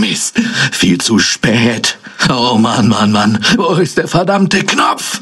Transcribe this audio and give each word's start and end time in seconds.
Mist, 0.00 0.40
viel 0.72 0.98
zu 0.98 1.18
spät. 1.18 1.98
Oh 2.28 2.56
Mann, 2.56 2.88
Mann, 2.88 3.12
Mann, 3.12 3.44
wo 3.56 3.74
ist 3.74 3.98
der 3.98 4.08
verdammte 4.08 4.64
Knopf? 4.64 5.20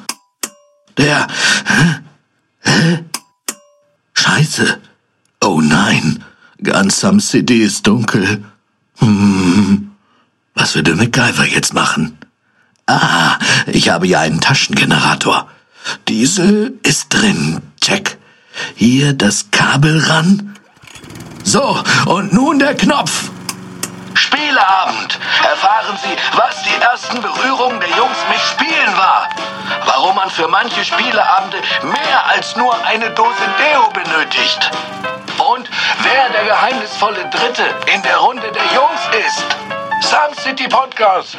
Der... 0.96 1.26
Hä? 1.66 2.00
Hä? 2.60 3.04
Scheiße. 4.14 4.78
Oh 5.42 5.60
nein, 5.60 6.24
ganz 6.62 7.04
am 7.04 7.20
City 7.20 7.62
ist 7.62 7.86
dunkel. 7.86 8.44
Hm, 8.98 9.92
was 10.54 10.74
würde 10.74 10.94
MacGyver 10.94 11.46
jetzt 11.46 11.74
machen? 11.74 12.18
Ah, 12.86 13.38
ich 13.66 13.90
habe 13.90 14.06
ja 14.06 14.20
einen 14.20 14.40
Taschengenerator. 14.40 15.48
Diesel 16.08 16.78
ist 16.82 17.08
drin. 17.10 17.60
Check. 17.80 18.18
Hier 18.74 19.12
das 19.12 19.50
Kabel 19.50 20.00
ran. 20.00 20.54
So, 21.44 21.82
und 22.06 22.32
nun 22.32 22.58
der 22.58 22.74
Knopf. 22.74 23.30
Spieleabend. 24.18 25.18
Erfahren 25.48 25.96
Sie, 26.02 26.16
was 26.36 26.62
die 26.64 26.82
ersten 26.82 27.22
Berührungen 27.22 27.78
der 27.78 27.90
Jungs 27.90 28.18
mit 28.28 28.40
Spielen 28.40 28.96
war. 28.96 29.28
Warum 29.86 30.16
man 30.16 30.28
für 30.28 30.48
manche 30.48 30.84
Spieleabende 30.84 31.58
mehr 31.82 32.26
als 32.26 32.56
nur 32.56 32.74
eine 32.84 33.10
Dose 33.10 33.46
Deo 33.58 33.88
benötigt. 33.90 34.70
Und 35.54 35.70
wer 36.02 36.30
der 36.30 36.44
geheimnisvolle 36.44 37.30
Dritte 37.30 37.62
in 37.94 38.02
der 38.02 38.16
Runde 38.16 38.50
der 38.52 38.64
Jungs 38.74 39.26
ist. 39.26 39.46
Sun 40.00 40.34
City 40.42 40.68
Podcast. 40.68 41.38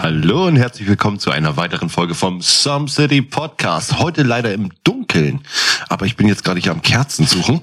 Hallo 0.00 0.46
und 0.46 0.56
herzlich 0.56 0.88
willkommen 0.88 1.18
zu 1.18 1.30
einer 1.30 1.56
weiteren 1.58 1.90
Folge 1.90 2.14
vom 2.14 2.40
Some 2.40 2.88
City 2.88 3.20
Podcast. 3.20 3.98
Heute 3.98 4.22
leider 4.22 4.52
im 4.54 4.70
Dunkeln, 4.84 5.40
aber 5.88 6.06
ich 6.06 6.16
bin 6.16 6.28
jetzt 6.28 6.44
gerade 6.44 6.60
hier 6.60 6.72
am 6.72 6.82
Kerzen 6.82 7.26
suchen. 7.26 7.60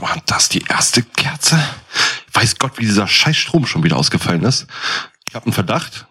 Guck 0.00 0.08
mal, 0.08 0.22
das 0.24 0.44
ist 0.44 0.54
die 0.54 0.64
erste 0.66 1.02
Kerze. 1.02 1.62
Weiß 2.32 2.56
Gott, 2.56 2.78
wie 2.78 2.86
dieser 2.86 3.06
scheiß 3.06 3.36
Strom 3.36 3.66
schon 3.66 3.82
wieder 3.82 3.96
ausgefallen 3.96 4.42
ist. 4.44 4.66
Ich 5.28 5.34
habe 5.34 5.44
einen 5.44 5.52
Verdacht. 5.52 6.06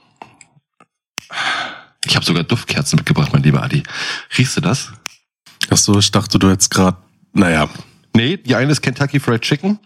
Ich 2.06 2.16
habe 2.16 2.24
sogar 2.24 2.44
Duftkerzen 2.44 2.98
mitgebracht, 2.98 3.34
mein 3.34 3.42
lieber 3.42 3.64
Adi. 3.64 3.82
Riechst 4.38 4.58
du 4.58 4.62
das? 4.62 4.92
Ach 5.72 5.78
so, 5.78 5.98
ich 5.98 6.12
dachte, 6.12 6.38
du 6.38 6.50
jetzt 6.50 6.70
gerade, 6.70 6.98
naja. 7.34 7.68
Nee, 8.16 8.38
die 8.38 8.56
eine 8.56 8.72
ist 8.72 8.82
Kentucky 8.82 9.20
Fried 9.20 9.42
Chicken 9.42 9.80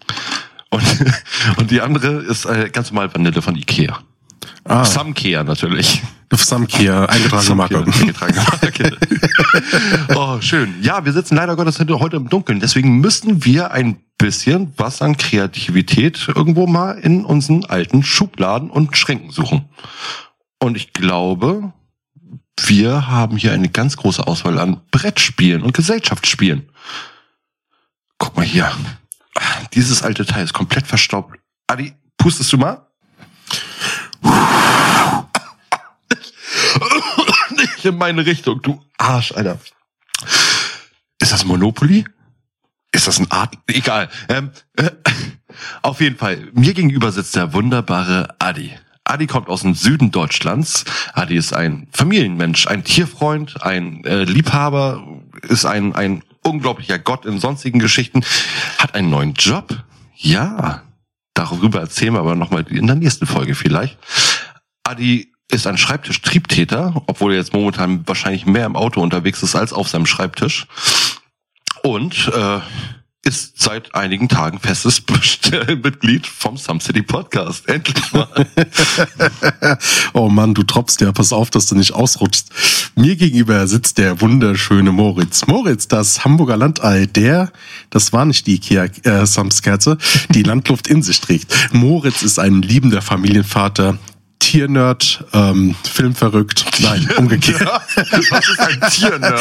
und, 0.69 0.83
und 1.57 1.71
die 1.71 1.79
andere 1.79 2.23
ist 2.23 2.43
äh, 2.43 2.69
ganz 2.71 2.91
normal 2.91 3.13
Vanille 3.13 3.41
von 3.41 3.55
Ikea. 3.55 4.03
Ah, 4.63 4.85
Samkea 4.85 5.43
natürlich. 5.43 6.01
Samkia, 6.31 7.05
eingetragene 7.09 7.55
Marke. 7.55 7.77
Eingetragene 7.77 8.41
Marke. 8.41 8.97
oh, 10.15 10.41
schön. 10.41 10.73
Ja, 10.81 11.05
wir 11.05 11.13
sitzen 11.13 11.35
leider 11.35 11.55
Gottes 11.55 11.79
heute 11.79 12.17
im 12.17 12.29
Dunkeln. 12.29 12.59
Deswegen 12.59 12.99
müssen 12.99 13.45
wir 13.45 13.71
ein 13.71 13.97
bisschen 14.17 14.73
was 14.77 15.01
an 15.01 15.17
Kreativität 15.17 16.27
irgendwo 16.27 16.67
mal 16.67 16.97
in 16.97 17.25
unseren 17.25 17.65
alten 17.65 18.03
Schubladen 18.03 18.69
und 18.69 18.97
Schränken 18.97 19.31
suchen. 19.31 19.69
Und 20.59 20.77
ich 20.77 20.93
glaube, 20.93 21.73
wir 22.65 23.07
haben 23.07 23.37
hier 23.37 23.51
eine 23.51 23.69
ganz 23.69 23.97
große 23.97 24.25
Auswahl 24.25 24.59
an 24.59 24.81
Brettspielen 24.91 25.61
und 25.61 25.73
Gesellschaftsspielen. 25.73 26.69
Guck 28.17 28.37
mal 28.37 28.45
hier. 28.45 28.71
Dieses 29.73 30.03
alte 30.03 30.25
Teil 30.25 30.45
ist 30.45 30.53
komplett 30.53 30.87
verstaubt. 30.87 31.37
Adi, 31.67 31.93
pustest 32.17 32.53
du 32.53 32.57
mal? 32.57 32.87
Nicht 37.57 37.85
in 37.85 37.97
meine 37.97 38.25
Richtung, 38.25 38.61
du 38.61 38.81
Arsch, 38.97 39.31
Alter. 39.31 39.59
Ist 41.19 41.31
das 41.31 41.45
Monopoly? 41.45 42.05
Ist 42.91 43.07
das 43.07 43.19
ein 43.19 43.31
Art? 43.31 43.57
Egal. 43.67 44.09
Ähm, 44.29 44.51
äh, 44.77 44.91
auf 45.81 45.99
jeden 46.01 46.17
Fall. 46.17 46.49
Mir 46.53 46.73
gegenüber 46.73 47.11
sitzt 47.11 47.35
der 47.35 47.53
wunderbare 47.53 48.35
Adi. 48.39 48.71
Adi 49.03 49.27
kommt 49.27 49.49
aus 49.49 49.61
dem 49.61 49.73
Süden 49.73 50.11
Deutschlands. 50.11 50.85
Adi 51.13 51.35
ist 51.35 51.53
ein 51.53 51.87
Familienmensch, 51.91 52.67
ein 52.67 52.83
Tierfreund, 52.83 53.61
ein 53.61 54.03
äh, 54.05 54.23
Liebhaber, 54.23 55.05
ist 55.41 55.65
ein, 55.65 55.93
ein 55.93 56.23
unglaublicher 56.43 56.99
Gott 56.99 57.25
in 57.25 57.39
sonstigen 57.39 57.79
Geschichten, 57.79 58.23
hat 58.77 58.95
einen 58.95 59.09
neuen 59.09 59.33
Job. 59.33 59.83
Ja, 60.15 60.83
darüber 61.33 61.79
erzählen 61.79 62.13
wir 62.13 62.19
aber 62.19 62.35
nochmal 62.35 62.65
in 62.69 62.87
der 62.87 62.95
nächsten 62.95 63.25
Folge 63.25 63.55
vielleicht. 63.55 63.97
Adi 64.83 65.33
ist 65.49 65.67
ein 65.67 65.77
Schreibtisch-Triebtäter, 65.77 67.03
obwohl 67.05 67.33
er 67.33 67.37
jetzt 67.37 67.53
momentan 67.53 68.07
wahrscheinlich 68.07 68.45
mehr 68.45 68.65
im 68.65 68.75
Auto 68.75 69.01
unterwegs 69.01 69.43
ist 69.43 69.55
als 69.55 69.73
auf 69.73 69.87
seinem 69.87 70.05
Schreibtisch. 70.05 70.67
Und 71.83 72.31
äh, 72.33 72.59
ist 73.23 73.61
seit 73.61 73.95
einigen 73.95 74.27
Tagen 74.27 74.59
festes 74.59 75.01
Mitglied 75.83 76.27
vom 76.27 76.57
Some 76.57 76.81
City 76.81 77.01
Podcast. 77.01 77.67
Endlich 77.69 78.11
mal. 78.11 78.27
oh 80.13 80.27
Mann, 80.27 80.53
du 80.53 80.63
tropfst 80.63 80.99
ja, 80.99 81.11
pass 81.13 81.31
auf, 81.31 81.49
dass 81.49 81.67
du 81.67 81.75
nicht 81.75 81.93
ausrutschst. 81.93 82.49
Mir 82.95 83.15
gegenüber 83.15 83.65
sitzt 83.67 83.97
der 83.97 84.19
wunderschöne 84.19 84.91
Moritz. 84.91 85.47
Moritz, 85.47 85.87
das 85.87 86.25
Hamburger 86.25 86.57
Landei, 86.57 87.05
der, 87.05 87.51
das 87.89 88.11
war 88.11 88.25
nicht 88.25 88.45
die 88.45 88.55
Ikea 88.55 88.85
äh, 89.03 89.25
Samskerze, 89.25 89.97
die 90.29 90.43
Landluft 90.43 90.87
in 90.87 91.01
sich 91.01 91.21
trägt. 91.21 91.53
Moritz 91.71 92.23
ist 92.23 92.39
ein 92.39 92.61
liebender 92.61 93.01
Familienvater, 93.01 93.97
Tiernerd, 94.43 95.23
ähm, 95.31 95.73
filmverrückt. 95.83 96.65
Nein, 96.81 97.09
umgekehrt. 97.17 97.61
Was 97.95 98.49
ist 98.49 98.59
ein 98.59 98.89
Tiernerd? 98.91 99.39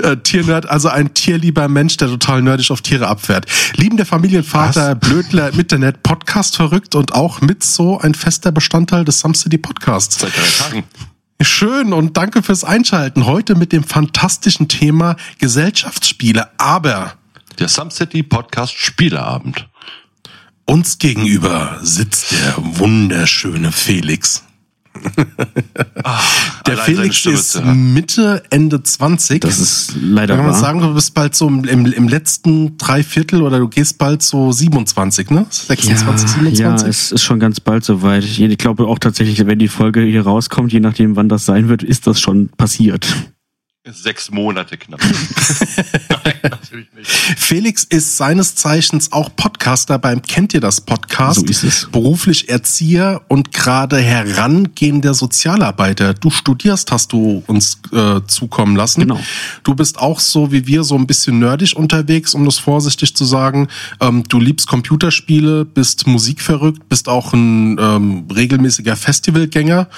äh, 0.00 0.16
Tiernerd, 0.18 0.70
also 0.70 0.88
ein 0.88 1.12
tierlieber 1.12 1.66
Mensch, 1.68 1.96
der 1.96 2.06
total 2.06 2.40
nerdisch 2.40 2.70
auf 2.70 2.80
Tiere 2.80 3.08
abfährt. 3.08 3.46
Liebender 3.74 4.06
Familienvater, 4.06 4.94
Blödler 4.94 5.50
im 5.50 5.58
Internet, 5.58 6.04
Podcast 6.04 6.54
verrückt 6.56 6.94
und 6.94 7.12
auch 7.14 7.40
mit 7.40 7.64
so 7.64 7.98
ein 7.98 8.14
fester 8.14 8.52
Bestandteil 8.52 9.04
des 9.04 9.18
Some 9.18 9.34
City 9.34 9.58
Podcasts. 9.58 10.20
Seit 10.20 10.30
drei 10.36 10.64
Tagen. 10.64 10.84
Schön 11.42 11.92
und 11.92 12.16
danke 12.16 12.40
fürs 12.44 12.62
Einschalten. 12.62 13.26
Heute 13.26 13.56
mit 13.56 13.72
dem 13.72 13.82
fantastischen 13.82 14.68
Thema 14.68 15.16
Gesellschaftsspiele. 15.40 16.48
Aber 16.58 17.14
Der 17.58 17.68
Some 17.68 17.90
City 17.90 18.22
Podcast 18.22 18.72
Spieleabend. 18.72 19.66
Uns 20.66 20.98
gegenüber 20.98 21.78
sitzt 21.82 22.32
der 22.32 22.54
wunderschöne 22.58 23.72
Felix. 23.72 24.42
Der 26.66 26.74
allein 26.74 26.86
seine 26.86 26.96
Felix 26.96 27.16
Stimme 27.16 27.34
ist. 27.34 27.64
Mitte, 27.64 28.42
Ende 28.50 28.82
20. 28.82 29.40
Das 29.40 29.58
ist 29.58 29.94
leider 30.00 30.36
Kann 30.36 30.44
man 30.46 30.54
wahr. 30.54 30.60
sagen, 30.60 30.80
du 30.80 30.94
bist 30.94 31.14
bald 31.14 31.34
so 31.34 31.48
im, 31.48 31.64
im, 31.64 31.86
im 31.86 32.08
letzten 32.08 32.78
Dreiviertel 32.78 33.42
oder 33.42 33.58
du 33.58 33.68
gehst 33.68 33.98
bald 33.98 34.22
so 34.22 34.52
27, 34.52 35.30
ne? 35.30 35.46
26, 35.50 36.28
ja, 36.28 36.34
27? 36.34 36.60
ja, 36.60 36.74
es 36.88 37.12
ist 37.12 37.22
schon 37.22 37.40
ganz 37.40 37.60
bald 37.60 37.84
soweit. 37.84 38.24
Ich 38.24 38.58
glaube 38.58 38.86
auch 38.86 38.98
tatsächlich, 38.98 39.44
wenn 39.46 39.58
die 39.58 39.68
Folge 39.68 40.02
hier 40.02 40.22
rauskommt, 40.22 40.72
je 40.72 40.80
nachdem 40.80 41.16
wann 41.16 41.28
das 41.28 41.44
sein 41.44 41.68
wird, 41.68 41.82
ist 41.82 42.06
das 42.06 42.20
schon 42.20 42.48
passiert. 42.50 43.06
Sechs 43.86 44.30
Monate 44.30 44.78
knapp. 44.78 44.98
Nein, 46.24 46.34
natürlich 46.42 46.90
nicht. 46.94 47.06
Felix 47.06 47.84
ist 47.84 48.16
seines 48.16 48.54
Zeichens 48.54 49.12
auch 49.12 49.36
Podcaster 49.36 49.98
beim 49.98 50.22
Kennt 50.22 50.54
ihr 50.54 50.62
das 50.62 50.80
Podcast? 50.80 51.40
So 51.40 51.46
ist 51.46 51.64
es. 51.64 51.88
Beruflich 51.92 52.48
Erzieher 52.48 53.20
und 53.28 53.52
gerade 53.52 53.98
herangehender 53.98 55.12
Sozialarbeiter. 55.12 56.14
Du 56.14 56.30
studierst, 56.30 56.92
hast 56.92 57.12
du 57.12 57.44
uns 57.46 57.78
äh, 57.92 58.22
zukommen 58.26 58.74
lassen. 58.74 59.02
Genau. 59.02 59.20
Du 59.64 59.74
bist 59.74 59.98
auch 59.98 60.18
so 60.18 60.50
wie 60.50 60.66
wir 60.66 60.82
so 60.82 60.96
ein 60.96 61.06
bisschen 61.06 61.38
nerdig 61.38 61.76
unterwegs, 61.76 62.32
um 62.32 62.46
das 62.46 62.56
vorsichtig 62.56 63.14
zu 63.14 63.26
sagen. 63.26 63.68
Ähm, 64.00 64.24
du 64.26 64.40
liebst 64.40 64.66
Computerspiele, 64.66 65.66
bist 65.66 66.06
musikverrückt, 66.06 66.88
bist 66.88 67.06
auch 67.06 67.34
ein 67.34 67.76
ähm, 67.78 68.28
regelmäßiger 68.34 68.96
Festivalgänger. 68.96 69.90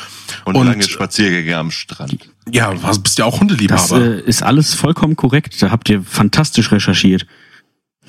Und, 0.44 0.56
lange 0.56 0.82
Spaziergänge 0.82 1.56
am 1.56 1.70
Strand. 1.70 2.35
Ja, 2.52 2.72
du 2.72 3.00
bist 3.02 3.18
ja 3.18 3.24
auch 3.24 3.32
Das 3.32 3.40
Hundeliebhaber. 3.40 4.00
äh, 4.00 4.20
ist 4.22 4.42
alles 4.42 4.74
vollkommen 4.74 5.16
korrekt. 5.16 5.60
Da 5.62 5.70
habt 5.70 5.88
ihr 5.88 6.02
fantastisch 6.02 6.70
recherchiert. 6.72 7.26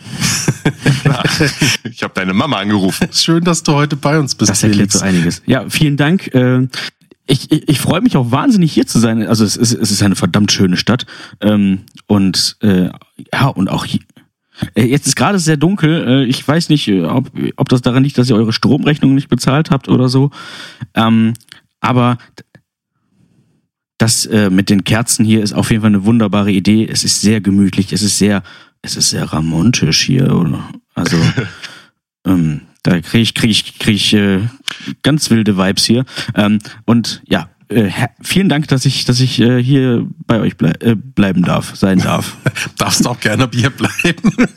Ich 1.92 2.04
habe 2.04 2.14
deine 2.14 2.34
Mama 2.34 2.58
angerufen. 2.58 3.08
Schön, 3.12 3.44
dass 3.44 3.64
du 3.64 3.74
heute 3.74 3.96
bei 3.96 4.20
uns 4.20 4.36
bist, 4.36 4.50
Das 4.50 4.64
erklärt 4.64 4.92
so 4.92 5.00
einiges. 5.00 5.42
Ja, 5.46 5.70
vielen 5.70 5.98
Dank. 5.98 6.34
Äh, 6.34 6.68
Ich, 7.30 7.52
ich, 7.52 7.68
ich 7.68 7.80
freue 7.80 8.02
mich 8.02 8.16
auch 8.16 8.32
wahnsinnig 8.32 8.72
hier 8.72 8.88
zu 8.88 9.00
sein. 9.00 9.26
Also 9.28 9.44
es 9.44 9.56
ist, 9.58 9.74
es 9.74 9.92
ist 9.92 10.02
eine 10.04 10.16
verdammt 10.16 10.52
schöne 10.52 10.78
Stadt. 10.78 11.06
Ähm, 11.42 11.82
und 12.06 12.58
äh, 12.62 12.90
ja, 13.34 13.48
und 13.48 13.70
auch 13.70 13.86
hier. 13.86 14.00
Äh, 14.76 14.86
Jetzt 14.86 15.08
ist 15.08 15.16
gerade 15.16 15.40
sehr 15.40 15.58
dunkel. 15.58 16.08
Äh, 16.08 16.26
Ich 16.26 16.48
weiß 16.48 16.70
nicht, 16.70 16.90
ob, 16.92 17.32
ob 17.58 17.70
das 17.70 17.82
daran 17.82 18.04
liegt, 18.04 18.18
dass 18.18 18.30
ihr 18.30 18.36
eure 18.36 18.54
Stromrechnung 18.54 19.14
nicht 19.16 19.28
bezahlt 19.30 19.72
habt 19.72 19.90
oder 19.90 20.08
so. 20.10 20.32
Ähm, 20.94 21.34
aber 21.82 22.18
das 23.98 24.26
äh, 24.26 24.50
mit 24.50 24.70
den 24.70 24.84
Kerzen 24.84 25.26
hier 25.26 25.42
ist 25.42 25.54
auf 25.54 25.72
jeden 25.72 25.82
Fall 25.82 25.90
eine 25.90 26.06
wunderbare 26.06 26.52
Idee. 26.52 26.88
Es 26.88 27.04
ist 27.04 27.22
sehr 27.22 27.42
gemütlich. 27.42 27.94
Es 27.94 28.02
ist 28.02 28.18
sehr, 28.18 28.44
es 28.82 28.96
ist 28.96 29.10
sehr 29.10 29.26
ramontisch 29.26 30.02
hier. 30.02 30.36
Oder? 30.36 30.70
Also 30.94 31.18
ähm, 32.26 32.62
da 32.84 33.02
kriege 33.02 33.24
ich, 33.24 33.34
krieg 33.34 33.50
ich, 33.50 33.80
krieg 33.80 33.96
ich 33.96 34.14
äh, 34.14 34.42
ganz 35.02 35.30
wilde 35.30 35.58
Vibes 35.58 35.86
hier. 35.86 36.06
Ähm, 36.36 36.60
und 36.86 37.22
ja, 37.28 37.50
äh, 37.70 37.92
vielen 38.22 38.50
Dank, 38.50 38.68
dass 38.70 38.86
ich, 38.86 39.06
dass 39.06 39.20
ich 39.20 39.40
äh, 39.40 39.62
hier 39.62 40.08
bei 40.26 40.40
euch 40.40 40.58
blei 40.58 40.72
äh, 40.80 40.96
bleiben 40.96 41.44
darf, 41.44 41.76
sein 41.76 42.00
darf. 42.00 42.38
Darfst 42.78 43.06
auch 43.08 43.20
gerne 43.20 43.48
Bier 43.48 43.70
bleiben. 43.70 44.32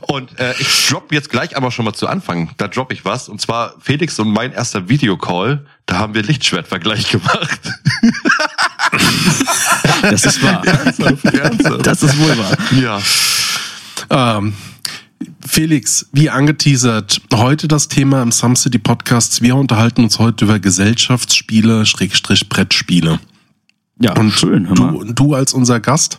Und 0.00 0.38
äh, 0.38 0.54
ich 0.58 0.88
drop 0.88 1.12
jetzt 1.12 1.30
gleich 1.30 1.56
aber 1.56 1.70
schon 1.70 1.84
mal 1.84 1.92
zu 1.92 2.08
Anfang. 2.08 2.50
Da 2.56 2.68
drop 2.68 2.92
ich 2.92 3.04
was. 3.04 3.28
Und 3.28 3.40
zwar 3.40 3.74
Felix 3.80 4.18
und 4.18 4.30
mein 4.30 4.52
erster 4.52 4.88
Videocall. 4.88 5.66
Da 5.86 5.98
haben 5.98 6.14
wir 6.14 6.22
Lichtschwertvergleich 6.22 7.10
gemacht. 7.10 7.60
Das 10.02 10.24
ist 10.24 10.42
wahr. 10.42 10.64
Ernsthaft? 10.66 11.86
Das 11.86 12.02
ist 12.02 12.18
wohl 12.18 12.36
wahr. 12.38 12.56
ja. 12.80 13.00
Ähm, 14.38 14.54
Felix, 15.46 16.06
wie 16.12 16.30
angeteasert, 16.30 17.20
heute 17.34 17.68
das 17.68 17.88
Thema 17.88 18.22
im 18.22 18.32
Some 18.32 18.56
City 18.56 18.78
Podcast. 18.78 19.42
Wir 19.42 19.56
unterhalten 19.56 20.04
uns 20.04 20.18
heute 20.18 20.46
über 20.46 20.58
Gesellschaftsspiele, 20.58 21.84
Schrägstrich 21.84 22.48
Brettspiele. 22.48 23.20
Ja, 23.98 24.16
Und 24.16 24.32
schön, 24.32 24.64
du, 24.74 25.12
du 25.12 25.34
als 25.34 25.52
unser 25.52 25.78
Gast, 25.78 26.18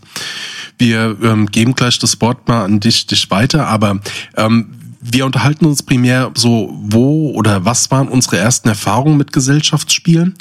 wir 0.78 1.18
ähm, 1.24 1.48
geben 1.48 1.74
gleich 1.74 1.98
das 1.98 2.22
Wort 2.22 2.48
mal 2.48 2.64
an 2.64 2.80
dich, 2.80 3.08
dich 3.08 3.32
weiter, 3.32 3.68
aber 3.68 4.00
ähm, 4.38 4.70
wir 5.02 5.26
unterhalten 5.26 5.66
uns 5.66 5.82
primär 5.82 6.32
so, 6.36 6.78
wo 6.84 7.32
oder 7.32 7.66
was 7.66 7.90
waren 7.90 8.08
unsere 8.08 8.38
ersten 8.38 8.70
Erfahrungen 8.70 9.18
mit 9.18 9.34
Gesellschaftsspielen? 9.34 10.36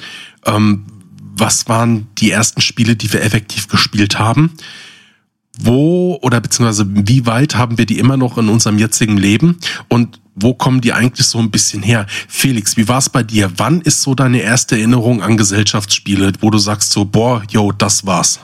Ähm, 0.45 0.85
was 1.35 1.67
waren 1.67 2.09
die 2.19 2.31
ersten 2.31 2.61
Spiele, 2.61 2.95
die 2.95 3.11
wir 3.11 3.23
effektiv 3.23 3.69
gespielt 3.69 4.19
haben? 4.19 4.51
Wo 5.59 6.19
oder 6.23 6.41
beziehungsweise 6.41 6.87
wie 6.89 7.27
weit 7.27 7.57
haben 7.57 7.77
wir 7.77 7.87
die 7.87 7.99
immer 7.99 8.17
noch 8.17 8.39
in 8.39 8.49
unserem 8.49 8.79
jetzigen 8.79 9.17
Leben? 9.17 9.59
Und 9.89 10.21
wo 10.35 10.55
kommen 10.55 10.81
die 10.81 10.93
eigentlich 10.93 11.27
so 11.27 11.39
ein 11.39 11.51
bisschen 11.51 11.83
her? 11.83 12.07
Felix, 12.29 12.77
wie 12.77 12.89
war 12.89 12.99
es 12.99 13.09
bei 13.09 13.23
dir? 13.23 13.51
Wann 13.57 13.81
ist 13.81 14.03
so 14.03 14.15
deine 14.15 14.41
erste 14.41 14.77
Erinnerung 14.77 15.23
an 15.23 15.37
Gesellschaftsspiele, 15.37 16.33
wo 16.41 16.51
du 16.51 16.59
sagst 16.59 16.93
so, 16.93 17.05
boah, 17.05 17.43
yo, 17.51 17.73
das 17.73 18.07
war's? 18.07 18.41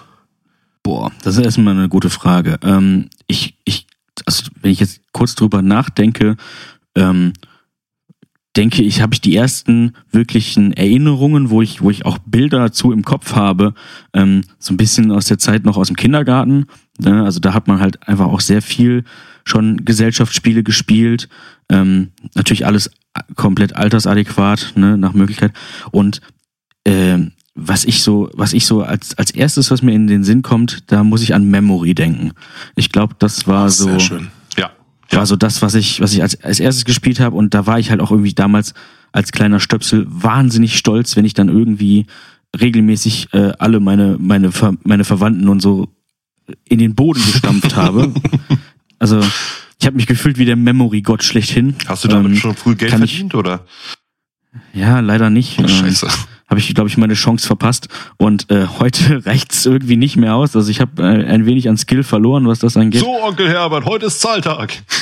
Boah, 0.83 1.11
das 1.23 1.37
ist 1.37 1.45
erstmal 1.45 1.75
eine 1.75 1.89
gute 1.89 2.11
Frage. 2.11 2.59
Ähm, 2.63 3.09
ich, 3.27 3.57
ich, 3.65 3.87
also 4.25 4.45
wenn 4.61 4.73
ich 4.73 4.81
jetzt 4.81 5.01
kurz 5.13 5.35
drüber 5.35 5.63
nachdenke, 5.63 6.37
ähm, 6.95 7.33
denke 8.57 8.83
ich, 8.83 9.03
habe 9.03 9.15
ich 9.15 9.21
die 9.21 9.37
ersten 9.37 9.93
wirklichen 10.11 10.73
Erinnerungen, 10.73 11.51
wo 11.51 11.63
ich, 11.63 11.83
wo 11.83 11.91
ich 11.91 12.07
auch 12.07 12.19
Bilder 12.19 12.59
dazu 12.59 12.93
im 12.93 13.05
Kopf 13.05 13.35
habe, 13.35 13.75
ähm, 14.15 14.43
so 14.59 14.73
ein 14.73 14.77
bisschen 14.77 15.11
aus 15.11 15.27
der 15.27 15.39
Zeit 15.39 15.65
noch 15.65 15.77
aus 15.77 15.89
dem 15.89 15.97
Kindergarten. 15.97 16.67
Ne? 16.99 17.25
Also 17.25 17.41
da 17.41 17.55
hat 17.55 17.69
man 17.69 17.81
halt 17.81 18.09
einfach 18.09 18.27
auch 18.27 18.41
sehr 18.41 18.63
viel 18.63 19.05
schon 19.45 19.85
Gesellschaftsspiele 19.85 20.63
gespielt. 20.63 21.29
Ähm, 21.69 22.09
natürlich 22.35 22.67
alles 22.67 22.91
komplett 23.35 23.77
altersadäquat, 23.77 24.73
ne, 24.77 24.99
nach 24.99 25.13
Möglichkeit. 25.13 25.53
Und 25.91 26.21
ähm, 26.85 27.33
was 27.55 27.85
ich 27.85 28.03
so, 28.03 28.31
was 28.35 28.53
ich 28.53 28.67
so 28.67 28.83
als, 28.83 29.17
als 29.17 29.31
erstes, 29.31 29.71
was 29.71 29.83
mir 29.83 29.93
in 29.93 30.07
den 30.07 30.25
Sinn 30.25 30.43
kommt, 30.43 30.91
da 30.93 31.03
muss 31.03 31.23
ich 31.23 31.35
an 31.35 31.49
Memory 31.49 31.95
denken. 31.95 32.33
Ich 32.75 32.93
glaube, 32.93 33.15
das 33.19 33.47
war 33.47 33.71
so, 33.71 33.89
Sehr 33.89 34.01
schön. 34.01 34.29
Ja. 35.13 35.19
war 35.19 35.27
so 35.27 35.37
das, 35.37 35.63
was 35.63 35.75
ich, 35.75 36.01
was 36.01 36.13
ich 36.15 36.23
als, 36.23 36.43
als 36.43 36.61
erstes 36.61 36.85
gespielt 36.85 37.21
habe. 37.21 37.37
Und 37.37 37.55
da 37.55 37.67
war 37.67 37.79
ich 37.79 37.91
halt 37.91 38.01
auch 38.01 38.11
irgendwie 38.11 38.35
damals 38.35 38.75
als 39.13 39.33
kleiner 39.33 39.61
Stöpsel 39.61 40.05
wahnsinnig 40.09 40.77
stolz, 40.77 41.17
wenn 41.17 41.25
ich 41.25 41.35
dann 41.35 41.49
irgendwie 41.49 42.07
regelmäßig 42.61 43.29
äh, 43.33 43.53
alle 43.59 43.81
meine, 43.81 44.17
meine, 44.19 44.53
Ver 44.53 44.75
meine 44.85 45.05
Verwandten 45.05 45.49
und 45.49 45.61
so 45.61 45.89
in 46.65 46.79
den 46.79 46.95
Boden 46.95 47.21
gestampft 47.25 47.77
habe. 47.77 48.13
Also 48.99 49.21
ich 49.79 49.85
habe 49.87 49.97
mich 49.97 50.07
gefühlt 50.07 50.39
wie 50.39 50.47
der 50.47 50.57
Memory-Gott 50.57 51.23
schlechthin. 51.23 51.75
Hast 51.87 52.05
du 52.05 52.09
damit 52.09 52.33
Ähm, 52.33 52.39
schon 52.39 52.55
früh 52.57 52.75
Geld 52.77 52.91
kann 52.91 53.03
ich- 53.03 53.11
verdient, 53.11 53.35
oder? 53.35 53.67
Ja, 54.73 55.01
leider 55.01 55.29
nicht. 55.29 55.59
Ähm, 55.59 55.69
Scheiße. 55.69 56.09
Habe 56.57 56.61
ich, 56.61 56.75
glaube 56.75 56.89
ich, 56.89 56.97
meine 56.97 57.15
Chance 57.15 57.47
verpasst. 57.47 57.89
Und 58.17 58.51
äh, 58.51 58.67
heute 58.79 59.27
reicht's 59.27 59.67
irgendwie 59.67 59.97
nicht 59.97 60.17
mehr 60.17 60.35
aus. 60.35 60.57
Also 60.57 60.71
ich 60.71 60.81
habe 60.81 61.03
äh, 61.03 61.27
ein 61.27 61.45
wenig 61.45 61.69
an 61.69 61.77
Skill 61.77 62.03
verloren, 62.03 62.49
was 62.49 62.61
das 62.61 62.77
angeht. 62.77 63.01
So, 63.01 63.23
Onkel 63.23 63.49
Herbert, 63.49 63.85
heute 63.85 64.07
ist 64.07 64.21
Zahltag. 64.21 64.83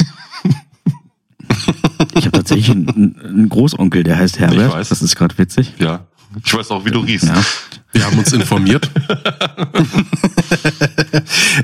Ich 2.17 2.27
habe 2.27 2.37
tatsächlich 2.37 2.71
einen, 2.71 3.19
einen 3.25 3.49
Großonkel, 3.49 4.05
der 4.05 4.17
heißt 4.17 4.39
Herbert. 4.39 4.69
Ich 4.69 4.75
weiß. 4.75 4.89
Das 4.89 5.03
ist 5.03 5.17
gerade 5.17 5.37
witzig. 5.37 5.73
Ja. 5.79 6.07
Ich 6.45 6.55
weiß 6.55 6.71
auch, 6.71 6.85
wie 6.85 6.91
du 6.91 7.01
riechst. 7.01 7.27
Ja. 7.27 7.45
Wir 7.93 8.07
haben 8.07 8.19
uns 8.19 8.33
informiert. 8.33 8.89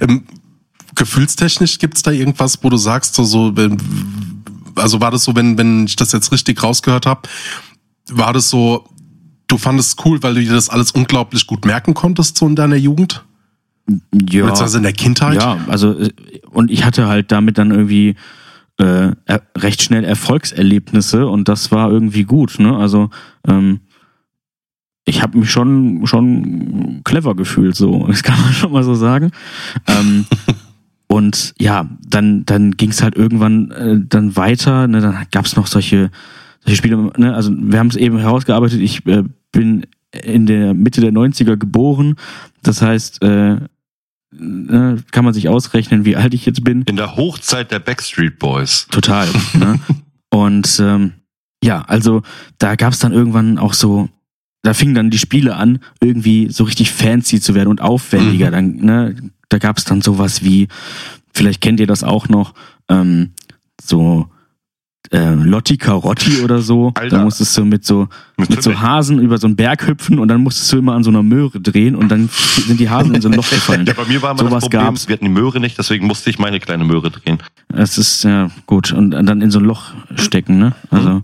ähm, 0.01 0.25
gefühlstechnisch 0.97 1.79
gibt's 1.79 2.03
da 2.03 2.11
irgendwas, 2.11 2.59
wo 2.63 2.69
du 2.69 2.77
sagst, 2.77 3.15
so, 3.15 3.25
so 3.25 3.57
wenn, 3.57 3.81
also 4.75 5.01
war 5.01 5.13
das 5.13 5.25
so, 5.25 5.37
wenn, 5.37 5.57
wenn 5.57 5.87
ich 5.87 5.97
das 5.97 6.13
jetzt 6.13 6.33
richtig 6.33 6.63
rausgehört 6.63 7.07
habe, 7.07 7.23
war 8.11 8.33
das 8.33 8.51
so, 8.51 8.89
du 9.51 9.59
fandest 9.59 9.99
es 9.99 10.05
cool, 10.05 10.23
weil 10.23 10.35
du 10.35 10.41
dir 10.41 10.53
das 10.53 10.69
alles 10.69 10.93
unglaublich 10.93 11.47
gut 11.47 11.65
merken 11.65 11.95
konntest, 11.95 12.37
so 12.37 12.47
in 12.47 12.57
deiner 12.57 12.77
Jugend? 12.77 13.25
Ja. 13.89 14.47
Beziehungsweise 14.47 14.77
in 14.79 14.83
der 14.85 14.93
Kindheit? 14.93 15.37
Ja, 15.37 15.59
also 15.67 15.97
und 16.51 16.71
ich 16.71 16.85
hatte 16.85 17.09
halt 17.09 17.33
damit 17.33 17.59
dann 17.59 17.71
irgendwie 17.71 18.17
äh, 18.79 19.13
recht 19.57 19.83
schnell 19.83 20.05
Erfolgserlebnisse 20.05 21.27
und 21.27 21.49
das 21.49 21.71
war 21.71 21.91
irgendwie 21.91 22.25
gut. 22.25 22.59
Ne? 22.59 22.77
Also 22.77 23.11
ähm, 23.47 23.81
ich 25.05 25.23
habe 25.23 25.39
mich 25.39 25.51
schon 25.51 26.07
schon 26.07 27.03
clever 27.05 27.35
gefühlt, 27.35 27.77
so 27.77 28.07
das 28.09 28.23
kann 28.23 28.41
man 28.41 28.53
schon 28.53 28.73
mal 28.73 28.85
so 28.85 28.95
sagen. 28.95 29.33
Ähm, 29.87 30.25
und 31.09 31.55
ja, 31.59 31.89
dann 32.09 32.45
dann 32.47 32.73
ging 32.73 32.91
es 32.91 33.03
halt 33.03 33.17
irgendwann 33.17 33.71
äh, 33.71 34.01
dann 34.09 34.37
weiter. 34.37 34.87
Ne? 34.87 35.01
Dann 35.01 35.27
gab 35.31 35.47
es 35.47 35.57
noch 35.57 35.67
solche 35.67 36.11
solche 36.65 36.77
Spiele. 36.77 37.11
Ne? 37.17 37.35
Also 37.35 37.53
wir 37.55 37.79
haben 37.79 37.89
es 37.89 37.97
eben 37.97 38.19
herausgearbeitet. 38.19 38.81
Ich 38.81 39.05
äh, 39.07 39.25
bin 39.53 39.87
in 40.13 40.47
der 40.47 40.75
Mitte 40.75 41.01
der 41.01 41.13
90er 41.13 41.57
geboren. 41.57 42.17
Das 42.63 42.83
heißt, 42.83 43.23
äh, 43.23 43.57
ne, 44.33 45.03
kann 45.11 45.25
man 45.25 45.35
sich 45.35 45.49
ausrechnen, 45.49 46.05
wie 46.05 46.17
alt 46.17 46.35
ich 46.35 46.47
jetzt 46.47 46.65
bin. 46.65 46.83
In 46.83 46.97
der 46.97 47.17
Hochzeit 47.17 47.71
der 47.71 47.79
Backstreet 47.79 48.39
Boys. 48.39 48.87
Total. 48.91 49.29
ne? 49.55 49.79
Und 50.31 50.81
ähm, 50.81 51.13
ja, 51.63 51.83
also 51.83 52.23
da 52.59 52.77
gab 52.77 52.93
es 52.93 53.01
dann 53.01 53.13
irgendwann 53.13 53.59
auch 53.59 53.75
so, 53.75 54.09
da 54.63 54.75
fingen 54.75 54.95
dann 54.95 55.11
die 55.11 55.19
Spiele 55.19 55.57
an, 55.57 55.81
irgendwie 56.01 56.49
so 56.51 56.65
richtig 56.65 56.93
fancy 56.93 57.41
zu 57.41 57.55
werden 57.55 57.69
und 57.69 57.81
aufwendiger. 57.81 58.49
Mhm. 58.49 58.53
Dann, 58.53 58.77
ne, 58.77 59.17
da 59.49 59.59
gab 59.59 59.79
es 59.79 59.85
dann 59.85 60.01
sowas 60.03 60.45
wie, 60.45 60.69
vielleicht 61.33 61.61
kennt 61.61 61.81
ihr 61.81 61.87
das 61.87 62.05
auch 62.05 62.29
noch, 62.29 62.55
ähm, 62.89 63.33
so 63.83 64.29
äh, 65.13 65.35
Lotti 65.35 65.77
Carotti 65.77 66.41
oder 66.43 66.61
so. 66.63 66.93
Alter. 66.95 67.17
Da 67.19 67.25
musstest 67.25 67.57
du 67.59 67.65
mit 67.65 67.85
so 67.85 68.09
mit 68.37 68.49
so 68.49 68.55
Natürlich. 68.71 68.81
Hasen 68.81 69.19
über 69.19 69.39
so 69.39 69.47
einen 69.49 69.57
Berg 69.57 69.87
hüpfen 69.87 70.19
und 70.21 70.29
dann 70.29 70.41
musstest 70.43 70.73
du 70.73 70.79
immer 70.79 70.95
an 70.95 71.03
so 71.03 71.11
einer 71.11 71.23
Möhre 71.25 71.61
drehen 71.61 71.97
und 71.97 72.09
dann 72.11 72.29
sind 72.67 72.79
die 72.79 72.89
Hasen 72.89 73.15
in 73.15 73.21
so 73.21 73.29
ein 73.29 73.35
Loch 73.35 73.49
gefallen. 73.51 73.85
Ja, 73.87 73.95
bei 73.95 74.05
mir 74.05 74.23
war 74.23 74.31
immer 74.31 74.39
Sowas 74.41 74.53
das 74.53 74.61
Problem, 74.65 74.83
gab's. 74.83 75.09
wir 75.09 75.15
hatten 75.15 75.25
die 75.25 75.31
Möhre 75.31 75.59
nicht, 75.61 75.77
deswegen 75.79 76.07
musste 76.07 76.31
ich 76.31 76.39
meine 76.39 76.61
kleine 76.61 76.85
Möhre 76.85 77.11
drehen. 77.11 77.39
Es 77.75 77.99
ist 77.99 78.23
ja 78.25 78.51
gut 78.67 78.93
und 78.93 79.11
dann 79.11 79.41
in 79.43 79.51
so 79.51 79.59
ein 79.59 79.65
Loch 79.65 79.93
stecken, 80.15 80.59
ne? 80.59 80.75
Also 80.91 81.23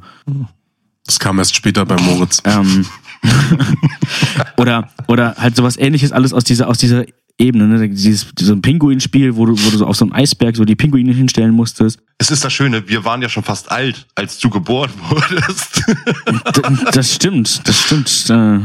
Das 1.06 1.20
kam 1.20 1.38
erst 1.38 1.54
später 1.54 1.84
bei 1.86 1.96
Moritz. 2.02 2.42
ähm, 2.44 2.84
oder 4.56 4.88
oder 5.06 5.34
halt 5.38 5.56
sowas 5.56 5.76
ähnliches 5.76 6.12
alles 6.12 6.32
aus 6.32 6.44
dieser 6.44 6.68
aus 6.68 6.78
dieser 6.78 7.04
Ebene, 7.38 7.68
ne? 7.68 7.88
Dieses 7.88 8.32
so 8.38 8.52
ein 8.52 8.62
Pinguinspiel, 8.62 9.36
wo 9.36 9.44
du 9.44 9.52
wo 9.52 9.70
du 9.70 9.76
so 9.76 9.86
auf 9.86 9.96
so 9.96 10.06
einem 10.06 10.12
Eisberg 10.12 10.56
so 10.56 10.64
die 10.64 10.74
Pinguine 10.74 11.12
hinstellen 11.12 11.54
musstest. 11.54 12.00
Es 12.18 12.30
ist 12.30 12.44
das 12.44 12.52
Schöne, 12.52 12.88
wir 12.88 13.04
waren 13.04 13.20
ja 13.20 13.28
schon 13.28 13.42
fast 13.42 13.70
alt, 13.70 14.06
als 14.14 14.38
du 14.38 14.48
geboren 14.48 14.90
wurdest. 15.10 15.84
D 15.86 16.62
das 16.92 17.14
stimmt, 17.14 17.68
das 17.68 17.78
stimmt. 17.78 18.30
Äh, 18.30 18.60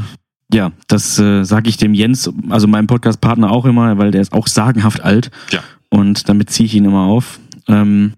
ja, 0.53 0.71
das 0.87 1.19
äh, 1.19 1.43
sage 1.43 1.69
ich 1.69 1.77
dem 1.77 1.93
Jens, 1.93 2.29
also 2.49 2.67
meinem 2.67 2.87
Podcast-Partner 2.87 3.51
auch 3.51 3.65
immer, 3.65 3.97
weil 3.97 4.11
der 4.11 4.21
ist 4.21 4.33
auch 4.33 4.47
sagenhaft 4.47 5.01
alt. 5.01 5.31
Ja. 5.51 5.61
Und 5.89 6.29
damit 6.29 6.49
ziehe 6.49 6.65
ich 6.65 6.75
ihn 6.75 6.85
immer 6.85 7.03
auf. 7.03 7.39
Ähm, 7.67 8.13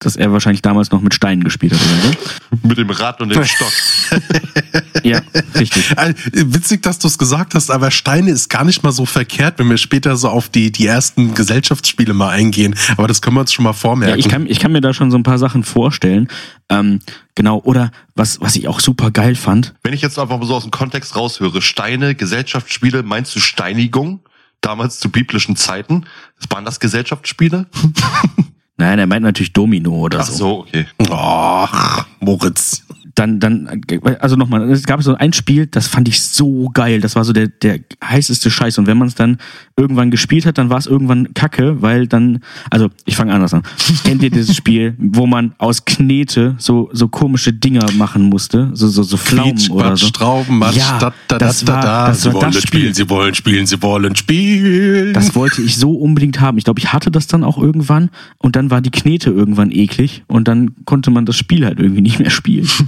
dass 0.00 0.16
er 0.16 0.32
wahrscheinlich 0.32 0.62
damals 0.62 0.90
noch 0.90 1.02
mit 1.02 1.14
Steinen 1.14 1.44
gespielt 1.44 1.74
hat 1.74 1.80
oder 1.80 2.02
so. 2.02 2.16
Mit 2.68 2.78
dem 2.78 2.90
Rad 2.90 3.20
und 3.20 3.28
dem 3.28 3.44
Stock. 3.44 3.72
Ja, 5.02 5.22
richtig. 5.54 5.90
Äh, 5.96 6.14
Witzig, 6.32 6.82
dass 6.82 6.98
du 6.98 7.08
es 7.08 7.18
gesagt 7.18 7.54
hast, 7.54 7.70
aber 7.70 7.90
Steine 7.90 8.30
ist 8.30 8.48
gar 8.48 8.64
nicht 8.64 8.82
mal 8.82 8.92
so 8.92 9.06
verkehrt, 9.06 9.58
wenn 9.58 9.68
wir 9.68 9.76
später 9.76 10.16
so 10.16 10.28
auf 10.28 10.48
die, 10.48 10.72
die 10.72 10.86
ersten 10.86 11.34
Gesellschaftsspiele 11.34 12.14
mal 12.14 12.30
eingehen. 12.30 12.74
Aber 12.96 13.06
das 13.06 13.20
können 13.20 13.36
wir 13.36 13.40
uns 13.40 13.52
schon 13.52 13.64
mal 13.64 13.72
vormerken. 13.72 14.18
Ja, 14.18 14.24
ich 14.24 14.30
kann, 14.30 14.46
ich 14.46 14.60
kann 14.60 14.72
mir 14.72 14.80
da 14.80 14.94
schon 14.94 15.10
so 15.10 15.18
ein 15.18 15.22
paar 15.22 15.38
Sachen 15.38 15.62
vorstellen. 15.62 16.28
Ähm, 16.68 17.00
genau, 17.34 17.60
oder 17.64 17.90
was, 18.14 18.40
was 18.40 18.56
ich 18.56 18.68
auch 18.68 18.80
super 18.80 19.10
geil 19.10 19.34
fand. 19.34 19.74
Wenn 19.82 19.92
ich 19.92 20.00
jetzt 20.00 20.18
einfach 20.18 20.38
mal 20.38 20.46
so 20.46 20.54
aus 20.54 20.62
dem 20.62 20.70
Kontext 20.70 21.16
raushöre, 21.16 21.60
Steine, 21.60 22.14
Gesellschaftsspiele, 22.14 23.02
meinst 23.02 23.34
du 23.34 23.40
Steinigung? 23.40 24.20
Damals 24.60 25.00
zu 25.00 25.10
biblischen 25.10 25.56
Zeiten? 25.56 26.06
Waren 26.50 26.64
das 26.64 26.80
Gesellschaftsspiele? 26.80 27.66
Nein, 28.80 28.98
er 28.98 29.06
meint 29.06 29.22
natürlich 29.22 29.52
Domino 29.52 29.92
oder 29.92 30.20
Ach 30.20 30.24
so. 30.26 30.32
so, 30.32 30.58
okay. 30.60 30.86
Ach, 31.10 32.06
Moritz. 32.18 32.82
Dann, 33.14 33.40
dann, 33.40 33.82
also 34.20 34.36
nochmal, 34.36 34.70
es 34.70 34.84
gab 34.84 35.02
so 35.02 35.14
ein 35.14 35.32
Spiel, 35.32 35.66
das 35.66 35.86
fand 35.86 36.08
ich 36.08 36.22
so 36.22 36.70
geil. 36.72 37.00
Das 37.00 37.16
war 37.16 37.24
so 37.24 37.32
der, 37.32 37.48
der 37.48 37.80
heißeste 38.04 38.50
Scheiß. 38.50 38.78
Und 38.78 38.86
wenn 38.86 38.98
man 38.98 39.08
es 39.08 39.14
dann 39.14 39.38
irgendwann 39.76 40.10
gespielt 40.10 40.46
hat, 40.46 40.58
dann 40.58 40.70
war 40.70 40.78
es 40.78 40.86
irgendwann 40.86 41.34
kacke, 41.34 41.82
weil 41.82 42.06
dann, 42.06 42.40
also 42.70 42.88
ich 43.06 43.16
fange 43.16 43.32
anders 43.32 43.52
an. 43.54 43.62
Kennt 44.04 44.22
ihr 44.22 44.30
dieses 44.30 44.54
Spiel, 44.56 44.94
wo 44.98 45.26
man 45.26 45.54
aus 45.58 45.84
Knete 45.84 46.54
so, 46.58 46.88
so 46.92 47.08
komische 47.08 47.52
Dinger 47.52 47.90
machen 47.92 48.22
musste? 48.22 48.70
So, 48.74 48.88
so, 48.88 49.02
so 49.02 49.16
Pflaumen 49.16 49.56
Quietsch, 49.56 49.70
oder 49.70 49.96
so. 49.96 50.08
Traubenmatsch, 50.10 50.76
Ja, 50.76 50.98
da, 50.98 51.12
da, 51.28 51.38
das 51.38 51.64
da, 51.64 51.72
war- 51.74 51.82
da. 51.82 52.06
das 52.08 52.22
Sie 52.22 52.26
war 52.28 52.34
wollen 52.34 52.52
das 52.52 52.62
spielen, 52.62 52.82
Spiel. 52.82 52.94
sie 52.94 53.10
wollen 53.10 53.34
spielen, 53.34 53.66
sie 53.66 53.82
wollen 53.82 54.14
spielen. 54.16 55.14
Das 55.14 55.34
wollte 55.34 55.62
ich 55.62 55.76
so 55.76 55.92
unbedingt 55.92 56.40
haben. 56.40 56.58
Ich 56.58 56.64
glaube, 56.64 56.78
ich 56.80 56.92
hatte 56.92 57.10
das 57.10 57.26
dann 57.26 57.44
auch 57.44 57.58
irgendwann 57.58 58.10
und 58.38 58.56
dann 58.56 58.70
war 58.70 58.80
die 58.80 58.90
Knete 58.90 59.30
irgendwann 59.30 59.70
eklig 59.72 60.22
und 60.28 60.48
dann 60.48 60.74
konnte 60.84 61.10
man 61.10 61.26
das 61.26 61.36
Spiel 61.36 61.64
halt 61.66 61.78
irgendwie 61.80 62.02
nicht 62.02 62.18
mehr 62.18 62.30
spielen. 62.30 62.68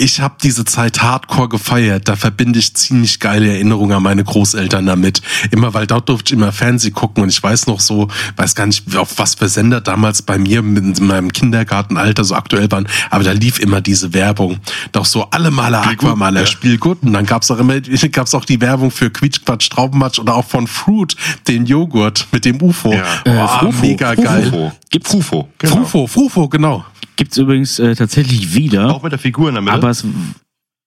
Ich 0.00 0.20
habe 0.20 0.36
diese 0.40 0.64
Zeit 0.64 1.02
hardcore 1.02 1.48
gefeiert. 1.48 2.06
Da 2.06 2.14
verbinde 2.14 2.60
ich 2.60 2.72
ziemlich 2.74 3.18
geile 3.18 3.48
Erinnerungen 3.50 3.96
an 3.96 4.02
meine 4.04 4.22
Großeltern 4.22 4.86
damit. 4.86 5.22
Immer, 5.50 5.74
weil 5.74 5.88
dort 5.88 6.08
durfte 6.08 6.32
ich 6.34 6.38
immer 6.38 6.52
Fernsehen 6.52 6.94
gucken 6.94 7.24
und 7.24 7.30
ich 7.30 7.42
weiß 7.42 7.66
noch 7.66 7.80
so, 7.80 8.06
weiß 8.36 8.54
gar 8.54 8.66
nicht, 8.66 8.94
auf 8.96 9.18
was 9.18 9.34
für 9.34 9.48
Sender 9.48 9.80
damals 9.80 10.22
bei 10.22 10.38
mir 10.38 10.60
in 10.60 10.94
meinem 11.00 11.32
Kindergartenalter 11.32 12.22
so 12.22 12.36
aktuell 12.36 12.70
waren, 12.70 12.86
aber 13.10 13.24
da 13.24 13.32
lief 13.32 13.58
immer 13.58 13.80
diese 13.80 14.14
Werbung. 14.14 14.58
Doch 14.92 15.04
so 15.04 15.24
alle 15.30 15.50
Maler 15.50 15.84
Aquamaler, 15.84 16.40
ja. 16.42 16.46
Spielgut. 16.46 17.02
Und 17.02 17.12
dann 17.12 17.26
gab's 17.26 17.50
auch 17.50 17.58
immer, 17.58 17.80
gab's 18.12 18.34
auch 18.34 18.44
die 18.44 18.60
Werbung 18.60 18.92
für 18.92 19.10
Quietschquatsch, 19.10 19.68
Traubenmatsch 19.68 20.20
oder 20.20 20.36
auch 20.36 20.44
von 20.44 20.68
Fruit, 20.68 21.16
den 21.48 21.66
Joghurt 21.66 22.28
mit 22.30 22.44
dem 22.44 22.62
UFO. 22.62 22.92
Ja. 22.92 23.04
Äh, 23.24 23.48
Frufo. 23.48 23.80
mega 23.84 24.12
Frufo. 24.12 24.22
geil. 24.22 24.42
Frufo. 24.48 24.72
Gibt's- 24.90 25.10
Frufo. 25.10 25.48
Genau. 25.58 25.74
Frufo, 25.78 26.06
Frufo, 26.06 26.48
genau. 26.48 26.84
Gibt's 27.18 27.36
übrigens 27.36 27.78
äh, 27.78 27.94
tatsächlich 27.94 28.54
wieder, 28.54 28.94
Auch 28.94 29.02
mit 29.02 29.12
der 29.12 29.18
Figur 29.18 29.48
in 29.48 29.54
der 29.56 29.62
Mitte. 29.62 29.74
aber 29.74 29.90
es 29.90 30.06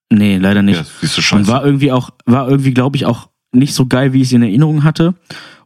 nee, 0.09 0.37
leider 0.37 0.63
nicht. 0.63 0.77
ja, 0.77 0.85
siehst 1.01 1.17
du 1.17 1.19
Und 1.19 1.23
schon. 1.23 1.47
war 1.47 1.63
irgendwie 1.63 1.91
auch, 1.91 2.09
war 2.25 2.49
irgendwie, 2.49 2.73
glaube 2.73 2.95
ich, 2.97 3.05
auch 3.05 3.29
nicht 3.53 3.73
so 3.75 3.85
geil, 3.85 4.13
wie 4.13 4.21
ich 4.21 4.27
es 4.29 4.33
in 4.33 4.41
Erinnerung 4.41 4.83
hatte. 4.83 5.13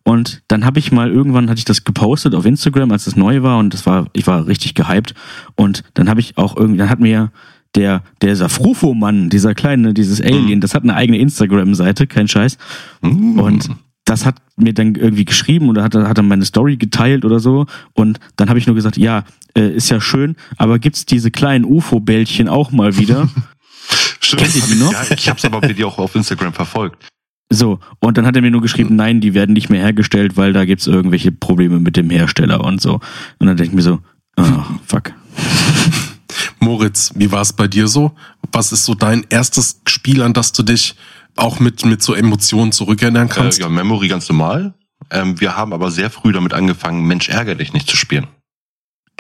Und 0.04 0.42
dann 0.48 0.66
habe 0.66 0.80
ich 0.80 0.92
mal 0.92 1.10
irgendwann 1.12 1.50
hatte 1.50 1.60
ich 1.60 1.66
das 1.66 1.84
gepostet 1.84 2.36
auf 2.36 2.46
Instagram, 2.46 2.92
als 2.92 3.08
es 3.08 3.16
neu 3.16 3.42
war 3.44 3.58
und 3.60 3.74
das 3.74 3.86
war, 3.86 4.08
ich 4.14 4.28
war 4.28 4.46
richtig 4.48 4.74
gehypt. 4.76 5.14
Und 5.56 5.84
dann 5.94 6.10
habe 6.10 6.20
ich 6.20 6.38
auch 6.38 6.56
irgendwie, 6.58 6.78
dann 6.80 6.90
hat 6.90 7.00
mir 7.00 7.32
der, 7.76 8.04
der 8.22 8.36
Safrufo-Mann, 8.36 9.30
dieser 9.30 9.54
kleine, 9.54 9.94
dieses 9.94 10.22
Alien, 10.22 10.62
das 10.62 10.74
hat 10.74 10.84
eine 10.84 10.96
eigene 10.96 11.18
Instagram-Seite, 11.20 12.08
kein 12.08 12.28
Scheiß. 12.28 12.58
Und 13.02 13.70
das 14.06 14.26
hat 14.26 14.36
mir 14.58 14.74
dann 14.74 14.96
irgendwie 14.96 15.26
geschrieben 15.26 15.70
oder 15.70 15.84
hat, 15.84 15.96
hat 15.96 16.18
dann 16.18 16.28
meine 16.28 16.46
Story 16.46 16.78
geteilt 16.78 17.26
oder 17.26 17.40
so. 17.40 17.66
Und 17.94 18.20
dann 18.36 18.50
habe 18.50 18.60
ich 18.60 18.68
nur 18.68 18.76
gesagt, 18.76 18.98
ja, 18.98 19.24
äh, 19.56 19.70
ist 19.70 19.90
ja 19.90 20.00
schön, 20.00 20.36
aber 20.58 20.80
gibt's 20.80 21.06
diese 21.06 21.32
kleinen 21.32 21.66
UFO-Bällchen 21.66 22.48
auch 22.48 22.72
mal 22.72 22.98
wieder? 22.98 23.30
Stimmt. 24.20 24.42
Kennt 24.42 24.56
ihr 24.56 24.64
die 24.64 24.76
noch? 24.76 24.92
Ja, 24.92 25.04
ich 25.12 25.30
hab's 25.30 25.46
aber 25.46 25.62
bei 25.62 25.74
dir 25.74 25.88
auch 25.88 26.00
auf 26.00 26.16
Instagram 26.16 26.54
verfolgt. 26.54 27.06
So, 27.50 27.80
und 28.00 28.18
dann 28.18 28.26
hat 28.26 28.36
er 28.36 28.42
mir 28.42 28.50
nur 28.50 28.62
geschrieben, 28.62 28.96
nein, 28.96 29.22
die 29.22 29.34
werden 29.34 29.54
nicht 29.54 29.70
mehr 29.70 29.82
hergestellt, 29.82 30.36
weil 30.36 30.52
da 30.52 30.66
gibt's 30.66 30.88
irgendwelche 30.88 31.32
Probleme 31.32 31.80
mit 31.80 31.96
dem 31.96 32.10
Hersteller 32.10 32.64
und 32.64 32.82
so. 32.82 32.96
Und 33.38 33.48
dann 33.48 33.56
denke 33.56 33.70
ich 33.70 33.76
mir 33.76 33.82
so, 33.84 34.00
ah, 34.36 34.66
fuck. 34.86 35.14
Moritz, 36.60 37.12
wie 37.16 37.32
war 37.32 37.42
es 37.42 37.54
bei 37.54 37.68
dir 37.68 37.88
so? 37.88 38.14
Was 38.52 38.72
ist 38.72 38.86
so 38.86 38.96
dein 38.96 39.26
erstes 39.30 39.82
Spiel, 39.86 40.24
an 40.24 40.34
das 40.34 40.54
du 40.54 40.64
dich 40.64 40.96
auch 41.36 41.60
mit, 41.60 41.86
mit 41.86 42.02
so 42.02 42.14
Emotionen 42.14 42.72
zurückerinnern 42.72 43.28
Äh, 43.28 43.32
kannst? 43.32 43.60
ja, 43.60 43.70
Memory 43.70 44.08
ganz 44.08 44.30
normal. 44.30 44.74
Ähm, 45.12 45.40
wir 45.40 45.56
haben 45.56 45.74
aber 45.74 45.92
sehr 45.92 46.10
früh 46.10 46.32
damit 46.32 46.54
angefangen, 46.54 47.06
Mensch, 47.06 47.30
ärger 47.30 47.56
dich 47.56 47.74
nicht 47.74 47.90
zu 47.90 47.96
spielen. 47.98 48.28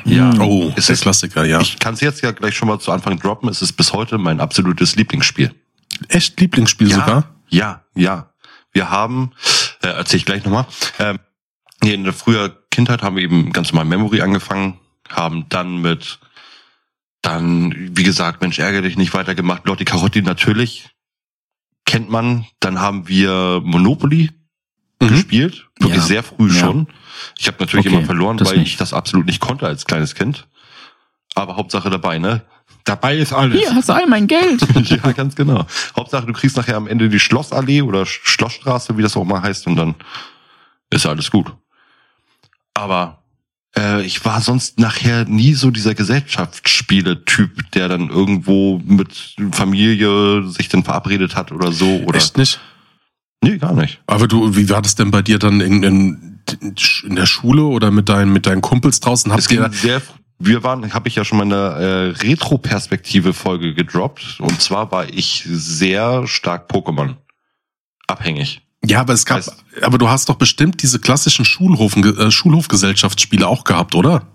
Ja. 0.03 0.33
oh, 0.39 0.71
es 0.75 0.87
der 0.87 0.93
ist- 0.93 1.01
Klassiker, 1.01 1.45
ja. 1.45 1.61
Ich 1.61 1.79
kann 1.79 1.93
es 1.93 2.01
jetzt 2.01 2.21
ja 2.21 2.31
gleich 2.31 2.55
schon 2.55 2.67
mal 2.67 2.79
zu 2.79 2.91
Anfang 2.91 3.17
droppen. 3.19 3.49
Es 3.49 3.61
ist 3.61 3.73
bis 3.73 3.93
heute 3.93 4.17
mein 4.17 4.39
absolutes 4.39 4.95
Lieblingsspiel. 4.95 5.53
Echt 6.09 6.39
Lieblingsspiel 6.39 6.89
ja, 6.89 6.95
sogar? 6.97 7.35
Ja, 7.49 7.83
ja. 7.95 8.31
Wir 8.71 8.89
haben, 8.89 9.31
äh, 9.81 9.87
erzähle 9.87 10.17
ich 10.19 10.25
gleich 10.25 10.43
nochmal, 10.43 10.65
ähm, 10.99 11.19
in 11.81 12.03
der 12.03 12.13
früher 12.13 12.57
Kindheit 12.71 13.03
haben 13.03 13.15
wir 13.15 13.23
eben 13.23 13.53
ganz 13.53 13.71
normal 13.71 13.85
Memory 13.85 14.21
angefangen, 14.21 14.79
haben 15.09 15.45
dann 15.49 15.81
mit, 15.81 16.19
dann, 17.21 17.73
wie 17.95 18.03
gesagt, 18.03 18.41
Mensch, 18.41 18.59
ärgere 18.59 18.81
dich 18.81 18.97
nicht 18.97 19.13
weitergemacht. 19.13 19.65
Lotti 19.65 19.85
Carotti 19.85 20.21
natürlich 20.21 20.89
kennt 21.85 22.09
man. 22.09 22.45
Dann 22.59 22.79
haben 22.79 23.07
wir 23.07 23.61
Monopoly 23.63 24.31
Mhm. 25.01 25.07
gespielt, 25.09 25.67
wirklich 25.79 25.97
Ja. 26.01 26.03
sehr 26.07 26.23
früh 26.23 26.49
Ja. 26.51 26.59
schon. 26.59 26.87
Ich 27.37 27.47
habe 27.47 27.57
natürlich 27.59 27.85
Okay, 27.87 27.95
immer 27.95 28.05
verloren, 28.05 28.39
weil 28.41 28.57
nicht. 28.59 28.71
ich 28.73 28.77
das 28.77 28.93
absolut 28.93 29.25
nicht 29.25 29.39
konnte 29.41 29.65
als 29.67 29.85
kleines 29.85 30.15
Kind. 30.15 30.47
Aber 31.35 31.57
Hauptsache 31.57 31.89
dabei, 31.89 32.17
ne? 32.17 32.41
Dabei 32.85 33.17
ist 33.17 33.33
alles. 33.33 33.61
hast 33.73 33.89
du 33.89 33.93
all 33.93 34.07
mein 34.07 34.27
Geld. 34.27 34.61
ja, 34.89 35.11
ganz 35.11 35.35
genau. 35.35 35.65
Hauptsache, 35.97 36.25
du 36.27 36.33
kriegst 36.33 36.55
nachher 36.55 36.77
am 36.77 36.87
Ende 36.87 37.09
die 37.09 37.19
Schlossallee 37.19 37.81
oder 37.81 38.03
Sch- 38.03 38.19
Schlossstraße, 38.23 38.97
wie 38.97 39.01
das 39.01 39.17
auch 39.17 39.25
mal 39.25 39.41
heißt, 39.41 39.67
und 39.67 39.75
dann 39.75 39.95
ist 40.91 41.05
alles 41.05 41.29
gut. 41.31 41.51
Aber 42.73 43.23
äh, 43.77 44.03
ich 44.03 44.23
war 44.25 44.41
sonst 44.41 44.79
nachher 44.79 45.25
nie 45.25 45.53
so 45.53 45.71
dieser 45.71 45.95
Gesellschaftsspiele-Typ, 45.95 47.71
der 47.71 47.87
dann 47.87 48.09
irgendwo 48.09 48.81
mit 48.85 49.35
Familie 49.51 50.47
sich 50.47 50.69
dann 50.69 50.83
verabredet 50.83 51.35
hat 51.35 51.51
oder 51.51 51.71
so. 51.71 52.01
Oder 52.05 52.17
Echt 52.17 52.37
nicht? 52.37 52.59
nee, 53.41 53.57
gar 53.57 53.73
nicht. 53.73 54.01
Aber 54.07 54.27
du, 54.27 54.55
wie 54.55 54.69
war 54.69 54.81
das 54.81 54.95
denn 54.95 55.11
bei 55.11 55.21
dir 55.21 55.39
dann 55.39 55.61
in, 55.61 55.83
in, 55.83 56.39
in 57.03 57.15
der 57.15 57.25
Schule 57.25 57.63
oder 57.63 57.91
mit 57.91 58.09
deinen, 58.09 58.31
mit 58.33 58.45
deinen 58.45 58.61
Kumpels 58.61 58.99
draußen? 58.99 59.31
Habt 59.31 59.51
ihr 59.51 59.69
sehr, 59.71 60.01
wir 60.39 60.63
waren, 60.63 60.93
habe 60.93 61.07
ich 61.07 61.15
ja 61.15 61.25
schon 61.25 61.37
mal 61.37 61.45
eine 61.45 61.85
äh, 61.85 62.09
Retro-Perspektive-Folge 62.27 63.73
gedroppt. 63.73 64.39
Und 64.39 64.61
zwar 64.61 64.91
war 64.91 65.07
ich 65.09 65.43
sehr 65.47 66.27
stark 66.27 66.69
Pokémon 66.71 67.15
abhängig. 68.07 68.64
Ja, 68.87 69.01
aber 69.01 69.13
es 69.13 69.25
gab, 69.25 69.39
Heißt- 69.39 69.53
aber 69.81 69.97
du 69.97 70.09
hast 70.09 70.29
doch 70.29 70.35
bestimmt 70.35 70.81
diese 70.81 70.99
klassischen 70.99 71.45
Schulhofen, 71.45 72.03
äh, 72.17 72.31
Schulhofgesellschaftsspiele 72.31 73.47
auch 73.47 73.63
gehabt, 73.63 73.95
oder? 73.95 74.27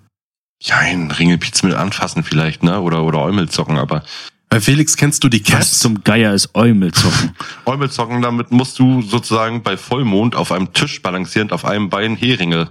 Ja, 0.63 0.77
ein 0.79 1.11
Ringelpiez 1.11 1.63
mit 1.63 1.75
anfassen 1.75 2.23
vielleicht, 2.25 2.63
ne? 2.63 2.81
Oder, 2.81 3.03
oder 3.05 3.21
Eumelzocken, 3.23 3.79
aber 3.79 4.03
Bei 4.51 4.61
Felix 4.61 4.97
kennst 4.97 5.23
du 5.25 5.29
die 5.29 5.43
Was 5.45 5.51
Caps? 5.51 5.79
zum 5.79 6.03
Geier 6.05 6.35
ist 6.35 6.55
Eumelzocken? 6.55 7.35
Eumelzocken, 7.67 8.21
damit 8.21 8.51
musst 8.51 8.79
du 8.79 9.01
sozusagen 9.01 9.63
bei 9.63 9.77
Vollmond 9.77 10.35
auf 10.35 10.51
einem 10.53 10.73
Tisch 10.73 11.01
balancierend 11.03 11.53
auf 11.53 11.65
einem 11.65 11.89
Bein 11.89 12.17
Heringe 12.17 12.69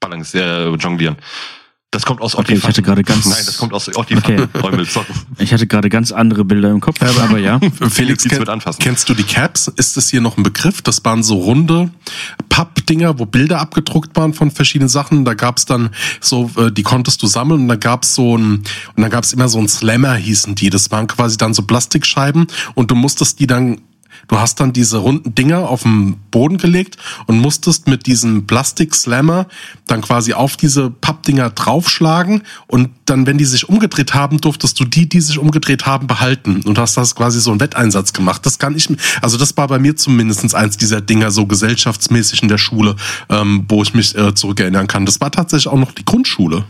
balancieren, 0.00 0.74
äh, 0.74 0.76
jonglieren. 0.76 1.16
Das 1.94 2.04
kommt 2.04 2.20
aus 2.20 2.34
Okay, 2.34 2.54
ich 2.54 2.64
hatte 2.64 2.82
gerade 2.82 3.02
ganz- 3.02 3.24
Nein, 3.26 3.42
das 3.46 3.56
kommt 3.56 3.72
aus 3.72 3.88
Ottifatten, 3.96 4.48
Okay. 4.52 4.86
Ich 5.38 5.52
hatte 5.52 5.66
gerade 5.66 5.88
ganz 5.88 6.12
andere 6.12 6.44
Bilder 6.44 6.70
im 6.70 6.80
Kopf, 6.80 7.00
aber 7.00 7.38
ja. 7.38 7.58
Felix, 7.78 7.94
Felix 7.94 8.24
kenn, 8.24 8.38
wird 8.38 8.48
anfassen. 8.48 8.80
kennst 8.80 9.08
du 9.08 9.14
die 9.14 9.22
Caps? 9.22 9.68
Ist 9.76 9.96
das 9.96 10.08
hier 10.08 10.20
noch 10.20 10.36
ein 10.36 10.42
Begriff? 10.42 10.82
Das 10.82 11.04
waren 11.04 11.22
so 11.22 11.36
runde 11.36 11.90
Pappdinger, 12.48 13.18
wo 13.18 13.26
Bilder 13.26 13.60
abgedruckt 13.60 14.16
waren 14.16 14.34
von 14.34 14.50
verschiedenen 14.50 14.88
Sachen. 14.88 15.24
Da 15.24 15.34
gab's 15.34 15.64
dann 15.66 15.90
so, 16.20 16.50
äh, 16.56 16.70
die 16.70 16.82
konntest 16.82 17.22
du 17.22 17.26
sammeln 17.26 17.62
und 17.62 17.68
dann 17.68 17.80
gab's 17.80 18.14
so 18.14 18.36
ein, 18.36 18.56
und 18.56 18.64
dann 18.96 19.10
gab's 19.10 19.32
immer 19.32 19.48
so 19.48 19.58
ein 19.58 19.68
Slammer 19.68 20.14
hießen 20.14 20.54
die. 20.54 20.70
Das 20.70 20.90
waren 20.90 21.06
quasi 21.06 21.36
dann 21.36 21.54
so 21.54 21.62
Plastikscheiben 21.62 22.46
und 22.74 22.90
du 22.90 22.94
musstest 22.94 23.40
die 23.40 23.46
dann 23.46 23.80
Du 24.28 24.38
hast 24.38 24.60
dann 24.60 24.72
diese 24.72 24.98
runden 24.98 25.34
Dinger 25.34 25.68
auf 25.68 25.82
den 25.82 26.16
Boden 26.30 26.58
gelegt 26.58 26.96
und 27.26 27.38
musstest 27.38 27.88
mit 27.88 28.06
diesem 28.06 28.46
Plastik-Slammer 28.46 29.46
dann 29.86 30.00
quasi 30.00 30.32
auf 30.32 30.56
diese 30.56 30.90
Pappdinger 30.90 31.50
draufschlagen 31.50 32.42
und 32.66 32.90
dann, 33.04 33.26
wenn 33.26 33.38
die 33.38 33.44
sich 33.44 33.68
umgedreht 33.68 34.14
haben, 34.14 34.40
durftest 34.40 34.78
du 34.80 34.84
die, 34.84 35.08
die 35.08 35.20
sich 35.20 35.38
umgedreht 35.38 35.86
haben, 35.86 36.06
behalten 36.06 36.62
und 36.62 36.78
hast 36.78 36.96
das 36.96 37.14
quasi 37.14 37.40
so 37.40 37.50
einen 37.50 37.60
Wetteinsatz 37.60 38.12
gemacht. 38.12 38.44
Das 38.46 38.58
kann 38.58 38.74
ich, 38.74 38.88
also 39.20 39.36
das 39.36 39.56
war 39.56 39.68
bei 39.68 39.78
mir 39.78 39.96
zumindestens 39.96 40.54
eins 40.54 40.76
dieser 40.76 41.00
Dinger 41.00 41.30
so 41.30 41.46
gesellschaftsmäßig 41.46 42.42
in 42.42 42.48
der 42.48 42.58
Schule, 42.58 42.96
ähm, 43.28 43.66
wo 43.68 43.82
ich 43.82 43.94
mich 43.94 44.16
äh, 44.16 44.34
zurückerinnern 44.34 44.86
kann. 44.86 45.06
Das 45.06 45.20
war 45.20 45.30
tatsächlich 45.30 45.68
auch 45.68 45.78
noch 45.78 45.92
die 45.92 46.04
Grundschule, 46.04 46.64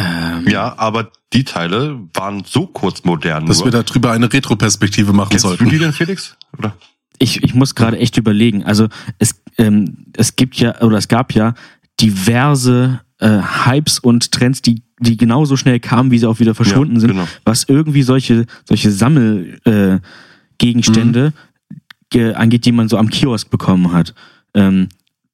Ähm, 0.00 0.48
Ja, 0.48 0.74
aber 0.78 1.10
die 1.32 1.44
Teile 1.44 1.98
waren 2.14 2.42
so 2.44 2.66
kurz 2.66 3.04
modern. 3.04 3.46
dass 3.46 3.58
nur. 3.58 3.72
wir 3.72 3.82
darüber 3.82 4.12
eine 4.12 4.32
Retroperspektive 4.32 5.12
machen 5.12 5.30
Kennst 5.30 5.44
sollten. 5.44 5.64
du 5.64 5.70
die 5.70 5.78
denn, 5.78 5.92
Felix? 5.92 6.36
Oder? 6.58 6.74
ich, 7.18 7.42
ich 7.42 7.54
muss 7.54 7.74
gerade 7.74 7.98
echt 7.98 8.16
überlegen. 8.16 8.64
Also 8.64 8.88
es, 9.18 9.42
ähm, 9.58 10.06
es 10.16 10.36
gibt 10.36 10.56
ja, 10.56 10.80
oder 10.80 10.96
es 10.98 11.06
gab 11.08 11.34
ja 11.34 11.54
diverse 12.00 13.00
äh, 13.18 13.38
Hypes 13.66 13.98
und 13.98 14.32
Trends, 14.32 14.62
die, 14.62 14.82
die 15.00 15.16
genauso 15.16 15.56
schnell 15.56 15.80
kamen, 15.80 16.10
wie 16.10 16.18
sie 16.18 16.26
auch 16.26 16.40
wieder 16.40 16.54
verschwunden 16.54 16.94
Ja, 16.94 17.00
sind, 17.00 17.10
genau. 17.10 17.28
was 17.44 17.64
irgendwie 17.64 18.02
solche, 18.02 18.46
solche 18.64 18.90
Sammelgegenstände 18.90 20.00
äh, 20.00 20.00
Gegenstände, 20.58 21.32
ge- 22.10 22.34
angeht, 22.34 22.64
die 22.64 22.72
man 22.72 22.88
so 22.88 22.96
am 22.96 23.08
Kiosk 23.10 23.50
bekommen 23.50 23.92
hat. 23.92 24.14
Ähm, 24.54 24.88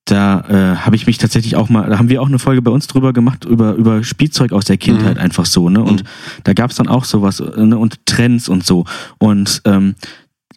da 0.06 0.40
äh, 0.48 0.76
habe 0.76 0.96
ich 0.96 1.06
mich 1.06 1.18
tatsächlich 1.18 1.56
auch 1.56 1.68
mal, 1.68 1.90
da 1.90 1.98
haben 1.98 2.08
wir 2.08 2.22
auch 2.22 2.28
eine 2.28 2.38
Folge 2.38 2.62
bei 2.62 2.70
uns 2.70 2.86
drüber 2.86 3.12
gemacht, 3.12 3.44
über, 3.44 3.74
über 3.74 4.04
Spielzeug 4.04 4.52
aus 4.52 4.64
der 4.64 4.76
Kindheit 4.76 5.18
einfach 5.18 5.46
so, 5.46 5.68
ne? 5.68 5.82
Und 5.82 6.04
da 6.44 6.52
gab's 6.52 6.76
dann 6.76 6.88
auch 6.88 7.04
sowas, 7.04 7.40
äh, 7.40 7.64
ne? 7.64 7.76
Und 7.76 8.06
Trends 8.06 8.48
und 8.48 8.64
so. 8.64 8.84
Und 9.18 9.62
ähm, 9.64 9.96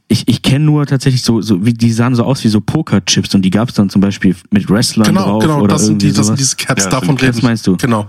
ich, 0.07 0.27
ich 0.27 0.41
kenne 0.43 0.65
nur 0.65 0.85
tatsächlich 0.85 1.23
so, 1.23 1.41
so, 1.41 1.65
wie 1.65 1.73
die 1.73 1.91
sahen 1.91 2.15
so 2.15 2.23
aus 2.23 2.43
wie 2.43 2.47
so 2.47 2.61
Pokerchips 2.61 3.33
und 3.35 3.41
die 3.41 3.49
gab's 3.49 3.73
dann 3.73 3.89
zum 3.89 4.01
Beispiel 4.01 4.35
mit 4.51 4.69
Wrestlern 4.69 5.07
Genau, 5.07 5.23
drauf 5.23 5.43
genau, 5.43 5.61
oder 5.61 5.73
das 5.75 5.85
sind, 5.85 6.01
die, 6.01 6.11
das 6.11 6.27
sind 6.27 6.39
diese 6.39 6.55
Caps, 6.55 6.83
Ja, 6.85 6.89
das 6.89 6.89
davon 6.89 7.17
reden. 7.17 7.31
Caps 7.33 7.41
meinst 7.41 7.67
du? 7.67 7.77
Genau. 7.77 8.07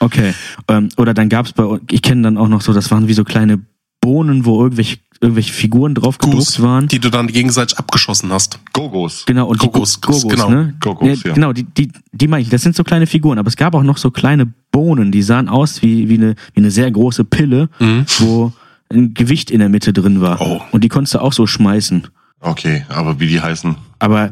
Okay. 0.00 0.34
Ähm, 0.68 0.90
oder 0.96 1.14
dann 1.14 1.28
gab's 1.30 1.52
bei 1.52 1.64
uns, 1.64 1.82
ich 1.90 2.02
kenne 2.02 2.22
dann 2.22 2.38
auch 2.38 2.48
noch 2.48 2.60
so, 2.60 2.72
das 2.72 2.90
waren 2.90 3.08
wie 3.08 3.14
so 3.14 3.24
kleine 3.24 3.60
Bohnen, 4.00 4.44
wo 4.44 4.62
irgendwelche, 4.62 4.98
irgendwelche 5.24 5.52
Figuren 5.52 5.94
drauf 5.94 6.18
gedruckt 6.18 6.36
Goose, 6.46 6.62
waren. 6.62 6.86
die 6.88 6.98
du 7.00 7.10
dann 7.10 7.26
gegenseitig 7.26 7.76
abgeschossen 7.78 8.30
hast. 8.32 8.58
Gogos. 8.72 9.24
Genau, 9.26 9.46
und 9.48 9.58
Gogos, 9.58 9.94
die 9.94 10.00
Go- 10.06 10.12
Gogos, 10.12 10.28
genau. 10.30 10.50
ne? 10.50 10.74
Gogos, 10.80 11.22
ja. 11.24 11.32
Genau, 11.34 11.52
die, 11.52 11.64
die, 11.64 11.90
die 12.12 12.28
meine 12.28 12.42
ich, 12.42 12.48
das 12.50 12.62
sind 12.62 12.76
so 12.76 12.84
kleine 12.84 13.06
Figuren, 13.06 13.38
aber 13.38 13.48
es 13.48 13.56
gab 13.56 13.74
auch 13.74 13.82
noch 13.82 13.96
so 13.98 14.10
kleine 14.10 14.46
Bohnen, 14.70 15.10
die 15.10 15.22
sahen 15.22 15.48
aus 15.48 15.82
wie, 15.82 16.08
wie, 16.08 16.14
eine, 16.14 16.34
wie 16.54 16.60
eine 16.60 16.70
sehr 16.70 16.90
große 16.90 17.24
Pille, 17.24 17.68
wo 18.18 18.52
ein 18.92 19.14
Gewicht 19.14 19.50
in 19.50 19.58
der 19.60 19.68
Mitte 19.68 19.92
drin 19.92 20.20
war. 20.20 20.40
Oh. 20.40 20.60
Und 20.70 20.84
die 20.84 20.88
konntest 20.88 21.14
du 21.14 21.18
auch 21.20 21.32
so 21.32 21.46
schmeißen. 21.46 22.06
Okay, 22.40 22.84
aber 22.88 23.18
wie 23.18 23.26
die 23.26 23.40
heißen. 23.40 23.74
Aber 23.98 24.30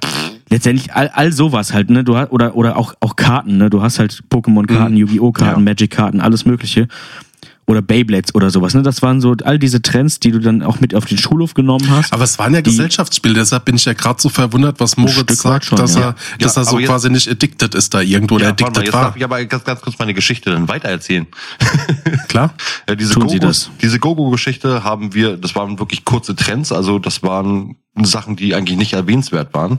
letztendlich 0.50 0.92
all, 0.92 1.08
all 1.08 1.32
sowas 1.32 1.72
halt, 1.72 1.88
ne? 1.88 2.04
Du 2.04 2.16
hast, 2.18 2.30
oder, 2.30 2.54
oder 2.54 2.76
auch, 2.76 2.92
auch 3.00 3.16
Karten, 3.16 3.56
ne? 3.56 3.70
Du 3.70 3.80
hast 3.80 3.99
halt 3.99 4.22
Pokémon-Karten, 4.30 4.94
Yu-Gi-Oh! 4.96 5.32
Karten, 5.32 5.61
Ja. 5.61 5.64
Magic-Karten, 5.64 6.20
alles 6.20 6.44
Mögliche. 6.44 6.88
Oder 7.64 7.81
Beyblades 7.81 8.35
oder 8.35 8.50
sowas, 8.50 8.75
ne? 8.75 8.83
Das 8.83 9.02
waren 9.02 9.21
so 9.21 9.37
all 9.45 9.57
diese 9.59 9.81
Trends, 9.81 10.19
die 10.19 10.33
du 10.33 10.40
dann 10.40 10.62
auch 10.62 10.81
mit 10.81 10.97
auf 10.97 11.04
den 11.04 11.16
Schulhof 11.16 11.54
genommen 11.54 11.88
hast. 11.90 12.12
Aber 12.12 12.25
es 12.25 12.37
waren 12.38 12.52
ja 12.52 12.61
Gesellschaftsspiele, 12.61 13.35
deshalb 13.35 13.64
bin 13.66 13.76
ich 13.76 13.85
ja 13.85 13.92
gerade 13.92 14.21
so 14.21 14.28
verwundert, 14.28 14.81
was 14.81 14.97
Moritz 14.97 15.40
sagt, 15.40 15.66
schon, 15.66 15.78
dass 15.78 15.95
ja. 15.95 16.00
er, 16.00 16.14
dass 16.40 16.57
Ja, 16.57 16.62
er 16.62 16.64
so 16.64 16.76
quasi 16.78 17.09
nicht 17.09 17.28
addicted 17.31 17.75
ist 17.76 17.95
da 17.95 18.00
irgendwo 18.00 18.35
oder 18.35 18.47
Ja, 18.47 18.50
mal, 18.50 18.52
addicted 18.54 18.83
jetzt 18.85 18.92
war. 18.92 19.04
darf 19.04 19.16
ich 19.16 19.23
aber 19.25 19.45
ganz, 19.45 19.62
ganz 19.62 19.81
kurz 19.81 19.97
meine 19.99 20.12
Geschichte 20.12 20.50
dann 20.50 20.66
weitererzählen. 20.66 21.26
Klar? 22.28 22.52
Ja, 22.88 22.95
diese 22.97 23.14
Tun 23.14 23.28
Sie 23.28 23.38
Gogos, 23.38 23.66
das. 23.66 23.71
diese 23.81 23.99
Gogo-Geschichte 24.00 24.83
haben 24.85 25.14
wir, 25.14 25.37
das 25.37 25.54
waren 25.54 25.78
wirklich 25.78 26.04
kurze 26.04 26.35
Trends, 26.35 26.73
also 26.73 26.99
das 26.99 27.23
waren 27.23 27.76
Sachen, 28.02 28.35
die 28.37 28.54
eigentlich 28.54 28.76
nicht 28.78 28.95
erwähnenswert 28.95 29.54
waren. 29.54 29.78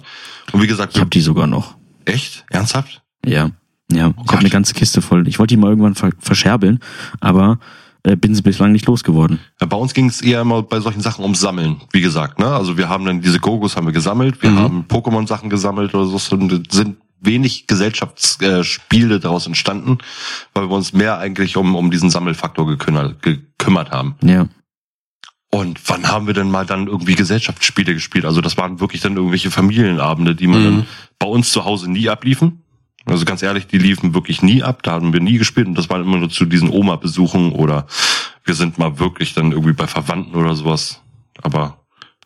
Und 0.54 0.62
wie 0.62 0.68
gesagt, 0.68 0.96
Ich 0.96 1.02
hab 1.02 1.12
die 1.12 1.22
sogar 1.22 1.48
noch. 1.48 1.76
echt? 2.06 2.46
Ernsthaft? 2.50 3.02
Ja. 3.26 3.50
Ja, 3.96 4.14
ich 4.24 4.28
habe 4.32 4.40
eine 4.40 4.50
ganze 4.50 4.74
Kiste 4.74 5.02
voll. 5.02 5.28
Ich 5.28 5.40
wollte 5.40 5.56
die 5.56 5.62
mal 5.62 5.70
irgendwann 5.70 5.96
ver 5.96 6.12
verscherbeln, 6.20 6.80
aber 7.20 7.60
äh, 8.04 8.16
bin 8.16 8.36
sie 8.36 8.42
bislang 8.42 8.72
nicht 8.72 8.86
losgeworden. 8.86 9.40
Ja, 9.62 9.68
bei 9.68 9.78
uns 9.78 9.94
ging 9.94 10.08
es 10.10 10.22
eher 10.22 10.42
immer 10.42 10.62
bei 10.64 10.80
solchen 10.80 11.02
Sachen 11.02 11.24
ums 11.24 11.40
Sammeln, 11.40 11.78
wie 11.92 12.02
gesagt. 12.02 12.40
Ne? 12.40 12.48
Also 12.48 12.78
wir 12.78 12.90
haben 12.90 13.06
dann 13.06 13.22
diese 13.22 13.40
Gogos 13.40 13.76
haben 13.78 13.86
wir 13.88 13.94
gesammelt, 13.94 14.42
wir 14.42 14.52
Mhm. 14.52 14.60
haben 14.60 14.86
Pokémon-Sachen 14.90 15.50
gesammelt 15.50 15.94
oder 15.96 16.06
so. 16.06 16.18
Sind 16.18 16.98
wenig 17.22 17.68
Gesellschaftsspiele 17.68 19.20
daraus 19.20 19.48
entstanden, 19.48 20.00
weil 20.54 20.70
wir 20.70 20.76
uns 20.76 20.94
mehr 20.94 21.20
eigentlich 21.20 21.56
um, 21.58 21.76
um 21.76 21.92
diesen 21.92 22.10
Sammelfaktor 22.10 22.68
gekümmert, 22.68 23.22
gekümmert 23.22 23.92
haben. 23.92 24.16
Ja. 24.22 24.48
Und 25.50 25.80
wann 25.88 26.08
haben 26.08 26.26
wir 26.26 26.34
denn 26.34 26.50
mal 26.50 26.66
dann 26.66 26.88
irgendwie 26.88 27.14
Gesellschaftsspiele 27.16 27.94
gespielt? 27.94 28.26
Also 28.26 28.42
das 28.42 28.58
waren 28.58 28.80
wirklich 28.80 29.02
dann 29.02 29.16
irgendwelche 29.16 29.52
Familienabende, 29.52 30.36
die 30.36 30.48
man 30.48 30.60
Mhm. 30.62 30.66
dann 30.66 30.88
bei 31.20 31.28
uns 31.28 31.52
zu 31.52 31.64
Hause 31.64 31.90
nie 31.92 32.10
abliefen. 32.10 32.63
Also 33.06 33.26
ganz 33.26 33.44
ehrlich, 33.44 33.68
die 33.68 33.78
liefen 33.78 34.14
wirklich 34.14 34.42
nie 34.42 34.64
ab. 34.64 34.82
Da 34.84 34.92
haben 34.94 35.12
wir 35.14 35.20
nie 35.20 35.38
gespielt 35.38 35.68
und 35.68 35.76
das 35.78 35.90
waren 35.90 36.02
immer 36.04 36.18
nur 36.18 36.30
zu 36.30 36.46
diesen 36.46 36.70
Oma-Besuchen 36.70 37.52
oder 37.52 37.86
wir 38.46 38.56
sind 38.56 38.78
mal 38.78 39.00
wirklich 39.00 39.34
dann 39.34 39.52
irgendwie 39.52 39.74
bei 39.74 39.88
Verwandten 39.88 40.36
oder 40.36 40.56
sowas. 40.56 41.02
Aber 41.42 41.78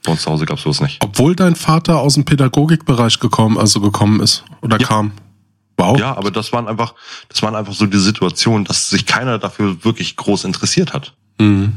bei 0.03 0.11
uns 0.11 0.21
zu 0.21 0.31
Hause 0.31 0.45
gab's 0.45 0.61
sowas 0.61 0.81
nicht. 0.81 1.03
Obwohl 1.03 1.35
dein 1.35 1.55
Vater 1.55 1.99
aus 1.99 2.13
dem 2.13 2.25
Pädagogikbereich 2.25 3.19
gekommen, 3.19 3.57
also 3.57 3.81
gekommen 3.81 4.19
ist 4.19 4.43
oder 4.61 4.79
Ja. 4.79 4.87
kam. 4.87 5.11
Wow. 5.79 5.99
Ja, 5.99 6.17
aber 6.17 6.31
das 6.31 6.51
waren 6.53 6.67
einfach, 6.67 6.95
das 7.29 7.41
waren 7.43 7.55
einfach 7.55 7.73
so 7.73 7.85
die 7.85 7.99
Situationen, 7.99 8.65
dass 8.65 8.89
sich 8.89 9.05
keiner 9.05 9.37
dafür 9.37 9.83
wirklich 9.83 10.15
groß 10.15 10.43
interessiert 10.45 10.93
hat. 10.93 11.13
Mhm. 11.39 11.73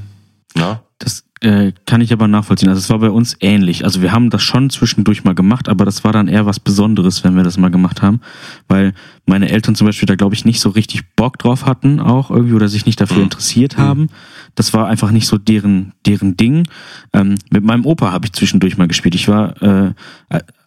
Ja? 0.57 0.83
Das 1.03 1.25
äh, 1.41 1.73
kann 1.87 2.03
ich 2.03 2.13
aber 2.13 2.29
nachvollziehen. 2.29 2.69
Also 2.69 2.79
es 2.81 2.91
war 2.91 2.99
bei 2.99 3.09
uns 3.11 3.35
ähnlich. 3.41 3.85
Also 3.85 4.03
wir 4.03 4.13
haben 4.13 4.29
das 4.29 4.43
schon 4.43 4.69
zwischendurch 4.69 5.25
mal 5.25 5.35
gemacht, 5.35 5.67
aber 5.71 5.87
das 5.87 6.05
war 6.05 6.13
dann 6.13 6.29
eher 6.29 6.45
was 6.45 6.61
Besonderes, 6.61 7.25
wenn 7.25 7.35
wir 7.37 7.43
das 7.43 7.57
mal 7.57 7.71
gemacht 7.71 8.03
haben, 8.03 8.21
weil 8.69 8.93
meine 9.25 9.49
Eltern 9.49 9.75
zum 9.75 9.87
Beispiel 9.87 10.05
da 10.07 10.15
glaube 10.15 10.35
ich 10.35 10.45
nicht 10.45 10.61
so 10.61 10.69
richtig 10.69 11.17
Bock 11.17 11.39
drauf 11.39 11.65
hatten 11.65 12.01
auch 12.01 12.31
irgendwie 12.31 12.53
oder 12.53 12.69
sich 12.69 12.85
nicht 12.85 13.01
dafür 13.01 13.17
Mhm. 13.17 13.23
interessiert 13.25 13.79
haben. 13.79 14.09
Das 14.57 14.75
war 14.75 14.89
einfach 14.89 15.11
nicht 15.11 15.27
so 15.27 15.39
deren 15.39 15.95
deren 16.05 16.37
Ding. 16.37 16.69
Ähm, 17.15 17.37
mit 17.51 17.65
meinem 17.65 17.87
Opa 17.87 18.13
habe 18.13 18.27
ich 18.27 18.35
zwischendurch 18.35 18.77
mal 18.77 18.87
gespielt. 18.89 19.15
Ich 19.15 19.27
war 19.27 19.61
äh, 19.63 19.95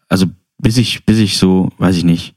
also 0.09 0.25
bis 0.57 0.77
ich 0.77 1.05
bis 1.05 1.19
ich 1.19 1.37
so 1.37 1.69
weiß 1.77 1.95
ich 1.95 2.03
nicht 2.05 2.33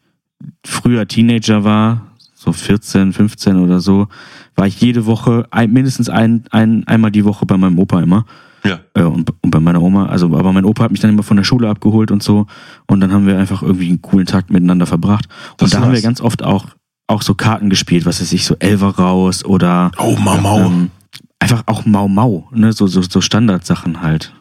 früher 0.66 1.08
Teenager 1.08 1.64
war, 1.64 2.12
so 2.34 2.52
14, 2.52 3.14
15 3.14 3.56
oder 3.56 3.80
so, 3.80 4.08
war 4.56 4.66
ich 4.66 4.80
jede 4.80 5.06
Woche 5.06 5.46
ein, 5.50 5.72
mindestens 5.72 6.08
ein, 6.08 6.44
ein, 6.50 6.86
einmal 6.86 7.10
die 7.10 7.24
Woche 7.24 7.46
bei 7.46 7.56
meinem 7.56 7.78
Opa 7.78 8.00
immer. 8.00 8.24
Ja. 8.64 8.80
Äh, 8.94 9.02
und, 9.02 9.30
und 9.42 9.50
bei 9.50 9.60
meiner 9.60 9.80
Oma. 9.82 10.06
Also, 10.06 10.26
aber 10.36 10.52
mein 10.52 10.64
Opa 10.64 10.84
hat 10.84 10.90
mich 10.90 11.00
dann 11.00 11.10
immer 11.10 11.22
von 11.22 11.36
der 11.36 11.44
Schule 11.44 11.68
abgeholt 11.68 12.10
und 12.10 12.22
so. 12.22 12.46
Und 12.86 13.00
dann 13.00 13.12
haben 13.12 13.26
wir 13.26 13.38
einfach 13.38 13.62
irgendwie 13.62 13.88
einen 13.88 14.02
coolen 14.02 14.26
Tag 14.26 14.50
miteinander 14.50 14.86
verbracht. 14.86 15.26
Das 15.58 15.72
Und 15.72 15.74
da 15.80 15.84
haben 15.84 15.92
wir 15.92 16.00
ganz 16.00 16.20
oft 16.20 16.42
auch, 16.42 16.66
auch 17.06 17.22
so 17.22 17.34
Karten 17.34 17.70
gespielt, 17.70 18.06
was 18.06 18.20
weiß 18.20 18.32
ich, 18.32 18.44
so 18.44 18.56
Elver 18.58 18.96
raus 18.98 19.44
oder 19.44 19.92
Oh, 19.98 20.16
Mau 20.16 20.38
Mau. 20.38 20.66
ähm, 20.66 20.90
einfach 21.38 21.62
auch 21.66 21.84
Mau 21.84 22.08
Mau, 22.08 22.48
ne? 22.52 22.72
So, 22.72 22.86
so, 22.86 23.02
so 23.02 23.20
Standardsachen 23.20 24.02
halt. 24.02 24.32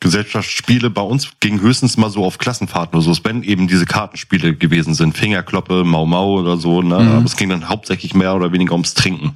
Gesellschaftsspiele 0.00 0.90
bei 0.90 1.00
uns 1.02 1.30
gingen 1.40 1.60
höchstens 1.60 1.96
mal 1.96 2.10
so 2.10 2.24
auf 2.24 2.38
Klassenfahrten 2.38 2.98
oder 2.98 3.14
so, 3.14 3.24
wenn 3.24 3.42
eben 3.42 3.68
diese 3.68 3.86
Kartenspiele 3.86 4.54
gewesen 4.54 4.92
sind, 4.94 5.16
Fingerkloppe, 5.16 5.82
Mau 5.84 6.04
Mau 6.04 6.40
oder 6.40 6.58
so, 6.58 6.82
ne? 6.82 6.98
Mhm. 7.00 7.08
aber 7.08 7.24
es 7.24 7.36
ging 7.36 7.48
dann 7.48 7.68
hauptsächlich 7.68 8.14
mehr 8.14 8.34
oder 8.34 8.52
weniger 8.52 8.72
ums 8.72 8.94
Trinken 8.94 9.34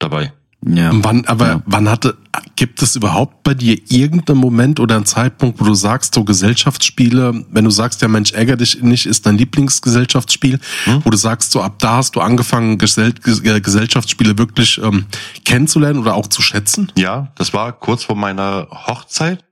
dabei. 0.00 0.32
Ja. 0.66 0.90
Wann, 0.92 1.24
aber 1.24 1.46
Ja. 1.46 1.62
wann 1.64 1.88
hatte, 1.88 2.18
gibt 2.54 2.82
es 2.82 2.94
überhaupt 2.94 3.44
bei 3.44 3.54
dir 3.54 3.78
irgendeinen 3.88 4.38
Moment 4.40 4.78
oder 4.78 4.96
einen 4.96 5.06
Zeitpunkt, 5.06 5.58
wo 5.58 5.64
du 5.64 5.72
sagst, 5.72 6.14
so 6.14 6.22
Gesellschaftsspiele, 6.22 7.46
wenn 7.50 7.64
du 7.64 7.70
sagst, 7.70 8.02
der 8.02 8.10
Mensch 8.10 8.32
ärgert 8.32 8.60
dich 8.60 8.82
nicht, 8.82 9.06
ist 9.06 9.24
dein 9.24 9.38
Lieblingsgesellschaftsspiel, 9.38 10.58
Hm? 10.84 11.00
wo 11.02 11.08
du 11.08 11.16
sagst, 11.16 11.52
so 11.52 11.62
ab 11.62 11.78
da 11.78 11.96
hast 11.96 12.14
du 12.14 12.20
angefangen, 12.20 12.76
Gesell 12.76 13.14
Ges- 13.24 13.42
äh, 13.42 13.60
Gesellschaftsspiele 13.62 14.36
wirklich 14.36 14.78
ähm, 14.82 15.06
kennenzulernen 15.46 15.98
oder 16.00 16.14
auch 16.14 16.26
zu 16.26 16.42
schätzen? 16.42 16.92
Ja, 16.96 17.32
das 17.36 17.54
war 17.54 17.72
kurz 17.72 18.04
vor 18.04 18.16
meiner 18.16 18.68
Hochzeit, 18.70 19.42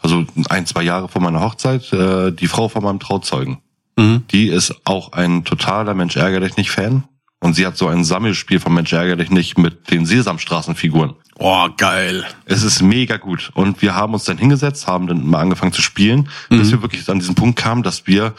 also 0.00 0.24
ein, 0.48 0.64
zwei 0.64 0.82
Jahre 0.82 1.08
vor 1.08 1.20
meiner 1.20 1.40
Hochzeit, 1.42 1.92
äh, 1.92 2.30
die 2.32 2.46
Frau 2.46 2.70
von 2.70 2.82
meinem 2.84 3.00
Trauzeugen. 3.00 3.58
Mhm. 3.98 4.24
Die 4.30 4.48
ist 4.48 4.74
auch 4.86 5.12
ein 5.12 5.44
totaler 5.44 5.92
Mensch 5.92 6.16
ärger 6.16 6.40
dich 6.40 6.56
nicht 6.56 6.70
Fan. 6.70 7.04
Und 7.44 7.52
sie 7.52 7.66
hat 7.66 7.76
so 7.76 7.88
ein 7.88 8.04
Sammelspiel 8.04 8.58
von 8.58 8.72
Mensch 8.72 8.90
ärger 8.94 9.16
dich 9.16 9.30
nicht 9.30 9.58
mit 9.58 9.90
den 9.90 10.06
Sesamstraßenfiguren. 10.06 11.12
Oh, 11.36 11.68
geil. 11.76 12.24
Es 12.46 12.62
ist 12.62 12.80
mega 12.80 13.18
gut. 13.18 13.50
Und 13.52 13.82
wir 13.82 13.94
haben 13.94 14.14
uns 14.14 14.24
dann 14.24 14.38
hingesetzt, 14.38 14.86
haben 14.86 15.06
dann 15.06 15.26
mal 15.26 15.40
angefangen 15.40 15.74
zu 15.74 15.82
spielen, 15.82 16.30
bis 16.48 16.68
Mhm. 16.68 16.72
wir 16.72 16.82
wirklich 16.82 17.06
an 17.10 17.18
diesen 17.18 17.34
Punkt 17.34 17.58
kamen, 17.58 17.82
dass 17.82 18.06
wir 18.06 18.32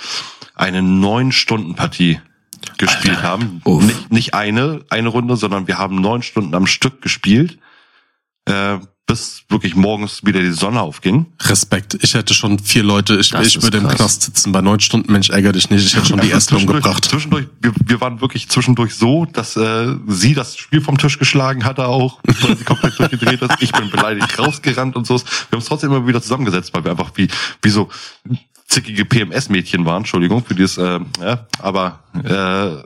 eine 0.56 0.82
neun 0.82 1.32
Stunden 1.32 1.76
Partie 1.76 2.20
gespielt 2.80 3.22
haben. 3.22 3.62
Uff. 3.64 3.84
Nicht, 3.86 4.12
nicht 4.12 4.34
eine, 4.34 4.84
eine 4.90 5.10
Runde, 5.10 5.36
sondern 5.38 5.68
wir 5.68 5.78
haben 5.78 6.02
neun 6.02 6.24
Stunden 6.24 6.56
am 6.56 6.66
Stück 6.66 7.04
gespielt, 7.04 7.60
äh, 8.46 8.80
bis 9.08 9.44
wirklich 9.50 9.76
morgens 9.76 10.26
wieder 10.26 10.40
die 10.40 10.52
Sonne 10.52 10.82
aufging. 10.82 11.28
Respekt. 11.44 11.98
Ich 12.02 12.16
hätte 12.16 12.34
schon 12.34 12.58
vier 12.58 12.84
Leute, 12.84 13.18
ich, 13.20 13.30
Das 13.30 13.48
ich 13.48 13.62
würde 13.62 13.78
im 13.78 13.84
krass. 13.84 13.98
Knast 13.98 14.22
sitzen. 14.24 14.52
Bei 14.52 14.62
neun 14.62 14.80
Stunden, 14.80 15.12
Mensch, 15.12 15.30
ärger 15.30 15.52
dich 15.52 15.70
nicht. 15.70 15.86
Ich 15.86 15.96
hätte 15.96 16.08
schon 16.08 16.22
die 16.22 16.30
erste 16.32 16.56
umgebracht. 16.56 17.06
Zwischendurch, 17.06 17.48
wir, 17.62 17.72
wir 17.86 18.02
waren 18.02 18.20
wirklich 18.22 18.50
zwischendurch 18.50 18.96
so, 18.96 19.26
dass 19.26 19.56
äh, 19.58 19.96
sie 20.08 20.34
das 20.34 20.58
Spiel 20.58 20.82
vom 20.82 20.98
Tisch 20.98 21.20
geschlagen 21.20 21.66
hatte 21.66 21.88
auch, 21.88 22.20
weil 22.42 22.58
sie 22.58 22.64
komplett 22.64 22.98
durchgedreht 22.98 23.42
ist. 23.42 23.52
Ich 23.60 23.72
bin 23.72 23.92
beleidigt 23.92 24.40
rausgerannt 24.40 24.96
und 24.96 25.06
so. 25.06 25.16
Wir 25.16 25.22
haben 25.22 25.60
uns 25.60 25.66
trotzdem 25.66 25.92
immer 25.92 26.08
wieder 26.08 26.22
zusammengesetzt, 26.22 26.74
weil 26.74 26.84
wir 26.84 26.92
einfach 26.92 27.12
wie, 27.16 27.28
wie 27.62 27.70
so 27.70 27.90
zickige 28.68 29.06
PMS-Mädchen 29.06 29.86
waren, 29.86 29.98
Entschuldigung 29.98 30.44
für 30.44 30.56
dieses, 30.56 30.78
äh, 30.78 31.00
ja, 31.22 31.48
aber 31.60 32.00
äh, 32.24 32.84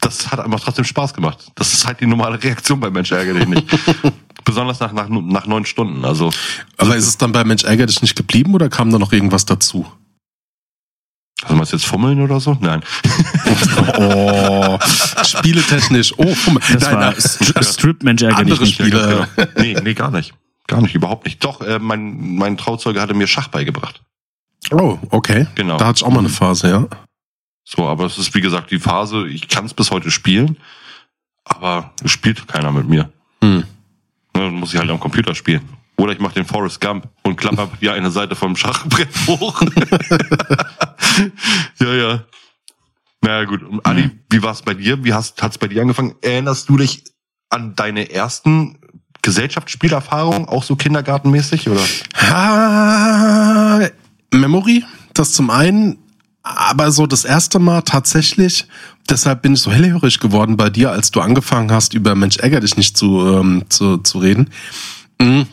das 0.00 0.30
hat 0.30 0.40
einfach 0.40 0.60
trotzdem 0.60 0.84
Spaß 0.84 1.14
gemacht. 1.14 1.50
Das 1.54 1.72
ist 1.72 1.86
halt 1.86 2.00
die 2.00 2.06
normale 2.06 2.42
Reaktion 2.42 2.80
bei 2.80 2.90
Mensch 2.90 3.10
ärger 3.12 3.34
dich 3.34 3.48
nicht. 3.48 3.66
Besonders 4.48 4.80
nach, 4.80 4.92
nach, 4.92 5.08
nach 5.08 5.46
neun 5.46 5.66
Stunden. 5.66 6.04
Also 6.04 6.30
Aber 6.78 6.96
ist 6.96 7.06
es 7.06 7.18
dann 7.18 7.32
bei 7.32 7.44
Mensch, 7.44 7.64
ärger 7.64 7.86
dich 7.86 8.00
nicht 8.02 8.16
geblieben 8.16 8.54
oder 8.54 8.68
kam 8.68 8.90
da 8.90 8.98
noch 8.98 9.12
irgendwas 9.12 9.44
dazu? 9.44 9.86
also 11.44 11.54
du 11.54 11.76
jetzt 11.76 11.86
fummeln 11.86 12.20
oder 12.20 12.40
so? 12.40 12.56
Nein. 12.60 12.82
Oh, 14.00 14.78
spieletechnisch. 15.24 16.14
Oh, 16.18 16.24
mal. 16.50 16.60
Das 16.72 16.82
Nein, 16.82 16.94
war 16.94 17.00
nein. 17.00 17.14
Stri- 17.14 17.72
Strip 17.72 18.02
Mensch 18.02 18.22
ärger 18.22 18.38
Andere 18.38 18.62
nicht. 18.62 18.74
Spiele. 18.74 19.26
Ja, 19.36 19.44
genau. 19.44 19.48
nee, 19.60 19.76
nee, 19.82 19.94
gar 19.94 20.10
nicht. 20.10 20.34
Gar 20.66 20.82
nicht, 20.82 20.94
überhaupt 20.94 21.24
nicht. 21.24 21.42
Doch, 21.44 21.60
äh, 21.60 21.78
mein, 21.78 22.36
mein 22.36 22.56
Trauzeuge 22.56 23.00
hatte 23.00 23.14
mir 23.14 23.26
Schach 23.26 23.48
beigebracht. 23.48 24.02
Oh, 24.70 24.98
okay. 25.10 25.46
Genau. 25.54 25.78
Da 25.78 25.86
hatte 25.86 25.98
ich 25.98 26.04
auch 26.04 26.10
mal 26.10 26.20
eine 26.20 26.28
Phase, 26.28 26.68
ja. 26.70 26.86
So, 27.64 27.86
aber 27.86 28.06
es 28.06 28.18
ist 28.18 28.34
wie 28.34 28.40
gesagt 28.40 28.70
die 28.70 28.78
Phase, 28.78 29.26
ich 29.26 29.48
kann 29.48 29.64
es 29.66 29.74
bis 29.74 29.90
heute 29.90 30.10
spielen, 30.10 30.56
aber 31.44 31.92
es 32.04 32.10
spielt 32.10 32.46
keiner 32.48 32.72
mit 32.72 32.88
mir. 32.88 33.10
Hm. 33.42 33.64
Ne, 34.38 34.44
Dann 34.44 34.54
muss 34.54 34.72
ich 34.72 34.78
halt 34.78 34.88
am 34.88 35.00
Computer 35.00 35.34
spielen. 35.34 35.68
Oder 35.96 36.12
ich 36.12 36.20
mache 36.20 36.34
den 36.34 36.44
Forrest 36.44 36.80
Gump 36.80 37.08
und 37.24 37.34
klapper 37.36 37.68
die 37.80 37.90
eine 37.90 38.12
Seite 38.12 38.36
vom 38.36 38.54
Schachbrett 38.54 39.08
hoch. 39.26 39.60
ja, 41.80 41.94
ja. 41.94 42.24
Naja, 43.20 43.44
gut. 43.44 43.64
Und 43.64 43.82
wie 44.30 44.42
war 44.42 44.52
es 44.52 44.62
bei 44.62 44.74
dir? 44.74 45.02
Wie 45.02 45.12
hast 45.12 45.42
hat's 45.42 45.58
bei 45.58 45.66
dir 45.66 45.82
angefangen? 45.82 46.14
Erinnerst 46.22 46.68
du 46.68 46.76
dich 46.76 47.02
an 47.50 47.74
deine 47.74 48.12
ersten 48.12 48.78
Gesellschaftsspielerfahrungen, 49.22 50.44
auch 50.48 50.62
so 50.62 50.76
kindergartenmäßig, 50.76 51.68
oder? 51.68 51.84
Ah, 52.30 53.88
Memory, 54.32 54.84
das 55.14 55.32
zum 55.32 55.50
einen, 55.50 55.98
aber 56.44 56.92
so 56.92 57.08
das 57.08 57.24
erste 57.24 57.58
Mal 57.58 57.82
tatsächlich, 57.82 58.68
deshalb 59.08 59.42
bin 59.42 59.54
ich 59.54 59.60
so 59.60 59.70
hellhörig 59.70 60.20
geworden 60.20 60.56
bei 60.56 60.70
dir, 60.70 60.90
als 60.90 61.10
du 61.10 61.20
angefangen 61.20 61.72
hast, 61.72 61.94
über 61.94 62.14
Mensch 62.14 62.38
ärger 62.38 62.60
dich 62.60 62.76
nicht 62.76 62.96
zu, 62.96 63.26
ähm, 63.26 63.64
zu, 63.68 63.98
zu 63.98 64.18
reden. 64.18 64.50
Mhm. 65.20 65.46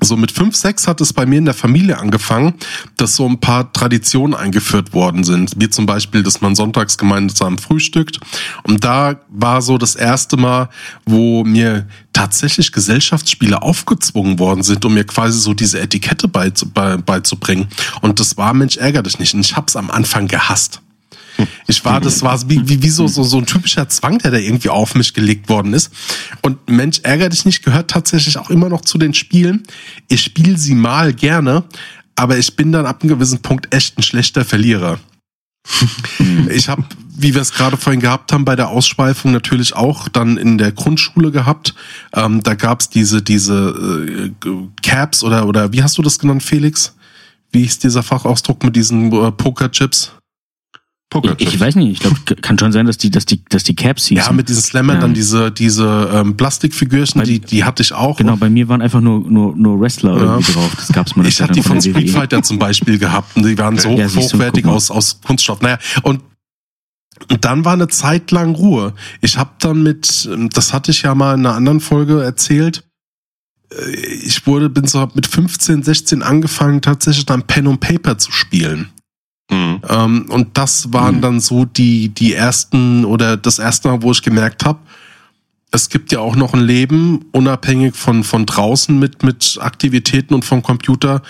So 0.00 0.16
mit 0.16 0.32
fünf, 0.32 0.56
sechs 0.56 0.86
hat 0.86 1.00
es 1.00 1.12
bei 1.12 1.24
mir 1.24 1.38
in 1.38 1.44
der 1.44 1.54
Familie 1.54 1.98
angefangen, 1.98 2.54
dass 2.96 3.16
so 3.16 3.26
ein 3.26 3.38
paar 3.38 3.72
Traditionen 3.72 4.34
eingeführt 4.34 4.92
worden 4.92 5.24
sind. 5.24 5.52
Wie 5.56 5.70
zum 5.70 5.86
Beispiel, 5.86 6.22
dass 6.22 6.40
man 6.40 6.54
sonntags 6.54 6.98
gemeinsam 6.98 7.58
frühstückt. 7.58 8.18
Und 8.64 8.84
da 8.84 9.20
war 9.28 9.62
so 9.62 9.78
das 9.78 9.94
erste 9.94 10.36
Mal, 10.36 10.68
wo 11.06 11.44
mir 11.44 11.86
tatsächlich 12.12 12.72
Gesellschaftsspiele 12.72 13.62
aufgezwungen 13.62 14.38
worden 14.38 14.62
sind, 14.62 14.84
um 14.84 14.94
mir 14.94 15.04
quasi 15.04 15.38
so 15.38 15.54
diese 15.54 15.80
Etikette 15.80 16.28
beizubringen. 16.28 17.68
Und 18.02 18.20
das 18.20 18.36
war, 18.36 18.52
Mensch, 18.52 18.76
ärger 18.76 19.04
dich 19.04 19.18
nicht. 19.20 19.32
Und 19.32 19.40
ich 19.40 19.56
hab's 19.56 19.76
am 19.76 19.90
Anfang 19.90 20.26
gehasst. 20.26 20.82
Ich 21.66 21.84
war, 21.84 22.00
das 22.00 22.22
war 22.22 22.48
wie, 22.48 22.68
wie, 22.68 22.82
wie 22.82 22.90
so, 22.90 23.08
so, 23.08 23.22
so 23.24 23.38
ein 23.38 23.46
typischer 23.46 23.88
Zwang, 23.88 24.18
der 24.18 24.30
da 24.30 24.38
irgendwie 24.38 24.68
auf 24.68 24.94
mich 24.94 25.14
gelegt 25.14 25.48
worden 25.48 25.72
ist. 25.72 25.90
Und 26.42 26.68
Mensch, 26.68 27.00
ärger 27.02 27.28
dich 27.28 27.44
nicht, 27.44 27.64
gehört 27.64 27.90
tatsächlich 27.90 28.38
auch 28.38 28.50
immer 28.50 28.68
noch 28.68 28.82
zu 28.82 28.98
den 28.98 29.14
Spielen. 29.14 29.64
Ich 30.08 30.22
spiele 30.22 30.58
sie 30.58 30.74
mal 30.74 31.12
gerne, 31.12 31.64
aber 32.16 32.38
ich 32.38 32.54
bin 32.56 32.72
dann 32.72 32.86
ab 32.86 33.02
einem 33.02 33.10
gewissen 33.10 33.42
Punkt 33.42 33.74
echt 33.74 33.98
ein 33.98 34.02
schlechter 34.02 34.44
Verlierer. 34.44 34.98
ich 36.50 36.68
habe, 36.68 36.84
wie 37.16 37.34
wir 37.34 37.40
es 37.40 37.52
gerade 37.52 37.76
vorhin 37.76 38.00
gehabt 38.00 38.32
haben, 38.32 38.44
bei 38.44 38.54
der 38.54 38.68
Ausschweifung 38.68 39.32
natürlich 39.32 39.74
auch 39.74 40.08
dann 40.08 40.36
in 40.36 40.58
der 40.58 40.72
Grundschule 40.72 41.30
gehabt. 41.30 41.74
Ähm, 42.14 42.42
da 42.42 42.54
gab's 42.54 42.90
diese, 42.90 43.22
diese 43.22 44.32
äh, 44.44 44.50
Caps 44.82 45.24
oder, 45.24 45.46
oder 45.48 45.72
wie 45.72 45.82
hast 45.82 45.96
du 45.96 46.02
das 46.02 46.18
genannt, 46.18 46.42
Felix? 46.42 46.94
Wie 47.50 47.62
ist 47.64 47.84
dieser 47.84 48.02
Fachausdruck 48.02 48.62
mit 48.64 48.76
diesen 48.76 49.10
äh, 49.12 49.32
Pokerchips? 49.32 50.12
Ich, 51.38 51.54
ich, 51.54 51.60
weiß 51.60 51.76
nicht, 51.76 51.90
ich 51.92 52.00
glaube, 52.00 52.16
kann 52.42 52.58
schon 52.58 52.72
sein, 52.72 52.86
dass 52.86 52.98
die, 52.98 53.10
dass 53.10 53.26
die, 53.26 53.44
dass 53.48 53.62
die 53.62 53.76
Caps 53.76 54.06
hießen. 54.06 54.24
Ja, 54.24 54.32
mit 54.32 54.48
diesen 54.48 54.62
Slammern, 54.62 54.96
ja. 54.96 55.02
dann 55.02 55.14
diese, 55.14 55.50
diese 55.50 56.10
ähm, 56.12 56.36
Plastikfigürchen, 56.36 57.22
die, 57.24 57.40
die 57.40 57.64
hatte 57.64 57.82
ich 57.82 57.92
auch. 57.92 58.16
Genau, 58.16 58.36
bei 58.36 58.50
mir 58.50 58.68
waren 58.68 58.82
einfach 58.82 59.00
nur, 59.00 59.20
nur, 59.20 59.56
nur 59.56 59.80
Wrestler 59.80 60.16
ja. 60.16 60.22
irgendwie 60.22 60.52
drauf. 60.52 60.72
Das 60.76 60.88
gab's 60.88 61.16
mal. 61.16 61.26
Ich 61.34 61.40
hatte 61.40 61.52
die 61.52 61.62
von 61.62 61.80
Street 61.80 62.10
Fighter 62.10 62.42
zum 62.42 62.58
Beispiel 62.58 62.98
gehabt 62.98 63.36
und 63.36 63.44
die 63.44 63.58
waren 63.58 63.78
so 63.78 63.90
ja, 63.90 64.06
hochwertig 64.06 64.66
aus, 64.66 64.90
aus 64.90 65.20
Kunststoff. 65.20 65.60
Naja, 65.60 65.78
und 66.02 66.20
und 67.30 67.44
dann 67.44 67.64
war 67.64 67.74
eine 67.74 67.88
Zeit 67.88 68.32
lang 68.32 68.54
Ruhe. 68.54 68.92
Ich 69.20 69.38
habe 69.38 69.50
dann 69.60 69.82
mit, 69.82 70.28
das 70.52 70.72
hatte 70.72 70.90
ich 70.90 71.02
ja 71.02 71.14
mal 71.14 71.34
in 71.34 71.46
einer 71.46 71.54
anderen 71.54 71.80
Folge 71.80 72.22
erzählt, 72.22 72.84
äh, 73.72 73.90
ich 73.90 74.46
wurde, 74.46 74.68
bin 74.68 74.86
so 74.86 75.08
mit 75.14 75.26
15, 75.26 75.82
16 75.82 76.22
angefangen, 76.22 76.82
tatsächlich 76.82 77.26
dann 77.26 77.42
Pen 77.44 77.66
und 77.66 77.80
Paper 77.80 78.18
zu 78.18 78.32
spielen. 78.32 78.90
Mhm. 79.50 79.80
Ähm, 79.88 80.26
und 80.30 80.56
das 80.56 80.92
waren 80.92 81.16
mhm. 81.16 81.20
dann 81.20 81.40
so 81.40 81.64
die, 81.64 82.08
die 82.08 82.34
ersten 82.34 83.04
oder 83.04 83.36
das 83.36 83.58
erste 83.58 83.88
Mal, 83.88 84.02
wo 84.02 84.12
ich 84.12 84.22
gemerkt 84.22 84.64
habe, 84.64 84.80
es 85.74 85.88
gibt 85.88 86.12
ja 86.12 86.20
auch 86.20 86.36
noch 86.36 86.54
ein 86.54 86.60
Leben, 86.60 87.24
unabhängig 87.32 87.96
von, 87.96 88.22
von 88.22 88.46
draußen 88.46 88.96
mit, 88.96 89.24
mit 89.24 89.58
Aktivitäten 89.60 90.32
und 90.32 90.44
vom 90.44 90.62
Computer, 90.62 91.20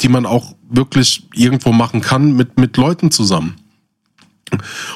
die 0.00 0.08
man 0.08 0.24
auch 0.24 0.54
wirklich 0.70 1.26
irgendwo 1.34 1.72
machen 1.72 2.00
kann 2.00 2.32
mit, 2.32 2.58
mit 2.58 2.76
Leuten 2.76 3.10
zusammen. 3.10 3.56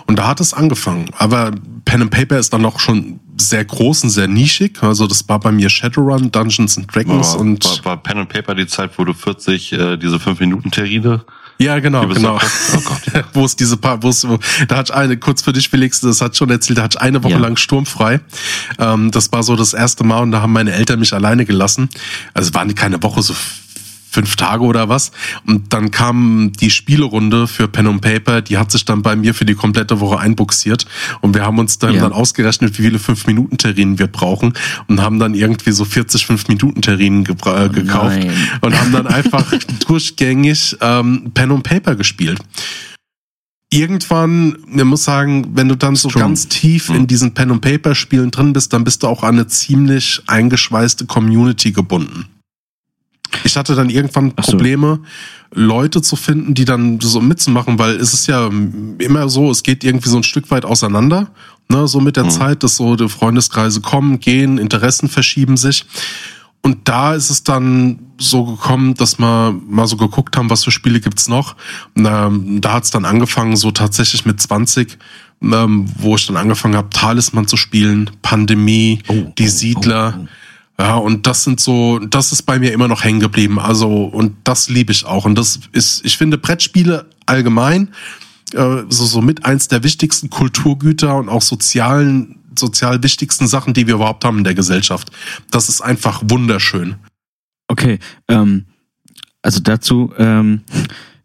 Und 0.06 0.18
da 0.18 0.28
hat 0.28 0.40
es 0.40 0.54
angefangen. 0.54 1.06
Aber 1.18 1.50
Pen 1.85 2.02
and 2.02 2.11
Paper 2.11 2.38
ist 2.38 2.52
dann 2.52 2.64
auch 2.64 2.78
schon 2.78 3.20
sehr 3.37 3.64
groß 3.64 4.04
und 4.04 4.11
sehr 4.11 4.28
nischig. 4.28 4.82
Also 4.82 5.06
das 5.06 5.28
war 5.28 5.40
bei 5.40 5.50
mir 5.50 5.68
Shadowrun, 5.68 6.30
Dungeons 6.30 6.78
and 6.78 6.94
Dragons 6.94 7.35
war, 7.35 7.40
und. 7.40 7.64
War, 7.64 7.85
war 7.85 8.02
Pen 8.02 8.18
and 8.18 8.28
Paper 8.28 8.54
die 8.54 8.66
Zeit, 8.66 8.92
wo 8.96 9.04
du 9.04 9.12
40 9.12 9.72
äh, 9.72 9.96
diese 9.96 10.16
5-Minuten-Terrine 10.16 11.24
ja, 11.62 11.79
genau, 11.79 12.07
genau. 12.07 12.38
Oh 12.75 12.81
Gott, 12.85 13.14
ja. 13.14 13.25
wo 13.33 13.44
es 13.44 13.57
diese 13.57 13.77
paar, 13.77 14.03
wo 14.03 14.09
es, 14.09 14.27
wo, 14.27 14.38
da 14.68 14.83
ich 14.83 14.92
eine, 14.92 15.16
kurz 15.16 15.42
für 15.42 15.53
dich, 15.53 15.68
Felix, 15.68 16.01
das 16.01 16.20
hat 16.20 16.37
schon 16.37 16.51
erzählt, 16.51 16.79
da 16.79 16.87
ich 16.90 17.01
eine 17.01 17.22
Woche 17.22 17.33
ja. 17.33 17.38
lang 17.38 17.57
sturmfrei. 17.57 18.20
Ähm, 18.79 19.11
das 19.11 19.33
war 19.33 19.42
so 19.42 19.57
das 19.57 19.72
erste 19.72 20.05
Mal 20.05 20.20
und 20.20 20.33
da 20.33 20.42
haben 20.42 20.53
meine 20.53 20.72
Eltern 20.72 20.98
mich 20.98 21.12
alleine 21.12 21.44
gelassen. 21.44 21.88
Also 22.35 22.48
es 22.48 22.55
waren 22.55 22.75
keine 22.75 23.03
Woche, 23.03 23.22
so 23.22 23.35
fünf 24.12 24.37
Tage 24.37 24.62
oder 24.62 24.88
was. 24.88 25.11
Und 25.46 25.72
dann 25.72 25.90
kam 25.90 26.53
die 26.61 26.70
Spielerunde 26.70 27.46
für 27.46 27.66
Pen 27.66 27.87
and 27.87 28.03
Paper, 28.03 28.42
die 28.42 28.59
hat 28.59 28.70
sich 28.70 28.85
dann 28.85 29.03
bei 29.03 29.16
mir 29.16 29.35
für 29.35 29.46
die 29.46 29.55
komplette 29.55 30.01
Woche 30.01 30.18
einbuxiert. 30.18 30.87
Und 31.20 31.35
wir 31.35 31.44
haben 31.44 31.59
uns 31.59 31.79
dann, 31.79 31.94
ja. 31.94 32.03
dann 32.03 32.12
ausgerechnet, 32.12 32.79
wie 32.79 32.83
viele 32.83 32.98
fünf 32.98 33.27
Minuten 33.27 33.57
Terrinen 33.57 33.98
wir 33.98 34.07
brauchen 34.07 34.53
und 34.87 35.01
haben 35.01 35.18
dann 35.18 35.35
irgendwie 35.35 35.72
so 35.72 35.85
40 35.85 36.27
fünf 36.27 36.48
Minuten 36.48 36.83
Terrinen 36.83 37.25
ge 37.25 37.35
äh, 37.46 37.68
gekauft 37.70 38.18
Nein. 38.18 38.31
und 38.61 38.79
haben 38.79 38.92
dann 38.92 39.07
einfach 39.09 39.53
durchgängig 39.87 40.77
ähm, 40.81 41.31
Pen 41.35 41.51
and 41.51 41.64
Paper 41.64 41.96
gespielt 41.96 42.38
irgendwann, 43.72 44.59
man 44.66 44.87
muss 44.87 45.05
sagen, 45.05 45.53
wenn 45.55 45.68
du 45.68 45.77
dann 45.77 45.96
so 45.96 46.11
Strong. 46.11 46.22
ganz 46.22 46.48
tief 46.48 46.90
in 46.90 47.07
diesen 47.07 47.33
Pen 47.33 47.51
and 47.51 47.62
Paper 47.62 47.94
Spielen 47.94 48.31
drin 48.31 48.53
bist, 48.53 48.72
dann 48.75 48.85
bist 48.85 49.03
du 49.03 49.07
auch 49.07 49.22
an 49.22 49.37
eine 49.37 49.46
ziemlich 49.46 50.20
eingeschweißte 50.27 51.07
Community 51.07 51.72
gebunden. 51.72 52.27
Ich 53.45 53.57
hatte 53.57 53.75
dann 53.75 53.90
irgendwann 53.90 54.33
so. 54.40 54.53
Probleme, 54.53 55.01
Leute 55.55 56.03
zu 56.03 56.16
finden, 56.16 56.55
die 56.55 56.64
dann 56.64 57.01
so 57.01 57.21
mitzumachen, 57.21 57.79
weil 57.79 57.97
es 57.97 58.14
ist 58.14 58.27
ja 58.27 58.51
immer 58.99 59.29
so, 59.29 59.51
es 59.51 59.62
geht 59.62 59.85
irgendwie 59.85 60.09
so 60.09 60.16
ein 60.16 60.23
Stück 60.23 60.51
weit 60.51 60.64
auseinander, 60.64 61.31
ne, 61.68 61.87
so 61.87 62.01
mit 62.01 62.16
der 62.16 62.25
mhm. 62.25 62.31
Zeit, 62.31 62.62
dass 62.62 62.77
so 62.77 62.97
die 62.97 63.09
Freundeskreise 63.09 63.81
kommen, 63.81 64.21
gehen, 64.21 64.59
Interessen 64.59 65.09
verschieben 65.09 65.57
sich. 65.57 65.85
Und 66.62 66.88
da 66.88 67.14
ist 67.14 67.29
es 67.29 67.42
dann 67.42 67.99
so 68.18 68.45
gekommen, 68.45 68.95
dass 68.95 69.18
wir 69.18 69.53
mal 69.68 69.87
so 69.88 69.97
geguckt 69.97 70.37
haben, 70.37 70.49
was 70.49 70.62
für 70.62 70.71
Spiele 70.71 71.01
gibt's 71.01 71.29
noch. 71.29 71.57
Und, 71.97 72.07
ähm, 72.07 72.61
da 72.61 72.75
hat's 72.75 72.92
dann 72.92 73.05
angefangen, 73.05 73.57
so 73.57 73.73
tatsächlich 73.73 74.25
mit 74.25 74.40
20, 74.40 74.97
ähm, 75.42 75.87
wo 75.99 76.14
ich 76.14 76.27
dann 76.29 76.37
angefangen 76.37 76.77
habe, 76.77 76.88
Talisman 76.90 77.49
zu 77.49 77.57
spielen, 77.57 78.11
Pandemie, 78.23 79.01
oh, 79.09 79.33
die 79.37 79.49
Siedler. 79.49 80.14
Oh, 80.16 80.23
oh. 80.23 80.29
Ja, 80.78 80.96
und 80.96 81.26
das 81.26 81.44
sind 81.44 81.61
so, 81.61 81.98
das 81.98 82.32
ist 82.32 82.42
bei 82.42 82.58
mir 82.58 82.72
immer 82.72 82.88
noch 82.88 83.04
hängen 83.04 83.20
geblieben. 83.20 83.58
Also, 83.58 84.04
und 84.04 84.37
das 84.44 84.68
liebe 84.68 84.90
ich 84.92 85.04
auch. 85.04 85.24
Und 85.24 85.37
das 85.37 85.61
ist, 85.72 86.04
ich 86.04 86.16
finde 86.16 86.38
Brettspiele 86.38 87.08
allgemein 87.26 87.88
äh, 88.54 88.85
so, 88.88 89.06
so 89.06 89.20
mit 89.20 89.44
eins 89.44 89.68
der 89.68 89.82
wichtigsten 89.82 90.30
Kulturgüter 90.30 91.16
und 91.16 91.28
auch 91.28 91.42
sozialen, 91.42 92.38
sozial 92.58 93.02
wichtigsten 93.02 93.46
Sachen, 93.46 93.74
die 93.74 93.87
wir 93.87 93.94
überhaupt 93.94 94.24
haben 94.24 94.38
in 94.38 94.44
der 94.44 94.54
Gesellschaft. 94.54 95.11
Das 95.50 95.68
ist 95.68 95.80
einfach 95.80 96.22
wunderschön. 96.24 96.96
Okay, 97.68 97.98
ähm, 98.28 98.66
also 99.42 99.61
dazu, 99.61 100.12
ähm, 100.18 100.62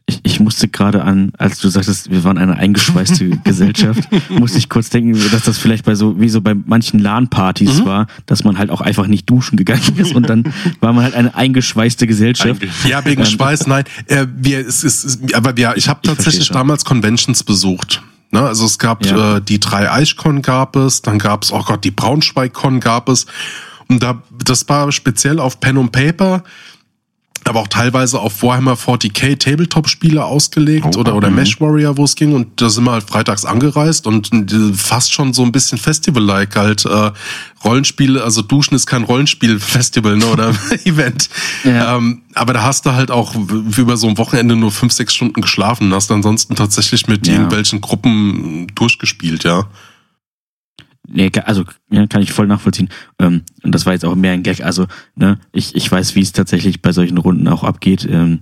ich, 0.10 0.22
ich 0.24 0.40
musste 0.40 0.70
gerade 0.70 1.04
an, 1.04 1.34
als 1.38 1.60
du 1.60 1.68
sagtest, 1.68 2.10
wir 2.10 2.24
waren 2.24 2.38
eine 2.38 2.56
eingeschweißte 2.56 3.30
Gesellschaft, 3.44 4.08
musste 4.30 4.58
ich 4.58 4.70
kurz 4.70 4.90
denken, 4.90 5.20
dass 5.32 5.44
das 5.44 5.58
vielleicht 5.58 5.86
bei 5.86 5.96
so, 5.96 6.20
wie 6.20 6.30
so 6.30 6.40
bei 6.42 6.56
manchen 6.56 7.00
LAN-Partys 7.00 7.82
mhm. 7.82 7.86
war, 7.86 8.08
dass 8.26 8.46
man 8.46 8.58
halt 8.58 8.70
auch 8.70 8.80
einfach 8.80 9.08
nicht 9.08 9.30
duschen 9.30 9.58
gegangen 9.58 9.98
ist 9.98 10.16
und 10.16 10.30
dann 10.30 10.46
war 10.80 10.94
man 10.94 11.04
halt 11.04 11.14
eine 11.14 11.36
eingeschweißte 11.36 12.08
Gesellschaft. 12.08 12.66
Ja, 12.88 13.04
wegen 13.04 13.26
Schweiß, 13.26 13.68
nein. 13.68 13.84
Äh, 14.08 14.28
wir, 14.34 14.66
es 14.66 14.84
ist, 14.84 15.34
aber 15.36 15.58
wir, 15.58 15.76
ich 15.76 15.90
habe 15.90 16.00
tatsächlich 16.04 16.50
damals 16.50 16.86
Conventions 16.86 17.44
besucht. 17.44 18.02
Ne, 18.32 18.42
also 18.42 18.66
es 18.66 18.78
gab 18.78 19.06
ja. 19.06 19.38
äh, 19.38 19.42
die 19.42 19.60
drei 19.60 19.90
Eichkon 19.92 20.42
gab 20.42 20.76
es, 20.76 21.02
dann 21.02 21.18
gab 21.18 21.44
es, 21.44 21.52
oh 21.52 21.64
Gott, 21.64 21.84
die 21.84 21.92
Braunschweig-Con 21.92 22.80
gab 22.80 23.08
es. 23.08 23.26
Und 23.88 24.04
da, 24.04 24.22
das 24.44 24.68
war 24.68 24.92
speziell 24.92 25.40
auf 25.40 25.62
Pen 25.62 25.78
und 25.78 25.94
Paper 25.94 26.44
aber 27.48 27.62
auch 27.62 27.68
teilweise 27.68 28.20
auf 28.20 28.44
Warhammer 28.44 28.74
40k 28.74 29.38
Tabletop-Spiele 29.40 30.24
ausgelegt 30.24 30.96
oh, 30.96 31.00
oder, 31.00 31.16
oder 31.16 31.30
mhm. 31.30 31.38
Mesh 31.38 31.60
Warrior, 31.62 31.98
wo 31.98 32.04
es 32.04 32.16
ging. 32.16 32.34
Und 32.34 32.62
da 32.62 32.70
sind 32.70 32.84
wir 32.84 32.92
halt 32.92 33.06
freitags 33.06 33.46
angereist 33.46 34.06
und 34.06 34.30
fast 34.76 35.14
schon 35.14 35.34
so 35.34 35.44
ein 35.44 35.52
bisschen 35.52 35.78
Festival-like 35.78 36.56
halt 36.56 36.86
äh, 36.86 37.12
Rollenspiele, 37.64 38.24
also 38.24 38.42
Duschen 38.42 38.76
ist 38.76 38.86
kein 38.86 39.04
Rollenspiel-Festival 39.04 40.18
ne, 40.18 40.26
oder 40.28 40.54
Event. 40.86 41.30
Ja. 41.64 41.98
Ähm, 41.98 42.22
aber 42.34 42.54
da 42.54 42.64
hast 42.64 42.86
du 42.86 42.94
halt 42.94 43.12
auch 43.12 43.34
über 43.78 43.98
so 43.98 44.08
ein 44.08 44.18
Wochenende 44.18 44.56
nur 44.56 44.72
fünf, 44.72 44.94
sechs 44.94 45.16
Stunden 45.16 45.42
geschlafen 45.42 45.88
und 45.88 45.94
hast 45.94 46.12
ansonsten 46.12 46.56
tatsächlich 46.56 47.08
mit 47.08 47.28
ja. 47.28 47.34
irgendwelchen 47.34 47.82
Gruppen 47.82 48.68
durchgespielt, 48.76 49.44
ja. 49.44 49.68
Nee, 51.08 51.32
also 51.46 51.64
ja, 51.90 52.06
kann 52.08 52.22
ich 52.22 52.32
voll 52.32 52.48
nachvollziehen. 52.48 52.90
Ähm, 53.20 53.44
und 53.64 53.74
das 53.74 53.86
war 53.86 53.94
jetzt 53.94 54.06
auch 54.06 54.16
mehr 54.16 54.34
ein 54.34 54.44
Gag. 54.44 54.64
Also, 54.64 54.88
ne, 55.16 55.40
ich, 55.52 55.76
ich 55.76 55.92
weiß, 55.92 56.16
wie 56.16 56.22
es 56.22 56.34
tatsächlich 56.34 56.82
bei 56.82 56.92
solchen 56.92 57.18
Runden 57.18 57.48
auch 57.48 57.64
abgeht. 57.64 58.08
Ähm, 58.10 58.42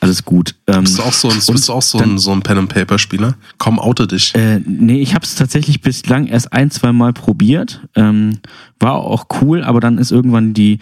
alles 0.00 0.24
gut. 0.24 0.54
Ähm, 0.66 0.84
bist 0.84 0.98
du 0.98 1.02
auch 1.02 1.12
so 1.12 1.28
ein, 1.28 1.36
bist 1.36 1.68
du 1.68 1.72
auch 1.72 1.82
so 1.82 1.98
ein, 1.98 2.18
so 2.18 2.32
ein 2.32 2.42
Pen 2.42 2.58
and 2.58 2.68
Paper 2.68 2.98
Spieler? 2.98 3.36
Komm, 3.58 3.78
oute 3.78 4.06
dich. 4.06 4.34
Äh, 4.34 4.60
nee, 4.66 5.00
ich 5.00 5.14
habe 5.14 5.24
es 5.24 5.34
tatsächlich 5.34 5.80
bislang 5.80 6.26
erst 6.26 6.52
ein, 6.52 6.70
zwei 6.70 6.92
Mal 6.92 7.12
probiert. 7.12 7.80
Ähm, 7.94 8.40
war 8.80 8.94
auch 8.94 9.26
cool, 9.40 9.62
aber 9.62 9.80
dann 9.80 9.98
ist 9.98 10.10
irgendwann 10.10 10.54
die 10.54 10.78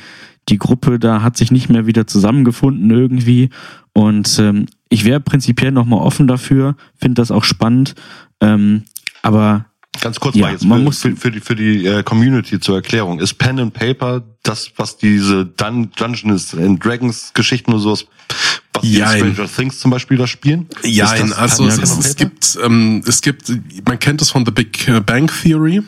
die 0.48 0.58
Gruppe 0.58 0.98
da 0.98 1.22
hat 1.22 1.36
sich 1.36 1.50
nicht 1.50 1.68
mehr 1.68 1.86
wieder 1.86 2.06
zusammengefunden 2.06 2.90
irgendwie. 2.90 3.50
Und 3.92 4.38
ähm, 4.38 4.66
ich 4.88 5.04
wäre 5.04 5.20
prinzipiell 5.20 5.70
nochmal 5.70 6.00
offen 6.00 6.26
dafür, 6.26 6.76
finde 6.96 7.20
das 7.20 7.30
auch 7.30 7.44
spannend. 7.44 7.94
Ähm, 8.40 8.82
aber 9.22 9.66
Ganz 10.00 10.18
kurz 10.18 10.34
ja, 10.34 10.46
mal 10.46 10.52
jetzt 10.52 10.64
man 10.64 10.78
für, 10.78 10.84
muss 10.84 11.20
für, 11.20 11.30
die, 11.30 11.40
für 11.40 11.54
die 11.54 11.86
äh, 11.86 12.02
Community 12.02 12.58
zur 12.58 12.76
Erklärung. 12.76 13.20
Ist 13.20 13.34
Pen 13.34 13.60
and 13.60 13.74
Paper 13.74 14.22
das, 14.42 14.72
was 14.76 14.96
diese 14.96 15.44
Dun 15.44 15.90
Dungeons 15.96 16.54
and 16.54 16.82
Dragons 16.82 17.32
Geschichten 17.34 17.72
und 17.72 17.80
sowas, 17.80 18.06
was 18.72 18.82
die 18.82 18.96
Stranger 18.96 19.46
Things 19.54 19.78
zum 19.78 19.90
Beispiel 19.90 20.16
da 20.16 20.26
spielen? 20.26 20.66
Ja, 20.82 21.06
also 21.36 21.66
es, 21.66 21.78
es, 21.78 21.98
es 21.98 22.16
gibt, 22.16 22.58
ähm, 22.64 23.02
es 23.06 23.20
gibt, 23.20 23.52
man 23.86 23.98
kennt 23.98 24.22
es 24.22 24.30
von 24.30 24.46
The 24.46 24.50
Big 24.50 24.86
Bang 25.06 25.30
Theory. 25.42 25.82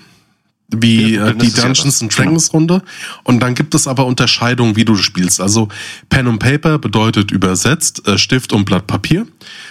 wie 0.68 1.14
Ja, 1.14 1.28
äh, 1.28 1.34
die 1.34 1.46
ist 1.46 1.56
ja 1.56 1.64
Dungeons 1.64 1.94
das. 1.94 2.02
and 2.02 2.16
Dragons 2.16 2.52
Runde. 2.52 2.82
Und 3.24 3.40
dann 3.40 3.54
gibt 3.54 3.74
es 3.74 3.86
aber 3.86 4.06
Unterscheidungen, 4.06 4.76
wie 4.76 4.84
du 4.84 4.96
spielst. 4.96 5.40
Also 5.40 5.68
Pen 6.10 6.26
und 6.26 6.38
Paper 6.38 6.78
bedeutet 6.78 7.30
übersetzt 7.30 8.06
äh, 8.06 8.18
Stift 8.18 8.52
und 8.52 8.64
Blatt 8.64 8.86
Papier. 8.86 9.26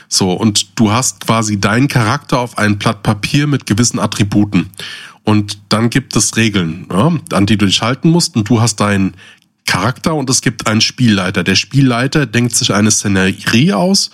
So, 0.07 0.31
und 0.31 0.79
du 0.79 0.91
hast 0.91 1.25
quasi 1.25 1.59
deinen 1.59 1.87
Charakter 1.87 2.39
auf 2.39 2.57
ein 2.57 2.77
Blatt 2.77 3.03
Papier 3.03 3.47
mit 3.47 3.65
gewissen 3.65 3.99
Attributen. 3.99 4.69
Und 5.23 5.59
dann 5.69 5.89
gibt 5.89 6.15
es 6.15 6.35
Regeln, 6.35 6.87
ja, 6.91 7.11
an 7.31 7.45
die 7.45 7.57
du 7.57 7.65
dich 7.65 7.81
halten 7.81 8.09
musst. 8.09 8.35
Und 8.35 8.49
du 8.49 8.61
hast 8.61 8.77
deinen 8.77 9.15
Charakter 9.65 10.13
und 10.13 10.29
es 10.29 10.41
gibt 10.41 10.67
einen 10.67 10.81
Spielleiter. 10.81 11.43
Der 11.43 11.55
Spielleiter 11.55 12.25
denkt 12.25 12.55
sich 12.55 12.73
eine 12.73 12.91
Szenerie 12.91 13.73
aus 13.73 14.11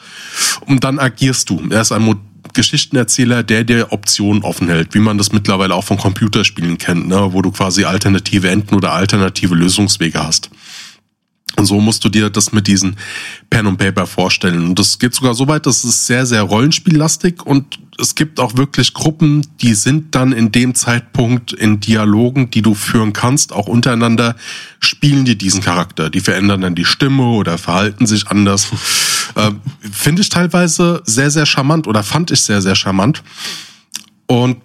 und 0.66 0.84
dann 0.84 1.00
agierst 1.00 1.50
du. 1.50 1.62
Er 1.70 1.82
ist 1.82 1.92
ein 1.92 2.16
Geschichtenerzähler, 2.54 3.44
der 3.44 3.64
dir 3.64 3.92
Optionen 3.92 4.44
offen 4.44 4.70
hält, 4.70 4.94
wie 4.94 5.00
man 5.00 5.18
das 5.18 5.32
mittlerweile 5.32 5.76
auch 5.76 5.84
von 5.84 5.98
Computerspielen 5.98 6.78
kennt, 6.78 7.08
ne, 7.08 7.34
wo 7.34 7.42
du 7.42 7.52
quasi 7.52 7.84
alternative 7.86 8.50
Enden 8.50 8.76
oder 8.76 8.94
alternative 8.94 9.56
Lösungswege 9.56 10.24
hast. 10.24 10.50
Und 11.60 11.66
so 11.66 11.82
musst 11.82 12.06
du 12.06 12.10
dir 12.10 12.30
das 12.30 12.54
mit 12.54 12.68
diesen 12.68 12.96
Pen 13.50 13.68
und 13.68 13.76
Paper 13.76 14.08
vorstellen. 14.08 14.70
Und 14.70 14.80
das 14.80 14.98
geht 14.98 15.14
sogar 15.14 15.34
so 15.34 15.46
weit, 15.50 15.66
dass 15.66 15.84
es 15.84 16.08
sehr, 16.08 16.26
sehr 16.26 16.44
rollenspiellastig 16.44 17.46
und 17.46 17.80
es 18.00 18.16
gibt 18.16 18.40
auch 18.40 18.56
wirklich 18.56 18.94
Gruppen, 18.94 19.46
die 19.62 19.74
sind 19.74 20.16
dann 20.16 20.32
in 20.32 20.54
dem 20.54 20.74
Zeitpunkt 20.74 21.52
in 21.52 21.82
Dialogen, 21.82 22.50
die 22.50 22.62
du 22.62 22.76
führen 22.76 23.12
kannst, 23.12 23.52
auch 23.52 23.68
untereinander, 23.68 24.38
spielen 24.80 25.26
die 25.26 25.38
diesen 25.38 25.62
Charakter. 25.62 26.10
Die 26.10 26.22
verändern 26.22 26.62
dann 26.62 26.76
die 26.76 26.86
Stimme 26.86 27.24
oder 27.24 27.58
verhalten 27.58 28.08
sich 28.08 28.30
anders. 28.30 28.70
ähm, 29.36 29.60
Finde 29.92 30.22
ich 30.22 30.30
teilweise 30.30 31.02
sehr, 31.04 31.30
sehr 31.30 31.46
charmant 31.46 31.88
oder 31.88 32.04
fand 32.04 32.32
ich 32.32 32.40
sehr, 32.40 32.62
sehr 32.62 32.76
charmant. 32.76 33.22
Und 34.28 34.62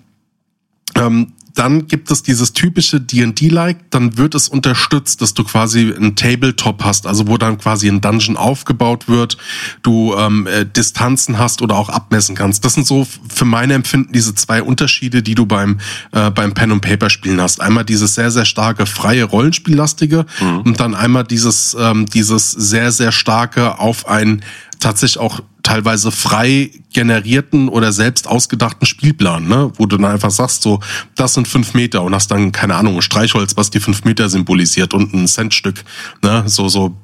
ähm, 0.94 1.32
dann 1.54 1.86
gibt 1.86 2.10
es 2.10 2.22
dieses 2.22 2.52
typische 2.52 3.00
D&D-like, 3.00 3.90
dann 3.90 4.18
wird 4.18 4.34
es 4.34 4.48
unterstützt, 4.48 5.22
dass 5.22 5.34
du 5.34 5.44
quasi 5.44 5.94
ein 5.96 6.16
Tabletop 6.16 6.82
hast, 6.84 7.06
also 7.06 7.28
wo 7.28 7.38
dann 7.38 7.58
quasi 7.58 7.88
ein 7.88 8.00
Dungeon 8.00 8.36
aufgebaut 8.36 9.08
wird, 9.08 9.36
du 9.82 10.14
ähm, 10.16 10.46
äh, 10.46 10.66
Distanzen 10.66 11.38
hast 11.38 11.62
oder 11.62 11.76
auch 11.76 11.88
abmessen 11.88 12.34
kannst. 12.34 12.64
Das 12.64 12.74
sind 12.74 12.86
so 12.86 13.06
für 13.28 13.44
meine 13.44 13.74
Empfinden 13.74 14.12
diese 14.12 14.34
zwei 14.34 14.62
Unterschiede, 14.62 15.22
die 15.22 15.34
du 15.34 15.46
beim 15.46 15.78
äh, 16.12 16.30
beim 16.30 16.54
Pen 16.54 16.72
und 16.72 16.80
Paper 16.80 17.08
Spielen 17.08 17.40
hast. 17.40 17.60
Einmal 17.60 17.84
dieses 17.84 18.14
sehr 18.14 18.30
sehr 18.30 18.44
starke 18.44 18.86
freie 18.86 19.24
Rollenspiellastige 19.24 20.26
und 20.64 20.80
dann 20.80 20.94
einmal 20.94 21.24
dieses 21.24 21.76
ähm, 21.78 22.06
dieses 22.06 22.50
sehr 22.50 22.90
sehr 22.90 23.12
starke 23.12 23.78
auf 23.78 24.08
ein 24.08 24.42
tatsächlich 24.80 25.18
auch 25.18 25.40
teilweise 25.64 26.12
frei 26.12 26.70
generierten 26.92 27.68
oder 27.68 27.90
selbst 27.90 28.28
ausgedachten 28.28 28.86
Spielplan, 28.86 29.48
ne? 29.48 29.72
wo 29.74 29.86
du 29.86 29.96
dann 29.96 30.12
einfach 30.12 30.30
sagst, 30.30 30.62
so, 30.62 30.78
das 31.16 31.34
sind 31.34 31.48
fünf 31.48 31.74
Meter 31.74 32.02
und 32.04 32.14
hast 32.14 32.30
dann, 32.30 32.52
keine 32.52 32.76
Ahnung, 32.76 32.96
ein 32.96 33.02
Streichholz, 33.02 33.56
was 33.56 33.70
die 33.70 33.80
fünf 33.80 34.04
Meter 34.04 34.28
symbolisiert 34.28 34.94
und 34.94 35.12
ein 35.12 35.26
Centstück, 35.26 35.82
ne? 36.22 36.44
so, 36.46 36.68
so. 36.68 36.94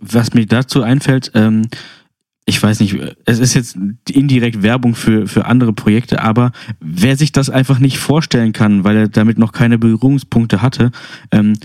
Was 0.00 0.32
mir 0.32 0.46
dazu 0.46 0.82
einfällt, 0.82 1.30
ähm, 1.34 1.68
ich 2.46 2.62
weiß 2.62 2.80
nicht, 2.80 2.96
es 3.26 3.38
ist 3.38 3.52
jetzt 3.52 3.76
indirekt 4.08 4.62
Werbung 4.62 4.94
für, 4.94 5.28
für 5.28 5.44
andere 5.44 5.74
Projekte, 5.74 6.22
aber 6.22 6.52
wer 6.80 7.16
sich 7.16 7.30
das 7.30 7.50
einfach 7.50 7.78
nicht 7.78 7.98
vorstellen 7.98 8.54
kann, 8.54 8.84
weil 8.84 8.96
er 8.96 9.08
damit 9.08 9.36
noch 9.36 9.52
keine 9.52 9.76
Berührungspunkte 9.76 10.62
hatte, 10.62 10.90
ähm, 11.30 11.58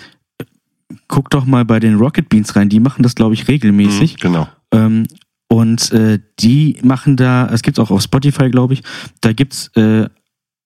guck 1.07 1.29
doch 1.29 1.45
mal 1.45 1.63
bei 1.63 1.79
den 1.79 1.95
Rocket 1.95 2.27
Beans 2.27 2.55
rein, 2.57 2.67
die 2.67 2.81
machen 2.81 3.01
das, 3.01 3.15
glaube 3.15 3.33
ich, 3.33 3.47
regelmäßig. 3.47 4.15
Mhm, 4.15 4.19
genau. 4.19 4.49
Ähm, 4.71 5.07
und 5.53 5.91
äh, 5.91 6.17
die 6.39 6.77
machen 6.83 7.15
da, 7.15 7.47
es 7.53 7.61
gibt's 7.61 7.77
auch 7.77 7.91
auf 7.91 8.01
Spotify, 8.01 8.49
glaube 8.49 8.73
ich, 8.73 8.81
da 9.21 9.33
gibt's 9.33 9.67
äh, 9.75 10.07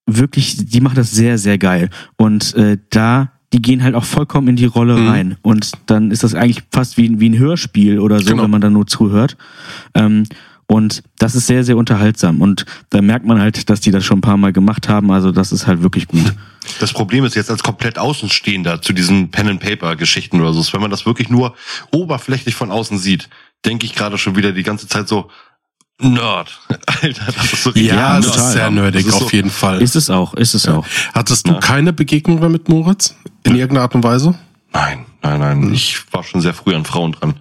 wirklich, 0.05 0.55
die 0.65 0.79
machen 0.79 0.95
das 0.95 1.11
sehr, 1.11 1.37
sehr 1.37 1.57
geil. 1.57 1.89
Und 2.15 2.55
äh, 2.55 2.77
da, 2.89 3.33
die 3.51 3.61
gehen 3.61 3.83
halt 3.83 3.95
auch 3.95 4.05
vollkommen 4.05 4.47
in 4.47 4.55
die 4.55 4.63
Rolle 4.65 4.95
Mhm. 4.95 5.07
rein. 5.09 5.37
Und 5.41 5.71
dann 5.87 6.09
ist 6.11 6.23
das 6.23 6.35
eigentlich 6.35 6.63
fast 6.71 6.95
wie, 6.97 7.19
wie 7.19 7.27
ein 7.27 7.37
Hörspiel 7.37 7.99
oder 7.99 8.19
so, 8.21 8.29
Genau. 8.31 8.43
wenn 8.43 8.51
man 8.51 8.61
da 8.61 8.69
nur 8.69 8.87
zuhört. 8.87 9.35
Ähm, 9.93 10.23
und 10.69 11.03
das 11.19 11.35
ist 11.35 11.47
sehr, 11.47 11.65
sehr 11.65 11.75
unterhaltsam. 11.75 12.39
Und 12.41 12.65
da 12.89 13.01
merkt 13.01 13.25
man 13.25 13.39
halt, 13.41 13.69
dass 13.69 13.81
die 13.81 13.91
das 13.91 14.05
schon 14.05 14.19
ein 14.19 14.21
paar 14.21 14.37
Mal 14.37 14.53
gemacht 14.53 14.87
haben. 14.87 15.11
Also 15.11 15.31
das 15.33 15.51
ist 15.51 15.67
halt 15.67 15.81
wirklich 15.81 16.07
gut. 16.07 16.33
Das 16.79 16.91
Problem 16.93 17.23
ist 17.25 17.35
jetzt 17.35 17.49
als 17.51 17.63
komplett 17.63 17.97
Außenstehender 17.99 18.81
zu 18.81 18.91
diesen 18.93 19.31
Pen-and-Paper-Geschichten 19.31 20.39
oder 20.41 20.51
so, 20.53 20.59
ist, 20.61 20.73
wenn 20.73 20.81
man 20.81 20.91
das 20.91 21.05
wirklich 21.05 21.29
nur 21.29 21.55
oberflächlich 21.91 22.55
von 22.55 22.71
außen 22.71 22.97
sieht, 22.97 23.29
denke 23.65 23.85
ich 23.85 23.95
gerade 23.95 24.17
schon 24.17 24.35
wieder 24.35 24.51
die 24.51 24.63
ganze 24.63 24.87
Zeit 24.87 25.07
so, 25.07 25.29
Nerd. 25.99 26.59
Alter, 26.85 27.25
das 27.31 27.53
ist 27.53 27.63
so 27.63 27.69
richtig 27.71 27.91
Ja, 27.91 28.17
das 28.17 28.27
total. 28.27 28.45
ist 28.47 28.51
sehr 28.53 28.69
nerdig, 28.69 29.05
Das 29.05 29.15
ist 29.15 29.21
auf 29.21 29.29
so- 29.31 29.35
jeden 29.35 29.49
Fall. 29.49 29.81
Ist 29.81 29.95
es 29.95 30.09
auch, 30.11 30.35
ist 30.35 30.53
es 30.53 30.67
auch. 30.67 30.85
Hattest 31.13 31.47
du 31.47 31.53
Ja. 31.53 31.59
keine 31.59 31.91
Begegnung 31.91 32.39
mehr 32.39 32.49
mit 32.49 32.69
Moritz? 32.69 33.15
In 33.43 33.55
irgendeiner 33.55 33.81
Art 33.81 33.95
und 33.95 34.03
Weise? 34.03 34.37
Nein, 34.73 35.05
nein, 35.23 35.39
nein. 35.39 35.73
Ich 35.73 36.03
war 36.13 36.23
schon 36.23 36.41
sehr 36.41 36.53
früh 36.53 36.75
an 36.75 36.85
Frauen 36.85 37.13
dran. 37.13 37.35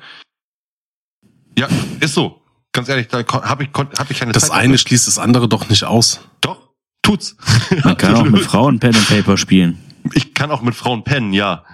Ja, 1.58 1.68
ist 2.00 2.14
so. 2.14 2.40
Ganz 2.72 2.88
ehrlich, 2.88 3.08
da 3.08 3.24
habe 3.26 3.64
ich, 3.64 3.70
hab 3.74 4.10
ich 4.10 4.18
keine 4.18 4.32
Das 4.32 4.48
Zeit. 4.48 4.52
eine 4.58 4.76
schließt 4.78 5.06
das 5.06 5.18
andere 5.18 5.48
doch 5.48 5.68
nicht 5.68 5.84
aus. 5.84 6.20
Doch, 6.40 6.58
tut's. 7.02 7.36
Man 7.84 7.96
kann 7.96 8.14
auch 8.14 8.24
mit 8.24 8.42
Frauen 8.42 8.78
Pen 8.78 8.94
and 8.94 9.08
Paper 9.08 9.36
spielen. 9.36 9.78
Ich 10.12 10.34
kann 10.34 10.50
auch 10.50 10.62
mit 10.62 10.74
Frauen 10.74 11.02
pennen, 11.04 11.32
ja. 11.32 11.64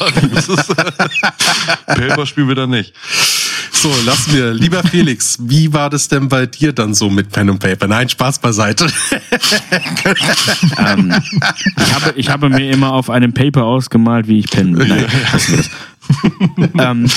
Aber 0.00 0.10
das 0.28 0.48
ist, 0.48 0.76
Paper 1.86 2.26
spielen 2.26 2.48
wir 2.48 2.54
dann 2.54 2.70
nicht. 2.70 2.94
So, 3.72 3.92
lass 4.06 4.28
mir. 4.28 4.52
Lieber 4.52 4.82
Felix, 4.82 5.36
wie 5.40 5.72
war 5.72 5.90
das 5.90 6.08
denn 6.08 6.28
bei 6.28 6.46
dir 6.46 6.72
dann 6.72 6.94
so 6.94 7.10
mit 7.10 7.30
Pen 7.30 7.50
und 7.50 7.58
Paper? 7.58 7.86
Nein, 7.86 8.08
Spaß 8.08 8.38
beiseite. 8.38 8.86
ähm, 10.78 11.14
ich, 11.76 11.94
habe, 11.94 12.12
ich 12.16 12.30
habe 12.30 12.48
mir 12.48 12.70
immer 12.70 12.92
auf 12.92 13.10
einem 13.10 13.34
Paper 13.34 13.64
ausgemalt, 13.64 14.26
wie 14.26 14.38
ich 14.38 14.50
pennen. 14.50 14.72
Nein, 14.72 15.06
das. 15.32 15.70
ähm, 16.78 17.10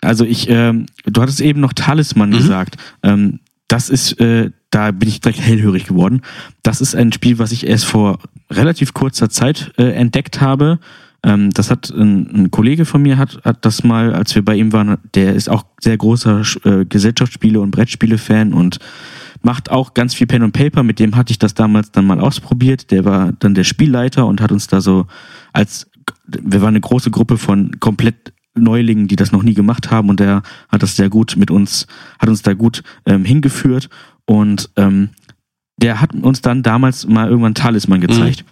also 0.00 0.24
ich, 0.24 0.48
ähm, 0.48 0.86
du 1.04 1.22
hattest 1.22 1.40
eben 1.40 1.60
noch 1.60 1.72
Talisman 1.72 2.30
gesagt. 2.30 2.76
Ähm, 3.02 3.40
das 3.68 3.88
ist, 3.88 4.20
äh, 4.20 4.50
da 4.74 4.90
bin 4.90 5.08
ich 5.08 5.20
direkt 5.20 5.40
hellhörig 5.40 5.86
geworden. 5.86 6.22
Das 6.62 6.80
ist 6.80 6.96
ein 6.96 7.12
Spiel, 7.12 7.38
was 7.38 7.52
ich 7.52 7.66
erst 7.66 7.84
vor 7.84 8.18
relativ 8.50 8.92
kurzer 8.92 9.30
Zeit 9.30 9.72
äh, 9.78 9.92
entdeckt 9.92 10.40
habe. 10.40 10.80
Ähm, 11.22 11.50
das 11.50 11.70
hat 11.70 11.90
ein, 11.90 12.28
ein 12.34 12.50
Kollege 12.50 12.84
von 12.84 13.00
mir 13.00 13.16
hat, 13.16 13.40
hat 13.44 13.64
das 13.64 13.84
mal, 13.84 14.12
als 14.12 14.34
wir 14.34 14.44
bei 14.44 14.56
ihm 14.56 14.72
waren, 14.72 14.98
der 15.14 15.34
ist 15.34 15.48
auch 15.48 15.64
sehr 15.80 15.96
großer 15.96 16.42
äh, 16.64 16.84
Gesellschaftsspiele 16.86 17.60
und 17.60 17.70
Brettspiele-Fan 17.70 18.52
und 18.52 18.78
macht 19.42 19.70
auch 19.70 19.94
ganz 19.94 20.14
viel 20.14 20.26
Pen 20.26 20.42
und 20.42 20.52
Paper. 20.52 20.82
Mit 20.82 20.98
dem 20.98 21.14
hatte 21.14 21.30
ich 21.30 21.38
das 21.38 21.54
damals 21.54 21.92
dann 21.92 22.06
mal 22.06 22.18
ausprobiert. 22.18 22.90
Der 22.90 23.04
war 23.04 23.32
dann 23.38 23.54
der 23.54 23.64
Spielleiter 23.64 24.26
und 24.26 24.40
hat 24.40 24.50
uns 24.50 24.66
da 24.66 24.80
so 24.80 25.06
als, 25.52 25.88
wir 26.26 26.62
waren 26.62 26.70
eine 26.70 26.80
große 26.80 27.12
Gruppe 27.12 27.38
von 27.38 27.78
komplett 27.78 28.32
Neulingen, 28.56 29.08
die 29.08 29.16
das 29.16 29.32
noch 29.32 29.42
nie 29.42 29.54
gemacht 29.54 29.90
haben 29.90 30.08
und 30.08 30.20
der 30.20 30.42
hat 30.68 30.82
das 30.82 30.96
sehr 30.96 31.10
gut 31.10 31.34
mit 31.36 31.50
uns, 31.50 31.86
hat 32.20 32.28
uns 32.28 32.42
da 32.42 32.54
gut 32.54 32.82
ähm, 33.04 33.24
hingeführt 33.24 33.88
und 34.26 34.70
ähm, 34.76 35.10
der 35.76 36.00
hat 36.00 36.14
uns 36.14 36.40
dann 36.40 36.62
damals 36.62 37.06
mal 37.06 37.28
irgendwann 37.28 37.54
Talisman 37.54 38.00
gezeigt. 38.00 38.44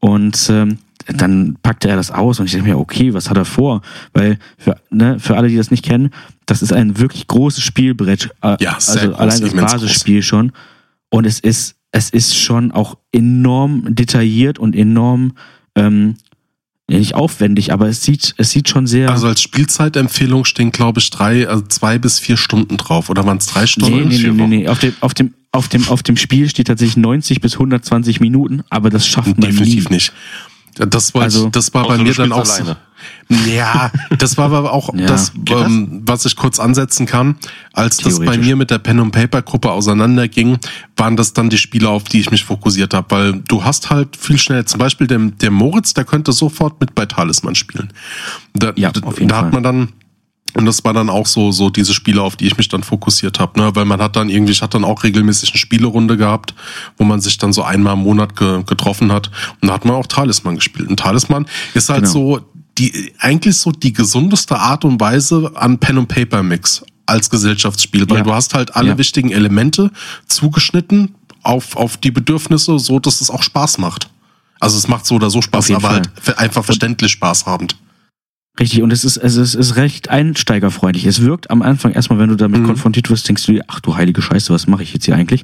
Und 0.00 0.48
ähm, 0.50 0.78
dann 1.06 1.56
packte 1.62 1.88
er 1.88 1.96
das 1.96 2.10
aus 2.10 2.40
und 2.40 2.46
ich 2.46 2.52
dachte 2.52 2.64
mir, 2.64 2.78
okay, 2.78 3.14
was 3.14 3.30
hat 3.30 3.36
er 3.36 3.44
vor? 3.44 3.82
Weil 4.12 4.38
für, 4.58 4.76
ne, 4.90 5.18
für 5.18 5.36
alle, 5.36 5.48
die 5.48 5.56
das 5.56 5.70
nicht 5.70 5.84
kennen, 5.84 6.10
das 6.46 6.62
ist 6.62 6.72
ein 6.72 6.98
wirklich 6.98 7.26
großes 7.26 7.62
Spielbrett. 7.62 8.30
Äh, 8.42 8.56
Ja, 8.60 8.74
also 8.74 8.98
groß, 8.98 9.18
allein 9.18 9.40
das 9.40 9.54
Basisspiel 9.54 10.22
schon. 10.22 10.52
Und 11.10 11.26
es 11.26 11.40
ist, 11.40 11.76
es 11.92 12.10
ist 12.10 12.36
schon 12.36 12.72
auch 12.72 12.96
enorm 13.12 13.94
detailliert 13.94 14.58
und 14.58 14.74
enorm 14.74 15.34
ähm, 15.76 16.16
ja, 16.90 16.98
nicht 16.98 17.14
aufwendig, 17.14 17.72
aber 17.72 17.88
es 17.88 18.02
sieht, 18.02 18.34
es 18.36 18.50
sieht 18.50 18.68
schon 18.68 18.86
sehr. 18.86 19.10
Also 19.10 19.26
als 19.26 19.40
Spielzeitempfehlung 19.40 20.44
stehen, 20.44 20.70
glaube 20.70 21.00
ich, 21.00 21.08
drei, 21.10 21.48
also 21.48 21.62
zwei 21.62 21.98
bis 21.98 22.18
vier 22.18 22.36
Stunden 22.36 22.76
drauf. 22.76 23.08
Oder 23.08 23.24
waren 23.24 23.38
es 23.38 23.46
drei 23.46 23.66
Stunden? 23.66 24.08
nee, 24.08 24.18
nee, 24.18 24.28
nee, 24.28 24.46
nee, 24.46 24.46
nee. 24.58 24.68
Auf 24.68 24.78
dem, 24.80 24.94
auf 25.00 25.14
dem, 25.14 25.34
auf 25.50 25.68
dem, 25.68 25.88
auf 25.88 26.02
dem 26.02 26.16
Spiel 26.16 26.48
steht 26.48 26.66
tatsächlich 26.66 26.96
90 26.98 27.40
bis 27.40 27.54
120 27.54 28.20
Minuten, 28.20 28.62
aber 28.68 28.90
das 28.90 29.06
schafft 29.06 29.28
man 29.38 29.50
Definitiv 29.50 29.88
nie. 29.88 29.96
nicht. 29.96 30.12
Das 30.74 31.14
war, 31.14 31.22
Also, 31.22 31.48
das 31.50 31.72
war 31.72 31.86
bei 31.86 31.98
mir 31.98 32.12
dann 32.12 32.32
auch 32.32 32.44
so. 32.44 32.76
Ja, 33.46 33.90
das 34.18 34.36
war 34.36 34.46
aber 34.52 34.72
auch 34.72 34.94
Ja. 34.94 35.06
das, 35.06 35.32
ähm, 35.50 36.02
was 36.06 36.24
ich 36.26 36.36
kurz 36.36 36.58
ansetzen 36.60 37.06
kann. 37.06 37.36
Als 37.72 37.96
das 37.96 38.20
bei 38.20 38.36
mir 38.38 38.54
mit 38.56 38.70
der 38.70 38.78
Pen 38.78 39.00
und 39.00 39.10
Paper 39.12 39.42
Gruppe 39.42 39.70
auseinanderging, 39.72 40.58
waren 40.96 41.16
das 41.16 41.32
dann 41.32 41.50
die 41.50 41.58
Spiele, 41.58 41.88
auf 41.88 42.04
die 42.04 42.20
ich 42.20 42.30
mich 42.30 42.44
fokussiert 42.44 42.94
habe, 42.94 43.06
weil 43.10 43.32
du 43.48 43.64
hast 43.64 43.90
halt 43.90 44.16
viel 44.16 44.38
schneller, 44.38 44.66
zum 44.66 44.78
Beispiel 44.78 45.06
der, 45.06 45.18
der 45.18 45.50
Moritz, 45.50 45.94
der 45.94 46.04
könnte 46.04 46.32
sofort 46.32 46.80
mit 46.80 46.94
bei 46.94 47.06
Talisman 47.06 47.54
spielen. 47.54 47.92
Da, 48.52 48.72
Ja, 48.76 48.92
da, 48.92 49.00
auf 49.00 49.18
jeden 49.18 49.28
da 49.28 49.36
Fall. 49.36 49.44
hat 49.46 49.52
man 49.52 49.62
dann 49.62 49.88
und 50.56 50.66
das 50.66 50.84
war 50.84 50.92
dann 50.92 51.10
auch 51.10 51.26
so, 51.26 51.50
so 51.50 51.68
diese 51.68 51.92
Spiele, 51.94 52.22
auf 52.22 52.36
die 52.36 52.46
ich 52.46 52.56
mich 52.56 52.68
dann 52.68 52.84
fokussiert 52.84 53.40
habe, 53.40 53.58
ne? 53.58 53.74
Weil 53.74 53.86
man 53.86 54.00
hat 54.00 54.14
dann 54.14 54.28
irgendwie, 54.28 54.52
ich 54.52 54.62
hatte 54.62 54.78
dann 54.78 54.84
auch 54.84 55.02
regelmäßig 55.02 55.50
eine 55.50 55.58
Spielerunde 55.58 56.16
gehabt, 56.16 56.54
wo 56.96 57.02
man 57.02 57.20
sich 57.20 57.38
dann 57.38 57.52
so 57.52 57.64
einmal 57.64 57.94
im 57.94 58.04
Monat 58.04 58.36
ge 58.36 58.62
getroffen 58.64 59.10
hat. 59.10 59.32
Und 59.60 59.66
da 59.66 59.74
hat 59.74 59.84
man 59.84 59.96
auch 59.96 60.06
Talisman 60.06 60.54
gespielt. 60.54 60.88
Und 60.88 61.00
Talisman 61.00 61.46
ist 61.74 61.88
halt 61.88 62.02
Genau. 62.02 62.12
so 62.12 62.40
die 62.78 63.12
eigentlich 63.18 63.56
so 63.56 63.70
die 63.72 63.92
gesundeste 63.92 64.58
Art 64.58 64.84
und 64.84 65.00
Weise 65.00 65.52
an 65.54 65.78
Pen 65.78 65.98
und 65.98 66.08
Paper 66.08 66.42
Mix 66.42 66.82
als 67.06 67.28
Gesellschaftsspiel, 67.30 68.08
weil 68.08 68.18
Ja. 68.18 68.22
du 68.24 68.32
hast 68.34 68.54
halt 68.54 68.74
alle 68.76 68.88
Ja. 68.90 68.98
wichtigen 68.98 69.30
Elemente 69.30 69.90
zugeschnitten 70.28 71.14
auf, 71.42 71.76
auf 71.76 71.96
die 71.96 72.10
Bedürfnisse, 72.10 72.78
so 72.78 72.98
dass 72.98 73.20
es 73.20 73.30
auch 73.30 73.42
Spaß 73.42 73.78
macht. 73.78 74.08
Also 74.60 74.78
es 74.78 74.88
macht 74.88 75.04
so 75.06 75.16
oder 75.16 75.30
so 75.30 75.42
Spaß, 75.42 75.70
aber 75.72 75.80
Fall. 75.80 76.02
halt 76.26 76.38
einfach 76.38 76.64
verständlich 76.64 77.12
Spaß 77.12 77.44
habend. 77.46 77.76
Richtig, 78.58 78.82
und 78.82 78.92
es 78.92 79.04
ist, 79.04 79.16
es 79.16 79.34
ist, 79.36 79.54
es 79.54 79.70
ist 79.70 79.76
recht 79.76 80.08
einsteigerfreundlich. 80.10 81.04
Es 81.06 81.20
wirkt 81.22 81.50
am 81.50 81.60
Anfang 81.62 81.92
erstmal, 81.92 82.18
wenn 82.20 82.28
du 82.30 82.36
damit 82.36 82.60
Mhm. 82.62 82.66
konfrontiert 82.66 83.10
wirst, 83.10 83.28
denkst 83.28 83.44
du 83.46 83.52
dir, 83.52 83.64
ach 83.66 83.80
du 83.80 83.96
heilige 83.96 84.22
Scheiße, 84.22 84.52
was 84.52 84.66
mache 84.66 84.82
ich 84.84 84.92
jetzt 84.94 85.04
hier 85.04 85.16
eigentlich? 85.16 85.42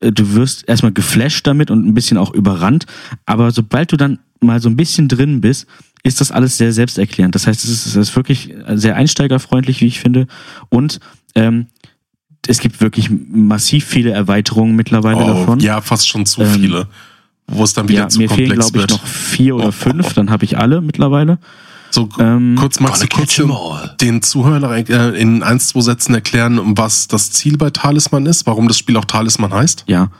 Äh, 0.00 0.12
Du 0.12 0.32
wirst 0.34 0.66
erstmal 0.68 0.92
geflasht 0.92 1.46
damit 1.46 1.70
und 1.70 1.84
ein 1.86 1.94
bisschen 1.94 2.18
auch 2.18 2.32
überrannt, 2.32 2.86
aber 3.26 3.50
sobald 3.50 3.92
du 3.92 3.96
dann 3.96 4.18
mal 4.40 4.60
so 4.60 4.68
ein 4.68 4.76
bisschen 4.76 5.08
drin 5.08 5.40
bist, 5.40 5.66
ist 6.06 6.20
das 6.20 6.30
alles 6.32 6.56
sehr 6.56 6.72
selbsterklärend. 6.72 7.34
Das 7.34 7.46
heißt, 7.46 7.64
es 7.64 7.70
ist, 7.70 7.86
es 7.86 7.96
ist 7.96 8.16
wirklich 8.16 8.54
sehr 8.74 8.96
einsteigerfreundlich, 8.96 9.80
wie 9.80 9.86
ich 9.86 10.00
finde. 10.00 10.26
Und 10.68 11.00
ähm, 11.34 11.66
es 12.46 12.60
gibt 12.60 12.80
wirklich 12.80 13.10
massiv 13.10 13.84
viele 13.84 14.10
Erweiterungen 14.12 14.76
mittlerweile 14.76 15.24
davon. 15.26 15.58
Oh, 15.60 15.62
ja, 15.62 15.80
fast 15.80 16.08
schon 16.08 16.26
zu 16.26 16.42
Ähm, 16.42 16.52
viele. 16.60 16.88
Wo 17.48 17.62
es 17.64 17.72
dann 17.74 17.88
wieder 17.88 18.02
Ja, 18.02 18.08
zu 18.08 18.18
mir 18.18 18.28
fehlen, 18.28 18.50
komplex 18.50 18.72
glaube 18.72 18.78
ich, 18.86 18.90
wird. 18.90 19.00
noch 19.02 19.06
vier 19.06 19.56
oder 19.56 19.68
Oh, 19.68 19.72
fünf, 19.72 20.06
oh, 20.06 20.08
oh. 20.10 20.12
dann 20.14 20.30
habe 20.30 20.44
ich 20.44 20.56
alle 20.58 20.80
mittlerweile. 20.80 21.38
So, 21.90 22.08
Ähm, 22.18 22.56
kurz 22.58 22.80
magst 22.80 23.02
du 23.02 23.06
kurz 23.08 23.36
den, 23.36 23.50
den 24.00 24.22
Zuhörern 24.22 24.64
äh, 24.86 25.10
in 25.20 25.42
ein, 25.42 25.60
zwei 25.60 25.80
Sätzen 25.80 26.14
erklären, 26.14 26.58
um 26.58 26.76
was 26.76 27.06
das 27.08 27.30
Ziel 27.30 27.56
bei 27.56 27.70
Talisman 27.70 28.26
ist, 28.26 28.46
warum 28.46 28.68
das 28.68 28.78
Spiel 28.78 28.96
auch 28.96 29.04
Talisman 29.04 29.52
heißt? 29.52 29.84
Ja. 29.86 30.10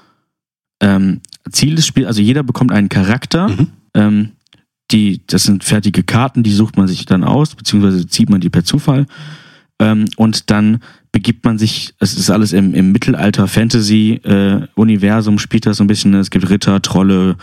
Ähm, 0.80 1.20
Ziel 1.50 1.74
des 1.74 1.86
Spiels, 1.86 2.06
also 2.06 2.20
jeder 2.22 2.42
bekommt 2.42 2.72
einen 2.72 2.88
Charakter. 2.88 3.48
Mhm. 3.48 3.66
Ähm, 3.94 4.32
die, 4.90 5.22
das 5.26 5.44
sind 5.44 5.64
fertige 5.64 6.02
Karten, 6.02 6.42
die 6.42 6.52
sucht 6.52 6.76
man 6.76 6.88
sich 6.88 7.06
dann 7.06 7.24
aus, 7.24 7.54
beziehungsweise 7.54 8.06
zieht 8.06 8.28
man 8.30 8.40
die 8.40 8.50
per 8.50 8.64
Zufall. 8.64 9.06
Ähm, 9.78 10.06
und 10.16 10.50
dann 10.50 10.80
begibt 11.12 11.44
man 11.44 11.58
sich, 11.58 11.94
es 11.98 12.16
ist 12.16 12.30
alles 12.30 12.52
im, 12.52 12.72
im 12.74 12.92
Mittelalter-Fantasy-Universum, 12.92 15.38
spielt 15.38 15.66
das 15.66 15.76
so 15.78 15.84
ein 15.84 15.88
bisschen. 15.88 16.14
Es 16.14 16.30
gibt 16.30 16.48
Ritter, 16.48 16.80
Trolle, 16.82 17.36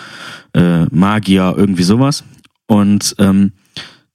äh, 0.54 0.86
Magier, 0.86 1.54
irgendwie 1.58 1.84
sowas. 1.84 2.24
Und 2.68 3.16
ähm, 3.20 3.52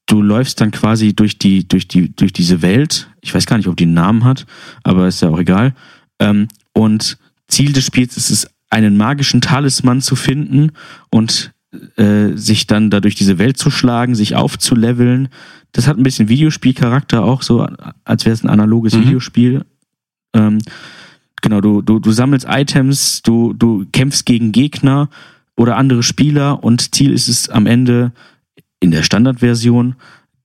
du 0.07 0.23
läufst 0.23 0.59
dann 0.61 0.71
quasi 0.71 1.15
durch 1.15 1.39
die, 1.39 1.69
durch 1.69 1.89
die, 1.89 2.15
durch 2.15 2.33
diese 2.33 2.63
Welt. 2.63 3.11
Ich 3.21 3.35
weiß 3.35 3.47
gar 3.47 3.57
nicht, 3.57 3.69
ob 3.69 3.77
die 3.77 3.85
einen 3.85 3.95
Namen 3.95 4.25
hat, 4.25 4.47
aber 4.83 5.07
ist 5.07 5.23
ja 5.23 5.29
auch 5.29 5.39
egal. 5.39 5.75
Ähm, 6.19 6.49
und 6.73 7.19
Ziel 7.47 7.73
des 7.73 7.85
Spiels 7.85 8.17
ist 8.17 8.31
es, 8.31 8.49
einen 8.71 8.97
magischen 8.97 9.41
Talisman 9.41 10.03
zu 10.03 10.15
finden 10.15 10.73
und 11.11 11.53
äh, 11.97 12.37
sich 12.37 12.67
dann 12.67 12.91
da 12.91 13.01
durch 13.01 13.15
diese 13.15 13.39
Welt 13.39 13.57
zu 13.59 13.71
schlagen, 13.71 14.15
sich 14.15 14.35
aufzuleveln. 14.37 15.29
Das 15.73 15.87
hat 15.87 15.99
ein 15.99 16.03
bisschen 16.03 16.29
Videospielcharakter 16.29 17.23
auch, 17.23 17.43
so 17.43 17.67
als 18.05 18.25
wäre 18.25 18.35
es 18.35 18.43
ein 18.43 18.49
analoges 18.49 18.95
Mhm. 18.95 19.03
Videospiel. 19.03 19.65
Ähm, 20.35 20.59
genau, 21.43 21.61
du, 21.61 21.83
du, 21.83 21.99
du 21.99 22.13
sammelst 22.13 22.47
Items, 22.49 23.23
du, 23.23 23.53
du 23.53 23.85
kämpfst 23.93 24.25
gegen 24.27 24.53
Gegner 24.53 25.09
oder 25.57 25.77
andere 25.77 26.03
Spieler 26.03 26.63
und 26.65 26.95
Ziel 26.95 27.13
ist 27.13 27.29
es 27.29 27.49
am 27.49 27.67
Ende 27.67 28.13
in 28.81 28.91
der 28.91 29.03
Standardversion 29.03 29.97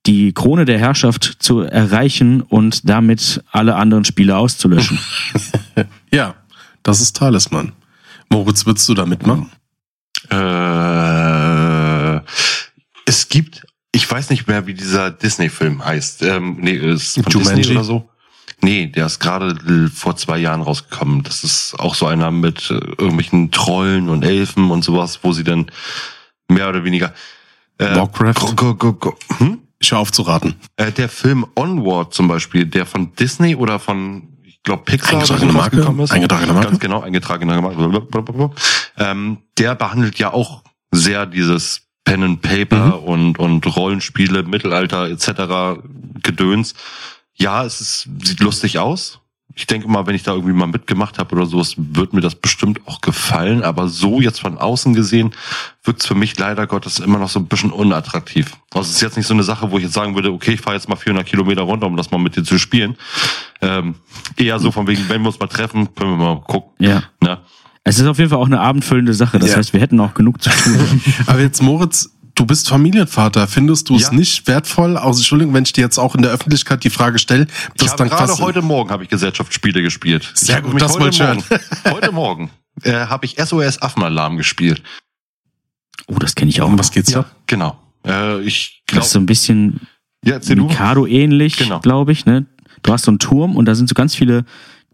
die 0.06 0.34
Krone 0.34 0.66
der 0.66 0.80
Herrschaft 0.80 1.38
zu 1.40 1.62
erreichen 1.62 2.42
und 2.42 2.90
damit 2.90 3.42
alle 3.52 3.76
anderen 3.76 4.04
Spieler 4.06 4.38
auszulöschen. 4.38 5.00
Ja, 6.12 6.36
das 6.84 7.02
ist 7.02 7.16
Talisman. 7.16 7.72
Moritz, 8.30 8.66
würdest 8.68 8.88
du 8.88 8.94
da 8.94 9.06
mitmachen? 9.06 9.50
Äh, 10.34 12.22
es 13.06 13.30
gibt, 13.30 13.66
ich 13.92 14.10
weiß 14.10 14.30
nicht 14.30 14.48
mehr, 14.48 14.66
wie 14.68 14.74
dieser 14.74 15.12
Disney-Film 15.12 15.84
heißt. 15.86 16.24
Ähm, 16.24 16.58
nee, 16.60 16.74
ist 16.74 17.16
von 17.16 17.32
Jumanji? 17.32 17.62
Disney 17.62 17.76
oder 17.76 17.84
so. 17.84 18.10
Nee, 18.62 18.88
der 18.88 19.08
ist 19.08 19.20
gerade 19.20 19.90
vor 19.90 20.16
zwei 20.16 20.38
Jahren 20.38 20.62
rausgekommen. 20.62 21.24
Das 21.24 21.44
ist 21.44 21.76
auch 21.78 21.96
so 21.96 22.08
einer 22.08 22.32
mit 22.32 22.72
äh, 22.72 22.76
irgendwelchen 22.76 23.52
Trollen 23.52 24.08
und 24.10 24.24
Elfen 24.24 24.72
und 24.72 24.84
sowas, 24.84 25.20
wo 25.24 25.34
sie 25.34 25.44
dann 25.44 25.70
mehr 26.48 26.70
oder 26.70 26.84
weniger 26.86 27.14
äh, 27.78 27.96
Warcraft? 27.96 28.56
go, 28.56 28.76
go, 28.76 28.94
go. 28.94 29.18
Hm? 29.38 29.60
Ich 29.80 29.92
höre 29.92 30.00
auf 30.00 30.12
zu 30.12 30.22
raten. 30.22 30.56
Äh, 30.78 30.92
der 30.94 31.10
Film 31.10 31.46
Onward 31.56 32.14
zum 32.14 32.30
Beispiel, 32.30 32.66
der 32.66 32.86
von 32.86 33.14
Disney 33.16 33.56
oder 33.56 33.80
von, 33.80 34.30
glaube, 34.64 34.84
Pixar 34.84 35.18
oder 35.18 35.26
so 35.26 35.34
Eingetragene 35.34 35.84
Marke? 35.84 36.04
ist. 36.04 36.12
Eingetragene 36.12 36.54
Marke? 36.54 36.68
Ganz 36.70 36.80
genau, 36.80 37.02
eingetragene 37.02 37.62
Marke. 37.62 38.52
Ähm, 38.98 39.38
der 39.58 39.76
behandelt 39.76 40.20
ja 40.20 40.34
auch 40.34 40.64
sehr 40.92 41.26
dieses 41.26 41.82
Pen 42.06 42.24
and 42.24 42.42
Paper 42.42 42.98
Mhm. 43.00 43.04
und, 43.04 43.40
und 43.40 43.76
Rollenspiele, 43.76 44.44
Mittelalter 44.44 45.10
etc. 45.10 45.80
Gedöns. 46.22 46.74
Ja, 47.36 47.64
es 47.66 47.82
ist, 47.82 48.10
sieht 48.24 48.40
lustig 48.42 48.78
aus. 48.80 49.20
Ich 49.56 49.68
denke 49.68 49.88
mal, 49.88 50.08
wenn 50.08 50.16
ich 50.16 50.24
da 50.24 50.34
irgendwie 50.34 50.54
mal 50.54 50.66
mitgemacht 50.68 51.20
habe 51.20 51.36
oder 51.36 51.46
sowas, 51.46 51.76
wird 51.78 52.14
mir 52.14 52.22
das 52.22 52.34
bestimmt 52.36 52.80
auch 52.88 53.02
gefallen. 53.02 53.62
Aber 53.64 53.88
so 53.88 54.20
jetzt 54.20 54.40
von 54.42 54.58
außen 54.58 54.94
gesehen 54.96 55.32
wirkt 55.84 56.02
es 56.02 56.08
für 56.08 56.16
mich 56.16 56.38
leider 56.40 56.66
Gottes 56.66 56.98
immer 57.00 57.20
noch 57.20 57.30
so 57.30 57.40
ein 57.40 57.46
bisschen 57.46 57.72
unattraktiv. 57.72 58.54
Also 58.72 58.90
es 58.90 58.96
ist 58.96 59.02
jetzt 59.02 59.18
nicht 59.18 59.28
so 59.28 59.34
eine 59.36 59.44
Sache, 59.44 59.70
wo 59.70 59.78
ich 59.78 59.84
jetzt 59.84 59.94
sagen 59.94 60.16
würde, 60.16 60.32
okay, 60.32 60.54
ich 60.54 60.62
fahre 60.62 60.76
jetzt 60.76 60.90
mal 60.90 60.96
400 60.96 61.26
Kilometer 61.28 61.62
runter, 61.62 61.86
um 61.88 61.96
das 61.98 62.10
mal 62.10 62.18
mit 62.18 62.36
dir 62.36 62.44
zu 62.44 62.58
spielen. 62.58 62.96
Ähm, 63.62 63.96
eher 64.38 64.58
so 64.60 64.72
von 64.72 64.88
wegen, 64.88 65.08
wenn 65.10 65.22
wir 65.22 65.28
uns 65.28 65.40
mal 65.40 65.48
treffen, 65.48 65.94
können 65.94 66.18
wir 66.18 66.18
mal 66.36 66.42
gucken. 66.42 66.72
ja. 66.80 67.04
Ne? 67.22 67.40
Es 67.86 68.00
ist 68.00 68.08
auf 68.08 68.18
jeden 68.18 68.30
Fall 68.30 68.40
auch 68.40 68.46
eine 68.46 68.62
abendfüllende 68.62 69.14
Sache. 69.14 69.40
Das 69.40 69.50
Ja. 69.52 69.58
heißt, 69.58 69.74
wir 69.74 69.82
hätten 69.82 70.00
auch 70.00 70.14
genug 70.14 70.42
zu 70.42 70.50
tun. 70.50 71.02
Aber 71.28 71.42
jetzt, 71.42 71.62
Moritz, 71.62 72.13
du 72.36 72.46
bist 72.46 72.68
Familienvater. 72.70 73.48
Findest 73.48 73.90
du 73.90 73.96
es 73.96 74.04
Ja. 74.04 74.14
nicht 74.14 74.48
wertvoll? 74.48 74.98
Also, 74.98 75.20
Entschuldigung, 75.20 75.54
wenn 75.54 75.64
ich 75.64 75.74
dir 75.74 75.82
jetzt 75.82 75.98
auch 75.98 76.16
in 76.16 76.22
der 76.22 76.32
Öffentlichkeit 76.32 76.84
die 76.84 76.90
Frage 76.90 77.20
stelle, 77.20 77.46
Ich 77.46 77.74
dass 77.82 77.90
habe 77.92 77.98
dann 78.00 78.10
gerade 78.10 78.26
quasi- 78.32 78.42
heute 78.42 78.62
Morgen 78.62 78.90
habe 78.90 79.04
ich 79.04 79.10
Gesellschaftsspiele 79.10 79.82
gespielt. 79.82 80.32
Sehr 80.34 80.58
ich 80.60 80.64
gut, 80.64 80.82
das 80.82 80.94
heute 80.94 81.02
wollte 81.04 81.16
ich 81.16 81.22
Morgen, 81.22 81.94
heute 81.96 82.12
Morgen 82.12 82.50
äh, 82.84 82.94
habe 83.08 83.26
ich 83.26 83.38
SOS 83.38 83.82
Affenalarm 83.82 84.38
gespielt. 84.38 84.82
Oh, 86.08 86.16
das 86.20 86.36
kenne 86.36 86.50
ich 86.50 86.62
auch. 86.62 86.68
Um 86.68 86.78
was 86.80 86.92
geht's 86.92 87.12
da? 87.12 87.26
Genau. 87.48 87.78
Äh, 88.06 88.42
ich 88.42 88.82
Das 88.88 88.94
glaube, 88.94 89.06
ist 89.06 89.12
so 89.12 89.20
ein 89.20 89.26
bisschen 89.26 89.82
ja. 90.26 90.40
Mikado 90.56 91.06
ähnlich, 91.06 91.58
Genau. 91.58 91.80
glaube 91.80 92.12
ich. 92.12 92.26
Ne? 92.26 92.46
Du 92.82 92.92
hast 92.92 93.06
so 93.06 93.12
einen 93.12 93.20
Turm 93.20 93.56
und 93.56 93.66
da 93.66 93.76
sind 93.76 93.88
so 93.88 93.94
ganz 93.94 94.16
viele 94.16 94.44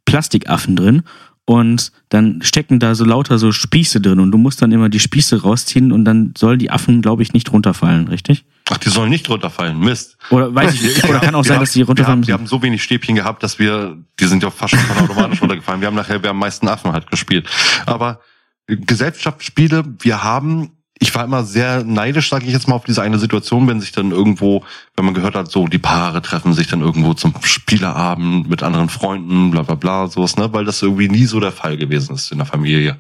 Plastikaffen 0.06 0.76
drin 0.76 1.04
und 1.50 1.92
dann 2.10 2.44
stecken 2.44 2.78
da 2.80 2.94
so 2.94 3.04
lauter 3.06 3.40
so 3.40 3.52
Spieße 3.52 4.00
drin 4.02 4.20
und 4.20 4.30
du 4.30 4.38
musst 4.38 4.62
dann 4.62 4.72
immer 4.72 4.88
die 4.88 5.00
Spieße 5.00 5.42
rausziehen 5.42 5.92
und 5.92 6.06
dann 6.06 6.34
sollen 6.38 6.60
die 6.60 6.70
Affen, 6.70 7.02
glaube 7.02 7.24
ich, 7.24 7.34
nicht 7.34 7.52
runterfallen, 7.52 8.08
richtig? 8.08 8.46
Ach, 8.70 8.78
die 8.78 8.90
sollen 8.90 9.10
nicht 9.10 9.28
runterfallen. 9.30 9.80
Mist. 9.80 10.16
Oder 10.30 10.54
weiß 10.54 10.76
ich 10.76 10.84
nicht. 10.84 11.04
Oder 11.10 11.20
kann 11.22 11.34
auch 11.34 11.40
Wir 11.40 11.48
sein, 11.48 11.56
haben- 11.56 11.64
dass 11.64 11.72
die 11.72 11.80
wir 11.80 11.88
runterfallen 11.88 12.20
haben, 12.22 12.28
wir 12.28 12.34
haben 12.36 12.46
so 12.46 12.62
wenig 12.62 12.84
Stäbchen 12.84 13.16
gehabt, 13.16 13.42
dass 13.42 13.58
wir, 13.58 13.98
die 14.20 14.26
sind 14.26 14.44
ja 14.44 14.52
fast 14.52 14.76
schon 14.76 14.80
von 14.82 15.06
automatisch 15.06 15.42
runtergefallen. 15.42 15.82
Wir 15.82 15.88
haben 15.88 15.96
nachher, 15.96 16.22
wir 16.22 16.30
haben 16.30 16.36
am 16.36 16.40
meisten 16.42 16.68
Affen 16.68 16.92
halt 16.92 17.10
gespielt. 17.10 17.50
Aber 17.88 18.20
Gesellschaftsspiele, 18.68 19.84
wir 20.02 20.24
haben, 20.24 20.70
ich 21.02 21.16
war 21.16 21.24
immer 21.24 21.46
sehr 21.46 21.84
neidisch, 21.86 22.30
sage 22.30 22.46
ich 22.46 22.52
jetzt 22.52 22.68
mal, 22.68 22.76
auf 22.76 22.84
diese 22.84 23.02
eine 23.02 23.20
Situation, 23.20 23.68
wenn 23.68 23.80
sich 23.80 23.94
dann 23.94 24.12
irgendwo, 24.12 24.64
wenn 24.96 25.06
man 25.06 25.14
gehört 25.14 25.36
hat, 25.36 25.50
so 25.50 25.66
die 25.68 25.78
Paare 25.78 26.22
treffen 26.22 26.54
sich 26.54 26.68
dann 26.68 26.82
irgendwo 26.82 27.14
zum 27.14 27.34
Spieleabend 27.42 28.50
mit 28.50 28.64
anderen 28.64 28.90
Freunden, 28.90 29.52
bla 29.52 29.62
bla 29.62 29.76
bla, 29.76 30.08
sowas, 30.08 30.36
ne? 30.36 30.52
Weil 30.52 30.66
das 30.66 30.82
irgendwie 30.82 31.08
nie 31.08 31.26
so 31.26 31.40
der 31.40 31.54
Fall 31.54 31.78
gewesen 31.78 32.16
ist 32.16 32.32
in 32.34 32.38
der 32.38 32.48
Familie. 32.48 32.98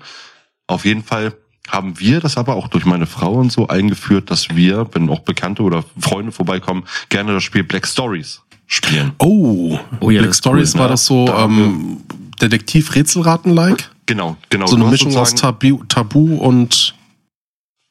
Auf 0.67 0.85
jeden 0.85 1.03
Fall 1.03 1.33
haben 1.67 1.99
wir 1.99 2.21
das 2.21 2.37
aber 2.37 2.55
auch 2.55 2.69
durch 2.69 2.85
meine 2.85 3.05
Frau 3.05 3.33
und 3.33 3.51
so 3.51 3.67
eingeführt, 3.67 4.31
dass 4.31 4.55
wir, 4.55 4.87
wenn 4.93 5.09
auch 5.09 5.19
Bekannte 5.19 5.63
oder 5.63 5.83
Freunde 5.99 6.31
vorbeikommen, 6.31 6.85
gerne 7.09 7.33
das 7.33 7.43
Spiel 7.43 7.63
Black 7.63 7.85
Stories 7.85 8.41
spielen. 8.65 9.11
Oh, 9.19 9.77
Oh 9.99 10.09
ja, 10.09 10.21
Black 10.21 10.35
Stories 10.35 10.73
cool, 10.73 10.79
war 10.79 10.87
ne? 10.87 10.93
das 10.93 11.05
so 11.05 11.25
Da 11.25 11.43
ähm, 11.45 11.97
Detektiv-Rätselraten-like? 12.41 13.89
Genau, 14.05 14.37
genau. 14.49 14.67
So 14.67 14.77
eine 14.77 14.85
Mischung 14.85 15.15
aus 15.17 15.35
Tabu, 15.35 15.83
Tabu 15.87 16.37
und 16.37 16.95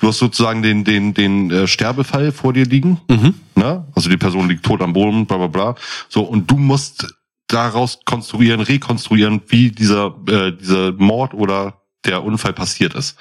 Du 0.00 0.06
hast 0.08 0.18
sozusagen 0.18 0.62
den, 0.62 0.84
den, 0.84 1.12
den 1.12 1.50
äh, 1.50 1.66
Sterbefall 1.66 2.32
vor 2.32 2.52
dir 2.52 2.64
liegen. 2.64 3.00
mhm. 3.08 3.34
Ne? 3.56 3.84
Also 3.94 4.08
die 4.08 4.16
Person 4.16 4.48
liegt 4.48 4.64
tot 4.64 4.80
am 4.80 4.92
Boden, 4.92 5.26
bla 5.26 5.36
bla 5.36 5.46
bla. 5.48 5.74
So, 6.08 6.22
und 6.22 6.48
du 6.50 6.56
musst 6.56 7.12
daraus 7.48 7.98
konstruieren, 8.04 8.60
rekonstruieren, 8.60 9.40
wie 9.48 9.70
dieser, 9.70 10.14
äh, 10.28 10.52
dieser 10.52 10.92
Mord 10.92 11.34
oder 11.34 11.80
der 12.04 12.22
Unfall 12.22 12.52
passiert 12.52 12.94
ist. 12.94 13.16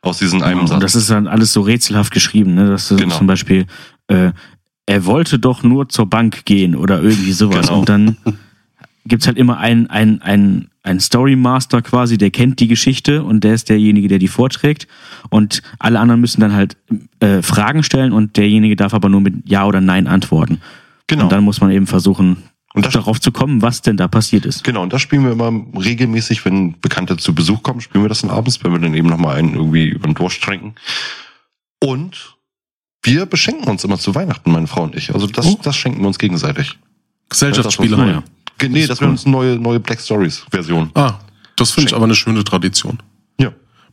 Aus 0.00 0.18
diesem 0.18 0.42
einem 0.42 0.60
Und 0.60 0.68
Satz. 0.68 0.80
das 0.80 0.94
ist 0.94 1.10
dann 1.10 1.26
alles 1.26 1.52
so 1.52 1.60
rätselhaft 1.60 2.12
geschrieben, 2.12 2.54
ne? 2.54 2.68
Dass 2.70 2.88
du 2.88 2.96
Genau. 2.96 3.16
zum 3.18 3.26
Beispiel, 3.26 3.66
äh, 4.06 4.30
er 4.86 5.04
wollte 5.04 5.38
doch 5.38 5.62
nur 5.64 5.88
zur 5.88 6.06
Bank 6.06 6.44
gehen 6.46 6.74
oder 6.76 7.02
irgendwie 7.02 7.32
sowas. 7.32 7.66
Genau. 7.66 7.80
Und 7.80 7.88
dann 7.88 8.16
gibt's 9.08 9.26
halt 9.26 9.36
immer 9.38 9.58
einen, 9.58 9.88
einen, 9.88 10.22
einen, 10.22 10.70
einen 10.82 11.00
Story 11.00 11.36
Master 11.36 11.82
quasi, 11.82 12.18
der 12.18 12.30
kennt 12.30 12.60
die 12.60 12.68
Geschichte 12.68 13.22
und 13.24 13.42
der 13.44 13.54
ist 13.54 13.68
derjenige, 13.68 14.08
der 14.08 14.18
die 14.18 14.28
vorträgt. 14.28 14.86
Und 15.30 15.62
alle 15.78 15.98
anderen 16.00 16.20
müssen 16.20 16.40
dann 16.40 16.52
halt 16.54 16.76
äh, 17.20 17.42
Fragen 17.42 17.82
stellen 17.82 18.12
und 18.12 18.36
derjenige 18.36 18.76
darf 18.76 18.94
aber 18.94 19.08
nur 19.08 19.20
mit 19.20 19.48
Ja 19.48 19.66
oder 19.66 19.80
Nein 19.80 20.06
antworten. 20.06 20.60
genau. 21.06 21.24
Und 21.24 21.32
dann 21.32 21.44
muss 21.44 21.60
man 21.60 21.70
eben 21.70 21.86
versuchen, 21.86 22.36
Und 22.74 22.86
das- 22.86 22.92
darauf 22.94 23.20
zu 23.20 23.32
kommen, 23.32 23.60
was 23.62 23.82
denn 23.82 23.96
da 23.96 24.08
passiert 24.08 24.44
ist. 24.46 24.62
Genau, 24.64 24.82
und 24.82 24.92
das 24.92 25.02
spielen 25.02 25.24
wir 25.24 25.32
immer 25.32 25.50
regelmäßig, 25.78 26.44
wenn 26.44 26.78
Bekannte 26.80 27.16
zu 27.16 27.34
Besuch 27.34 27.62
kommen, 27.62 27.80
spielen 27.80 28.04
wir 28.04 28.08
das 28.08 28.20
dann 28.20 28.30
abends, 28.30 28.62
wenn 28.62 28.72
wir 28.72 28.78
dann 28.78 28.94
eben 28.94 29.08
nochmal 29.08 29.36
einen 29.36 29.54
irgendwie 29.54 29.86
über 29.88 30.06
den 30.06 30.14
Durst 30.14 30.42
tränken. 30.42 30.74
Und 31.82 32.36
wir 33.02 33.26
beschenken 33.26 33.68
uns 33.68 33.84
immer 33.84 33.98
zu 33.98 34.14
Weihnachten, 34.14 34.50
meine 34.52 34.66
Frau 34.66 34.82
und 34.82 34.94
ich. 34.96 35.14
Also 35.14 35.26
das, 35.26 35.46
Oh. 35.46 35.58
das 35.62 35.76
schenken 35.76 36.00
wir 36.00 36.08
uns 36.08 36.18
gegenseitig. 36.18 36.78
Gesellschaftsspiele. 37.30 37.96
Ja, 37.96 38.22
Nee, 38.62 38.86
das 38.86 39.00
wäre 39.00 39.08
cool. 39.08 39.12
uns 39.12 39.24
eine 39.24 39.32
neue, 39.32 39.56
neue 39.58 39.80
Black 39.80 40.00
Stories 40.00 40.44
Version. 40.50 40.90
Ah, 40.94 41.14
das 41.56 41.70
finde 41.72 41.88
ich 41.90 41.94
aber 41.94 42.04
eine 42.04 42.14
schöne 42.14 42.42
Tradition. 42.44 42.98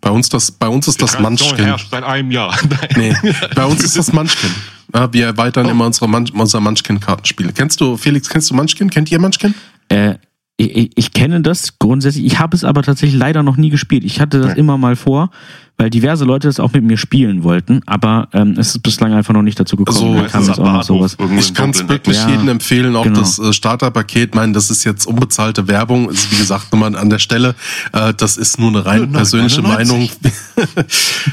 Bei 0.02 0.12
uns, 0.12 0.30
das, 0.30 0.52
bei 0.52 0.68
uns 0.68 0.88
ist 0.88 1.02
das 1.02 1.14
Tradition 1.14 1.48
Munchkin. 1.50 1.66
herrscht 1.66 1.88
seit 1.90 2.04
einem 2.04 2.30
Jahr. 2.30 2.56
Nee, 2.96 3.16
bei 3.56 3.66
uns 3.66 3.82
ist 3.84 3.98
das 3.98 4.14
Munchkin. 4.14 4.52
Ja, 4.94 5.12
wir 5.12 5.26
erweitern 5.26 5.68
immer 5.68 5.86
unsere 5.88 6.08
Munch, 6.08 6.32
unser 6.32 6.60
Munchkin-Kartenspiele. 6.60 7.52
Kennst 7.54 7.82
du, 7.82 7.98
Felix, 7.98 8.30
kennst 8.30 8.52
du 8.52 8.54
Munchkin? 8.56 8.92
Kennt 8.92 9.10
ihr 9.10 9.18
Munchkin? 9.20 9.56
Äh, 9.90 10.16
ich, 10.58 10.76
ich- 10.76 10.92
ich 10.96 11.12
kenne 11.14 11.42
das 11.42 11.80
grundsätzlich. 11.80 12.24
Ich 12.26 12.38
habe 12.38 12.56
es 12.56 12.64
aber 12.64 12.84
tatsächlich 12.84 13.18
leider 13.18 13.42
noch 13.42 13.58
nie 13.58 13.70
gespielt. 13.72 14.04
Ich 14.04 14.20
hatte 14.20 14.42
das 14.42 14.54
Nee. 14.54 14.60
immer 14.60 14.78
mal 14.78 14.96
vor, 14.96 15.32
weil 15.78 15.90
diverse 15.90 16.26
Leute 16.26 16.48
das 16.48 16.60
auch 16.60 16.72
mit 16.74 16.84
mir 16.84 16.98
spielen 16.98 17.44
wollten, 17.44 17.82
aber 17.86 18.30
ähm, 18.34 18.56
es 18.58 18.70
ist 18.70 18.84
bislang 18.84 19.14
einfach 19.14 19.34
noch 19.34 19.42
nicht 19.42 19.60
dazu 19.60 19.76
gekommen. 19.76 19.98
Also, 19.98 20.22
da 20.22 20.28
kam 20.28 20.46
jetzt 20.46 20.60
auch 20.60 20.72
noch 20.72 20.84
sowas. 20.84 21.18
Ich 21.38 21.54
kann 21.54 21.72
es 21.72 21.88
wirklich 21.88 22.18
Ja, 22.18 22.30
jedem 22.30 22.48
empfehlen, 22.48 22.96
auch 22.96 23.04
genau. 23.04 23.20
das 23.20 23.40
äh, 23.40 23.52
Starterpaket. 23.52 24.30
Ich 24.30 24.36
meine, 24.36 24.54
das 24.54 24.70
ist 24.70 24.84
jetzt 24.84 25.06
unbezahlte 25.06 25.68
Werbung. 25.68 26.10
Ist 26.10 26.32
wie 26.32 26.38
gesagt 26.38 26.72
nochmal 26.72 26.96
an 26.96 27.10
der 27.10 27.20
Stelle. 27.20 27.56
Äh, 27.92 28.14
das 28.14 28.38
ist 28.38 28.60
nur 28.60 28.70
eine 28.70 28.86
rein 28.86 29.12
persönliche 29.12 29.62
99. 29.62 30.12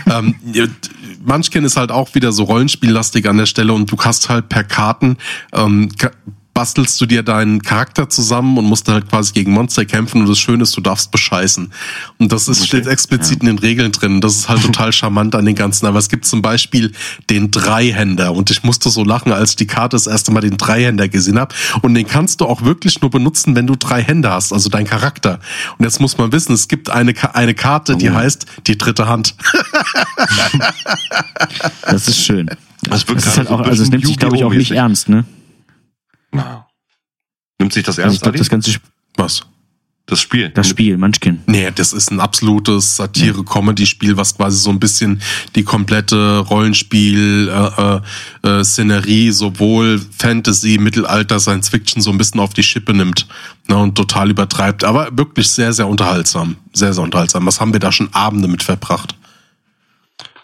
Meinung. 0.07 0.35
ähm, 0.47 0.71
Munchkin 1.25 1.65
ist 1.65 1.77
halt 1.77 1.93
auch 1.93 2.15
wieder 2.15 2.33
so 2.33 2.45
rollenspiellastig 2.45 3.29
an 3.29 3.39
der 3.39 3.47
Stelle 3.47 3.73
und 3.73 3.91
du 3.91 3.97
hast 3.99 4.29
halt 4.29 4.49
per 4.49 4.65
Karten 4.65 5.17
ähm, 5.53 5.89
bastelst 6.63 7.01
du 7.01 7.07
dir 7.07 7.25
deinen 7.25 7.61
Charakter 7.61 8.09
zusammen 8.09 8.57
und 8.57 8.67
musst 8.67 8.87
halt 8.87 9.09
quasi 9.09 9.33
gegen 9.33 9.51
Monster 9.51 9.85
kämpfen 9.85 10.21
und 10.21 10.29
das 10.29 10.39
Schöne 10.39 10.63
ist, 10.63 10.77
du 10.77 10.81
darfst 10.81 11.11
bescheißen. 11.11 11.73
Und 12.19 12.31
das 12.31 12.47
ist, 12.47 12.65
steht 12.65 12.87
explizit 12.87 13.41
in 13.41 13.47
den 13.47 13.59
Regeln 13.59 13.91
drin. 13.91 14.21
Das 14.21 14.37
ist 14.37 14.49
halt 14.49 14.63
total 14.67 14.93
charmant 14.93 15.35
an 15.35 15.45
den 15.45 15.57
ganzen. 15.57 15.87
Aber 15.87 15.99
es 15.99 16.09
gibt 16.09 16.25
zum 16.25 16.41
Beispiel 16.41 16.93
den 17.31 17.51
Dreihänder 17.51 18.33
und 18.33 18.49
ich 18.53 18.63
musste 18.63 18.91
so 18.91 19.03
lachen, 19.03 19.33
als 19.33 19.51
ich 19.51 19.57
die 19.57 19.67
Karte 19.67 19.97
das 19.97 20.07
erste 20.07 20.31
Mal 20.31 20.41
den 20.41 20.57
Dreihänder 20.57 21.09
gesehen 21.09 21.37
habe. 21.37 21.53
Und 21.81 21.95
den 21.95 22.07
kannst 22.07 22.41
du 22.41 22.47
auch 22.47 22.63
wirklich 22.63 23.01
nur 23.01 23.11
benutzen, 23.11 23.57
wenn 23.57 23.67
du 23.67 23.75
drei 23.75 24.01
Hände 24.01 24.31
hast, 24.31 24.53
also 24.53 24.69
dein 24.69 24.87
Charakter. 24.87 25.41
Und 25.79 25.85
jetzt 25.85 26.01
muss 26.01 26.17
man 26.17 26.31
wissen, 26.31 26.53
es 26.53 26.69
gibt 26.69 26.91
eine, 26.91 27.13
eine 27.35 27.55
Karte, 27.55 27.97
die 27.97 28.13
heißt 28.13 28.47
die 28.69 28.79
dritte 28.79 29.09
Hand. 29.09 29.35
Das 31.83 32.07
ist 32.07 32.25
schön. 32.25 32.49
Das 32.83 33.05
Das 33.05 33.27
ist 33.27 33.39
halt 33.39 33.49
so 33.49 33.55
auch, 33.55 33.61
also 33.61 33.83
es 33.83 33.91
nimmt 33.91 34.07
sich, 34.07 34.17
glaube 34.17 34.37
ich, 34.37 34.45
auch 34.45 34.53
nicht 34.53 34.71
ernst, 34.71 35.09
ne? 35.09 35.25
Na. 36.33 36.67
Nimmt 37.59 37.73
sich 37.73 37.85
das 37.85 37.99
Also 37.99 38.01
ich 38.01 38.05
ernst, 38.07 38.23
glaube, 38.23 38.39
das 38.39 38.49
ganze 38.49 38.71
Sp 38.75 38.83
Was? 39.17 39.47
das 40.07 40.21
Spiel. 40.21 40.51
das 40.51 40.69
Spiel, 40.69 40.99
Munchkin. 40.99 41.41
Nee, 41.47 41.71
das 41.75 41.93
ist 41.93 42.11
ein 42.11 42.21
absolutes 42.21 42.97
Satire-Comedy-Spiel, 42.97 44.17
was 44.17 44.37
quasi 44.37 44.59
so 44.59 44.71
ein 44.71 44.81
bisschen 44.81 45.23
die 45.55 45.63
komplette 45.63 46.39
Rollenspiel, 46.39 47.49
äh, 47.49 48.01
äh, 48.47 48.61
äh, 48.61 48.65
Szenerie, 48.65 49.31
sowohl 49.31 50.01
Fantasy, 50.19 50.79
Mittelalter, 50.79 51.39
Science 51.39 51.69
Fiction 51.69 52.03
so 52.03 52.11
ein 52.11 52.19
bisschen 52.19 52.41
auf 52.41 52.53
die 52.53 52.63
Schippe 52.63 52.93
nimmt 52.93 53.27
ne, 53.69 53.77
und 53.77 53.95
total 53.95 54.31
übertreibt. 54.31 54.85
Aber 54.85 55.09
wirklich 55.17 55.49
sehr, 55.49 55.73
sehr 55.73 55.87
unterhaltsam. 55.87 56.57
Sehr, 56.73 56.93
sehr 56.93 57.05
unterhaltsam. 57.05 57.47
Was 57.47 57.61
haben 57.61 57.73
wir 57.73 57.81
da 57.81 57.93
schon 57.93 58.13
Abende 58.13 58.49
mit 58.49 58.63
verbracht? 58.63 59.15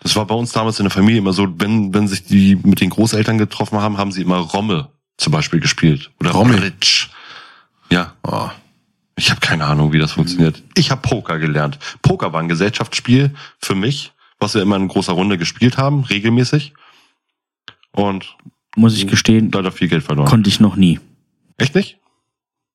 Das 0.02 0.14
war 0.14 0.24
bei 0.26 0.34
uns 0.36 0.52
damals 0.52 0.78
in 0.78 0.84
der 0.84 0.92
Familie 0.92 1.18
immer 1.18 1.32
so, 1.32 1.48
wenn, 1.58 1.92
wenn 1.92 2.06
sich 2.06 2.24
die 2.24 2.54
mit 2.54 2.80
den 2.80 2.90
Großeltern 2.90 3.36
getroffen 3.36 3.80
haben, 3.80 3.98
haben 3.98 4.12
sie 4.12 4.22
immer 4.22 4.36
Romme 4.36 4.88
zum 5.18 5.32
Beispiel 5.32 5.60
gespielt. 5.60 6.10
Oder 6.20 6.30
Romme? 6.30 6.56
Bridge. 6.56 7.06
Ja, 7.90 8.14
Oh. 8.22 8.48
ich 9.16 9.30
habe 9.30 9.40
keine 9.40 9.64
Ahnung, 9.66 9.92
wie 9.92 9.98
das 9.98 10.12
funktioniert. 10.12 10.62
Ich 10.74 10.90
habe 10.90 11.02
Poker 11.02 11.38
gelernt. 11.38 11.78
Poker 12.02 12.32
war 12.32 12.40
ein 12.40 12.48
Gesellschaftsspiel 12.48 13.34
für 13.60 13.74
mich, 13.74 14.12
was 14.38 14.54
wir 14.54 14.62
immer 14.62 14.76
in 14.76 14.88
großer 14.88 15.12
Runde 15.12 15.36
gespielt 15.38 15.76
haben, 15.76 16.04
regelmäßig. 16.04 16.72
Und 17.92 18.36
Muss 18.76 18.96
ich 18.96 19.06
gestehen, 19.08 19.50
leider 19.52 19.72
viel 19.72 19.88
Geld 19.88 20.04
verloren. 20.04 20.28
konnte 20.28 20.48
ich 20.48 20.60
noch 20.60 20.76
nie. 20.76 21.00
Echt 21.56 21.74
nicht? 21.74 21.98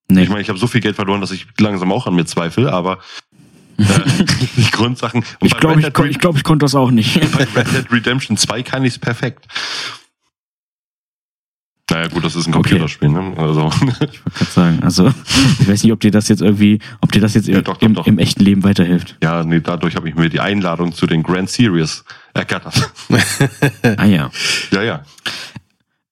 Nee. 0.10 0.24
Ich 0.24 0.30
meine, 0.30 0.42
ich 0.42 0.50
habe 0.50 0.60
so 0.60 0.68
viel 0.68 0.82
Geld 0.82 0.96
verloren, 0.98 1.22
dass 1.22 1.32
ich 1.32 1.48
langsam 1.60 1.92
auch 1.94 2.08
an 2.08 2.16
mir 2.16 2.26
zweifle, 2.26 2.74
aber 2.74 3.00
äh, 3.78 3.84
die 4.58 4.70
Grundsachen. 4.72 5.24
Und 5.40 5.48
Ich 5.48 5.56
glaube, 5.58 5.80
ich, 5.80 5.94
kon- 5.94 6.10
ich, 6.10 6.20
glaub, 6.20 6.36
ich 6.36 6.44
konnte 6.44 6.66
das 6.66 6.76
auch 6.76 6.92
nicht. 6.92 7.20
Bei 7.38 7.46
Red 7.56 7.72
Dead 7.74 7.92
Redemption 7.92 8.36
2 8.36 8.64
kann 8.64 8.84
ich 8.84 8.94
es 8.96 9.00
perfekt. 9.00 9.48
Naja, 11.94 12.08
gut, 12.08 12.24
das 12.26 12.36
ist 12.36 12.48
ein 12.48 12.54
Okay. 12.56 12.70
Computerspiel, 12.72 13.10
ne? 13.10 13.34
Also, 13.38 13.70
Ich 13.70 14.02
wollte 14.02 14.20
gerade 14.34 14.52
sagen, 14.52 14.80
also 14.82 15.08
ich 15.60 15.68
weiß 15.68 15.84
nicht, 15.84 15.92
ob 15.94 16.00
dir 16.00 16.10
das 16.12 16.28
jetzt 16.28 16.42
irgendwie, 16.42 16.80
ob 17.02 17.12
dir 17.12 17.22
das 17.22 17.36
jetzt 17.36 17.48
Ja, 17.48 17.60
im, 17.60 17.64
doch, 17.64 17.78
doch, 17.78 17.82
im, 17.84 17.94
doch. 17.94 18.08
im 18.08 18.18
echten 18.18 18.44
Leben 18.44 18.64
weiterhilft. 18.64 19.16
ja, 19.22 19.44
nee, 19.44 19.60
dadurch 19.60 19.96
habe 19.96 20.10
ich 20.10 20.16
mir 20.16 20.30
die 20.30 20.40
Einladung 20.40 20.94
zu 20.94 21.06
den 21.06 21.22
Grand 21.22 21.50
Series 21.50 22.04
ergattert. 22.34 22.92
Ah 23.98 24.06
ja. 24.06 24.32
ja, 24.72 24.82
ja. 24.82 25.04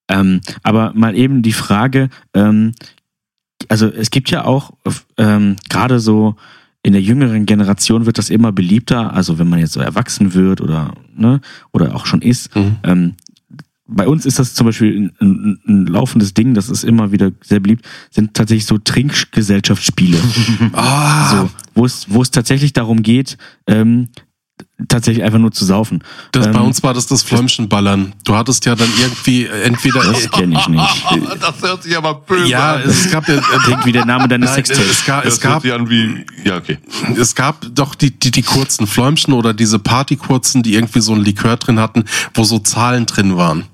Ähm, 0.08 0.42
aber 0.62 0.92
mal 0.94 1.16
eben 1.16 1.42
die 1.42 1.54
Frage, 1.54 2.10
ähm, 2.34 2.74
also 3.70 3.88
es 3.88 4.12
gibt 4.12 4.30
ja 4.30 4.46
auch 4.46 4.72
ähm, 5.18 5.56
gerade 5.70 6.00
so 6.00 6.36
in 6.84 6.94
der 6.94 7.02
jüngeren 7.02 7.46
Generation 7.46 8.06
wird 8.06 8.18
das 8.18 8.30
immer 8.30 8.52
beliebter, 8.52 9.14
also 9.14 9.40
wenn 9.40 9.48
man 9.50 9.60
jetzt 9.60 9.74
so 9.74 9.80
erwachsen 9.80 10.34
wird 10.34 10.62
oder 10.62 10.94
ne 11.16 11.40
oder 11.72 11.96
auch 11.96 12.06
schon 12.06 12.22
ist. 12.22 12.56
Mhm. 12.56 12.76
Ähm, 12.84 13.14
bei 13.94 14.08
uns 14.08 14.26
ist 14.26 14.40
das 14.40 14.54
zum 14.54 14.66
Beispiel 14.68 14.98
ein, 14.98 15.12
ein, 15.20 15.60
ein 15.68 15.86
laufendes 15.86 16.34
Ding, 16.34 16.54
das 16.54 16.70
ist 16.70 16.84
immer 16.84 17.12
wieder 17.12 17.32
sehr 17.42 17.60
beliebt, 17.60 17.86
sind 18.10 18.34
tatsächlich 18.34 18.66
so 18.66 18.78
Trinkgesellschaftsspiele. 18.78 20.18
Ah, 20.74 21.30
so, 21.32 21.50
wo 21.74 21.86
es, 21.86 22.06
wo 22.10 22.22
es 22.22 22.32
tatsächlich 22.32 22.74
darum 22.74 23.04
geht, 23.04 23.38
ähm, 23.68 24.08
tatsächlich 24.88 25.24
einfach 25.24 25.40
nur 25.40 25.52
zu 25.52 25.66
saufen. 25.66 26.04
das, 26.32 26.48
bei 26.48 26.60
ähm, 26.60 26.66
uns 26.66 26.84
war 26.84 26.94
das 26.94 27.08
das 27.08 27.24
Fläumchenballern. 27.24 28.14
Du 28.24 28.36
hattest 28.36 28.66
ja 28.66 28.76
dann 28.76 28.90
irgendwie 29.00 29.46
äh, 29.46 29.64
entweder... 29.64 30.04
Das 30.04 30.30
kenne 30.32 30.58
ich 30.58 30.68
nicht. 30.68 31.06
das 31.42 31.62
hört 31.62 31.84
sich 31.84 31.98
aber 31.98 32.16
böse 32.16 32.50
ja, 32.50 32.76
an. 32.76 32.82
es 32.84 33.12
gab 33.12 33.28
ja... 33.28 33.36
Äh, 33.36 33.42
Klingt 33.64 33.86
wie 33.86 33.92
der 33.92 34.06
Name 34.06 34.28
deines 34.28 34.54
Sextapes. 34.54 34.90
es 34.90 35.06
gab, 35.06 35.26
es 35.26 35.40
gab 35.40 35.64
wie, 35.64 36.26
ja, 36.44 36.58
okay. 36.58 36.78
es 37.18 37.36
gab 37.36 37.66
doch 37.74 37.96
die, 37.96 38.12
die, 38.12 38.32
die 38.32 38.44
kurzen 38.44 38.88
Fläumchen 38.88 39.34
oder 39.34 39.54
diese 39.54 39.80
Partykurzen, 39.80 40.64
die 40.64 40.76
irgendwie 40.76 41.02
so 41.02 41.14
ein 41.14 41.22
Likör 41.22 41.58
drin 41.58 41.80
hatten, 41.80 42.06
wo 42.34 42.44
so 42.44 42.60
Zahlen 42.60 43.06
drin 43.06 43.36
waren. 43.38 43.66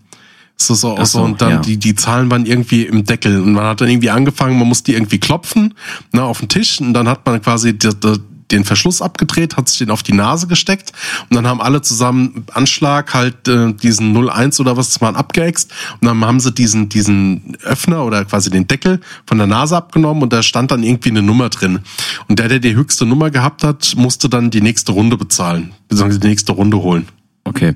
Ist 0.60 0.68
so, 0.68 0.95
Ach 0.97 1.05
so, 1.05 1.20
so, 1.20 1.24
und 1.24 1.41
dann 1.41 1.51
ja. 1.51 1.60
die, 1.60 1.78
die 1.78 1.95
Zahlen 1.95 2.32
waren 2.32 2.45
irgendwie 2.45 2.84
im 2.84 3.05
Deckel 3.05 3.41
und 3.41 3.53
man 3.53 3.66
hat 3.66 3.80
dann 3.80 3.89
irgendwie 3.89 4.10
angefangen, 4.10 4.58
man 4.58 4.68
musste 4.68 4.91
die 4.91 4.97
irgendwie 4.97 5.20
klopfen, 5.20 5.76
ne, 6.14 6.24
auf 6.24 6.39
den 6.39 6.49
Tisch 6.49 6.82
und 6.82 6.93
dann 6.93 7.08
hat 7.08 7.26
man 7.26 7.41
quasi 7.41 7.78
die, 7.78 7.89
die, 7.89 8.16
den 8.51 8.66
Verschluss 8.66 9.01
abgedreht, 9.01 9.55
hat 9.55 9.70
sich 9.70 9.78
den 9.78 9.91
auf 9.91 10.01
die 10.01 10.14
Nase 10.14 10.47
gesteckt 10.47 10.93
und 11.30 11.36
dann 11.36 11.45
haben 11.45 11.62
alle 11.62 11.82
zusammen 11.82 12.45
Anschlag 12.53 13.14
halt 13.14 13.47
äh, 13.47 13.74
diesen 13.74 14.16
01 14.16 14.60
oder 14.60 14.78
was 14.78 14.89
das 14.89 15.01
waren 15.01 15.16
abgeäxt 15.16 15.72
und 16.01 16.08
dann 16.08 16.26
haben 16.26 16.39
sie 16.39 16.51
diesen 16.51 16.89
diesen 16.89 17.55
Öffner 17.64 18.03
oder 18.03 18.26
quasi 18.26 18.49
den 18.49 18.68
Deckel 18.68 18.99
von 19.28 19.38
der 19.38 19.47
Nase 19.47 19.78
abgenommen 19.78 20.24
und 20.24 20.34
da 20.34 20.41
stand 20.41 20.72
dann 20.72 20.82
irgendwie 20.82 21.10
eine 21.10 21.22
Nummer 21.22 21.49
drin 21.49 21.82
und 22.28 22.39
der 22.39 22.47
der 22.47 22.60
die 22.60 22.76
höchste 22.76 23.05
Nummer 23.05 23.30
gehabt 23.30 23.64
hat, 23.64 23.93
musste 23.95 24.28
dann 24.28 24.49
die 24.49 24.62
nächste 24.62 24.91
Runde 24.91 25.18
bezahlen, 25.18 25.74
beziehungsweise 25.88 26.20
die 26.20 26.30
nächste 26.30 26.53
Runde 26.53 26.78
holen. 26.78 27.08
Okay. 27.43 27.76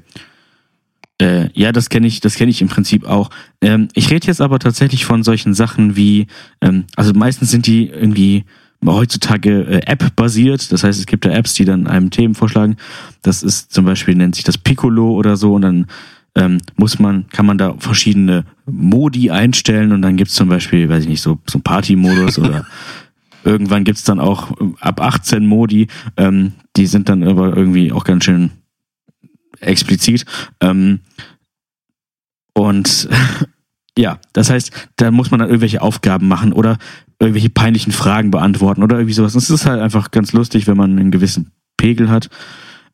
Äh, 1.21 1.49
ja, 1.53 1.71
das 1.71 1.89
kenne 1.89 2.07
ich, 2.07 2.19
das 2.19 2.33
kenne 2.33 2.49
ich 2.49 2.63
im 2.63 2.67
Prinzip 2.67 3.05
auch. 3.05 3.29
Ähm, 3.61 3.89
ich 3.93 4.09
rede 4.09 4.25
jetzt 4.25 4.41
aber 4.41 4.57
tatsächlich 4.57 5.05
von 5.05 5.21
solchen 5.21 5.53
Sachen 5.53 5.95
wie, 5.95 6.25
ähm, 6.61 6.85
also 6.95 7.13
meistens 7.13 7.51
sind 7.51 7.67
die 7.67 7.89
irgendwie 7.89 8.43
heutzutage 8.83 9.61
äh, 9.65 9.81
App-basiert. 9.85 10.71
Das 10.71 10.83
heißt, 10.83 10.99
es 10.99 11.05
gibt 11.05 11.23
da 11.23 11.29
Apps, 11.29 11.53
die 11.53 11.63
dann 11.63 11.85
einem 11.85 12.09
Themen 12.09 12.33
vorschlagen. 12.33 12.75
Das 13.21 13.43
ist 13.43 13.71
zum 13.71 13.85
Beispiel 13.85 14.15
nennt 14.15 14.33
sich 14.33 14.43
das 14.43 14.57
Piccolo 14.57 15.11
oder 15.11 15.37
so 15.37 15.53
und 15.53 15.61
dann 15.61 15.85
ähm, 16.33 16.57
muss 16.75 16.97
man, 16.97 17.27
kann 17.29 17.45
man 17.45 17.59
da 17.59 17.75
verschiedene 17.77 18.45
Modi 18.65 19.29
einstellen 19.29 19.91
und 19.91 20.01
dann 20.01 20.17
gibt's 20.17 20.33
zum 20.33 20.49
Beispiel, 20.49 20.89
weiß 20.89 21.03
ich 21.03 21.09
nicht, 21.09 21.21
so, 21.21 21.37
so 21.47 21.59
Party-Modus 21.59 22.39
oder 22.39 22.65
irgendwann 23.43 23.83
gibt's 23.83 24.05
dann 24.05 24.19
auch 24.19 24.57
ab 24.79 25.01
18 25.01 25.45
Modi. 25.45 25.85
Ähm, 26.17 26.53
die 26.77 26.87
sind 26.87 27.09
dann 27.09 27.21
aber 27.21 27.55
irgendwie 27.55 27.91
auch 27.91 28.05
ganz 28.05 28.23
schön 28.23 28.49
explizit. 29.61 30.25
Ähm, 30.59 30.99
und 32.53 33.07
ja, 33.97 34.19
das 34.33 34.49
heißt, 34.49 34.71
da 34.97 35.11
muss 35.11 35.31
man 35.31 35.39
dann 35.39 35.49
irgendwelche 35.49 35.81
Aufgaben 35.81 36.27
machen 36.27 36.53
oder 36.53 36.77
irgendwelche 37.19 37.49
peinlichen 37.49 37.91
Fragen 37.91 38.31
beantworten 38.31 38.83
oder 38.83 38.97
irgendwie 38.97 39.13
sowas. 39.13 39.35
Und 39.35 39.43
es 39.43 39.49
ist 39.49 39.65
halt 39.65 39.79
einfach 39.81 40.11
ganz 40.11 40.33
lustig, 40.33 40.67
wenn 40.67 40.77
man 40.77 40.97
einen 40.97 41.11
gewissen 41.11 41.51
Pegel 41.77 42.09
hat. 42.09 42.29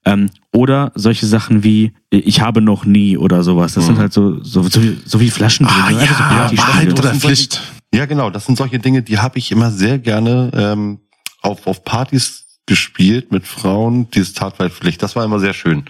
Ähm, 0.06 0.30
oder 0.54 0.92
solche 0.96 1.26
Sachen 1.26 1.64
wie 1.64 1.94
ich 2.10 2.40
habe 2.42 2.62
noch 2.62 2.86
nie 2.86 3.18
oder 3.18 3.44
sowas. 3.44 3.74
Das 3.74 3.86
sind 3.86 3.96
Mhm. 3.96 4.00
halt 4.00 4.14
so, 4.14 4.42
so, 4.44 4.64
so, 4.64 4.82
so 5.06 5.20
wie 5.20 5.30
Flaschen. 5.30 5.66
Ah 5.66 5.90
so 5.90 5.98
ja, 6.00 6.06
Partyspiele. 6.06 6.68
Wahrheit 6.68 6.92
oder 6.94 7.10
sind 7.12 7.22
Pflicht. 7.22 7.62
Ja, 7.94 8.06
genau. 8.06 8.30
Das 8.30 8.46
sind 8.46 8.58
solche 8.58 8.80
Dinge, 8.80 9.02
die 9.02 9.18
habe 9.18 9.38
ich 9.40 9.52
immer 9.52 9.72
sehr 9.72 9.98
gerne 10.00 10.52
ähm, 10.54 11.00
auf, 11.42 11.68
auf 11.68 11.84
Partys 11.84 12.60
gespielt 12.66 13.32
mit 13.32 13.48
Frauen. 13.48 14.10
Dieses 14.12 14.34
Tatweitpflicht, 14.34 15.02
das 15.02 15.16
war 15.16 15.24
immer 15.26 15.40
sehr 15.40 15.54
schön. 15.54 15.86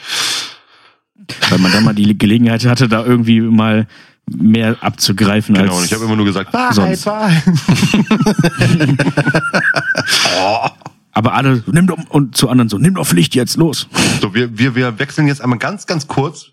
Weil 1.50 1.60
man 1.60 1.72
dann 1.72 1.84
mal 1.84 1.94
die 1.94 2.18
Gelegenheit 2.18 2.66
hatte, 2.66 2.88
da 2.88 3.06
irgendwie 3.06 3.42
mal 3.42 3.88
mehr 4.30 4.78
abzugreifen 4.82 5.56
Genau, 5.56 5.72
als 5.72 5.80
und 5.80 5.86
ich 5.86 5.94
habe 5.94 6.06
immer 6.06 6.16
nur 6.16 6.26
gesagt, 6.26 6.54
Wahrheit, 6.54 6.76
sonst. 6.76 7.06
Wahrheit. 7.06 7.44
aber 11.14 11.34
alle 11.34 11.64
nimm 11.68 11.88
doch 11.88 11.98
und 12.10 12.36
zu 12.36 12.50
anderen 12.50 12.68
so 12.68 12.78
nimm 12.78 12.96
doch 12.96 13.08
Pflicht 13.08 13.36
jetzt 13.36 13.56
los. 13.56 13.88
So, 14.22 14.34
wir, 14.34 14.58
wir, 14.58 14.76
wir 14.76 15.00
wechseln 15.00 15.28
jetzt 15.28 15.42
einmal 15.42 15.60
ganz, 15.60 15.88
ganz 15.88 16.08
kurz 16.08 16.52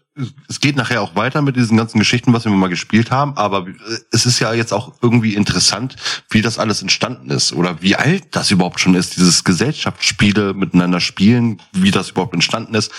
es 0.49 0.61
geht 0.61 0.77
nachher 0.77 1.03
auch 1.03 1.16
weiter 1.16 1.43
mit 1.43 1.57
diesen 1.57 1.77
ganzen 1.77 1.99
Geschichten, 1.99 2.33
was 2.33 2.45
wir 2.45 2.53
mal 2.53 2.68
gespielt 2.68 3.11
haben, 3.11 3.37
aber 3.37 3.66
es 4.12 4.27
ist 4.27 4.39
ja 4.39 4.53
jetzt 4.53 4.72
auch 4.72 4.93
irgendwie 5.03 5.35
interessant, 5.35 5.97
wie 6.31 6.41
das 6.41 6.59
alles 6.59 6.83
entstanden 6.83 7.31
ist 7.31 7.53
oder 7.53 7.83
wie 7.83 7.97
alt 7.97 8.25
das 8.31 8.51
überhaupt 8.51 8.79
schon 8.79 8.95
ist, 8.95 9.16
dieses 9.16 9.43
Gesellschaftsspiele 9.43 10.55
miteinander 10.55 11.01
spielen, 11.01 11.61
wie 11.72 11.91
das 11.91 12.11
überhaupt 12.11 12.35
entstanden 12.35 12.75
ist. 12.75 12.93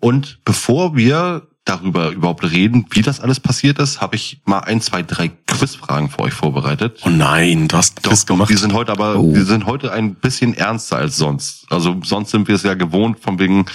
Und 0.00 0.38
bevor 0.44 0.96
wir 0.96 1.48
darüber 1.64 2.10
überhaupt 2.12 2.50
reden, 2.50 2.86
wie 2.92 3.02
das 3.02 3.20
alles 3.20 3.40
passiert 3.40 3.78
ist, 3.78 4.00
habe 4.00 4.16
ich 4.16 4.40
mal 4.46 4.60
ein, 4.60 4.80
zwei, 4.80 5.02
drei 5.02 5.28
Quizfragen 5.28 6.08
für 6.08 6.20
euch 6.20 6.32
vorbereitet. 6.32 7.00
Oh 7.04 7.10
nein, 7.10 7.68
du 7.68 7.76
hast 7.76 8.06
das 8.06 8.24
doch, 8.24 8.34
gemacht. 8.34 8.48
die 8.50 8.56
sind 8.56 8.72
heute 8.72 8.90
aber, 8.92 9.16
Oh. 9.16 9.34
die 9.34 9.42
sind 9.42 9.66
heute 9.66 9.92
ein 9.92 10.14
bisschen 10.14 10.54
ernster 10.54 10.96
als 10.96 11.18
sonst. 11.18 11.66
Also 11.70 12.00
sonst 12.04 12.30
sind 12.30 12.48
wir 12.48 12.54
es 12.54 12.62
ja 12.62 12.72
gewohnt, 12.74 13.20
von 13.20 13.38
wegen 13.38 13.66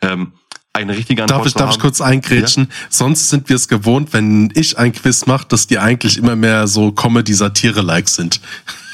ähm, 0.00 0.32
eine 0.72 0.96
richtige 0.96 1.22
Antwort 1.22 1.40
Darf 1.40 1.46
ich, 1.46 1.52
zu 1.52 1.58
darf 1.58 1.70
ich 1.72 1.80
kurz 1.80 2.00
eingrätschen? 2.00 2.68
Sonst 2.88 3.28
sind 3.28 3.48
wir 3.48 3.56
es 3.56 3.68
gewohnt, 3.68 4.12
wenn 4.12 4.52
ich 4.54 4.78
ein 4.78 4.92
Quiz 4.92 5.26
mache, 5.26 5.46
dass 5.48 5.66
die 5.66 5.78
eigentlich 5.78 6.16
immer 6.16 6.36
mehr 6.36 6.68
so 6.68 6.92
Comedy-Satire-like 6.92 8.08
sind. 8.08 8.40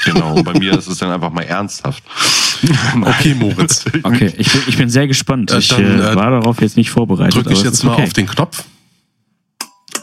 Genau, 0.04 0.34
und 0.36 0.44
bei 0.44 0.54
mir 0.54 0.72
ist 0.78 0.88
es 0.88 0.98
dann 0.98 1.10
einfach 1.10 1.30
mal 1.30 1.42
ernsthaft. 1.42 2.02
Okay, 3.02 3.34
Moritz. 3.34 3.84
Okay, 4.02 4.32
ich 4.38 4.50
bin, 4.50 4.62
ich 4.66 4.76
bin 4.78 4.88
sehr 4.88 5.06
gespannt. 5.06 5.50
Äh, 5.50 5.58
Ich 5.58 5.68
dann, 5.68 5.84
äh, 5.84 6.12
äh, 6.12 6.16
war 6.16 6.30
darauf 6.30 6.62
jetzt 6.62 6.78
nicht 6.78 6.88
vorbereitet. 6.88 7.34
Drücke 7.34 7.52
ich 7.52 7.62
jetzt 7.62 7.84
mal 7.84 7.92
okay. 7.92 8.04
auf 8.04 8.14
den 8.14 8.26
Knopf. 8.26 8.64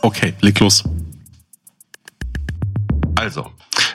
Okay, 0.04 0.36
leg 0.40 0.60
los. 0.60 0.84
Also, 3.16 3.50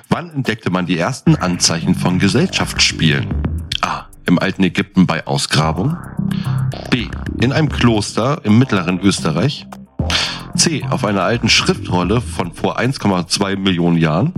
wann 0.08 0.30
entdeckte 0.30 0.70
man 0.70 0.86
die 0.86 0.98
ersten 0.98 1.36
Anzeichen 1.36 1.94
von 1.94 2.18
Gesellschaftsspielen? 2.18 3.28
A. 3.82 4.07
Im 4.28 4.38
alten 4.38 4.62
Ägypten 4.62 5.06
bei 5.06 5.26
Ausgrabung. 5.26 5.96
B. 6.90 7.06
In 7.40 7.50
einem 7.50 7.70
Kloster 7.70 8.42
im 8.44 8.58
mittleren 8.58 9.00
Österreich. 9.00 9.66
C. 10.54 10.84
Auf 10.90 11.06
einer 11.06 11.22
alten 11.22 11.48
Schriftrolle 11.48 12.20
von 12.20 12.52
vor 12.52 12.78
1,2 12.78 13.56
Millionen 13.56 13.96
Jahren. 13.96 14.34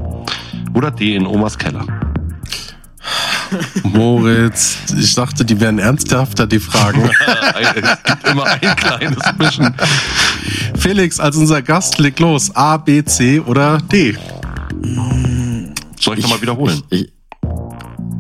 Oder 0.74 0.92
D. 0.92 1.16
In 1.16 1.26
Omas 1.26 1.58
Keller. 1.58 1.86
Moritz, 3.82 4.78
ich 4.96 5.12
dachte, 5.16 5.44
die 5.44 5.58
wären 5.58 5.80
ernsthafter, 5.80 6.46
die 6.46 6.60
Fragen. 6.60 7.10
es 7.74 8.02
gibt 8.04 8.28
immer 8.28 8.44
ein 8.44 8.76
kleines 8.76 9.18
bisschen. 9.38 9.74
Felix, 10.76 11.18
als 11.18 11.34
unser 11.34 11.62
Gast, 11.62 11.98
leg 11.98 12.20
los. 12.20 12.54
A, 12.54 12.76
B, 12.76 13.02
C 13.02 13.40
oder 13.40 13.78
D? 13.78 14.16
Soll 15.98 16.16
ich, 16.16 16.22
nochmal 16.22 16.42
wiederholen? 16.42 16.80
Ich, 16.90 17.02
ich, 17.02 17.12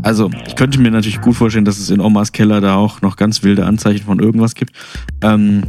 also, 0.02 0.30
ich 0.46 0.56
könnte 0.56 0.80
mir 0.80 0.90
natürlich 0.90 1.20
gut 1.20 1.36
vorstellen, 1.36 1.64
dass 1.64 1.78
es 1.78 1.90
in 1.90 2.00
Omas 2.00 2.32
Keller 2.32 2.60
da 2.60 2.76
auch 2.76 3.02
noch 3.02 3.16
ganz 3.16 3.42
wilde 3.42 3.66
Anzeichen 3.66 4.04
von 4.04 4.18
irgendwas 4.18 4.54
gibt. 4.54 4.72
Ähm, 5.22 5.64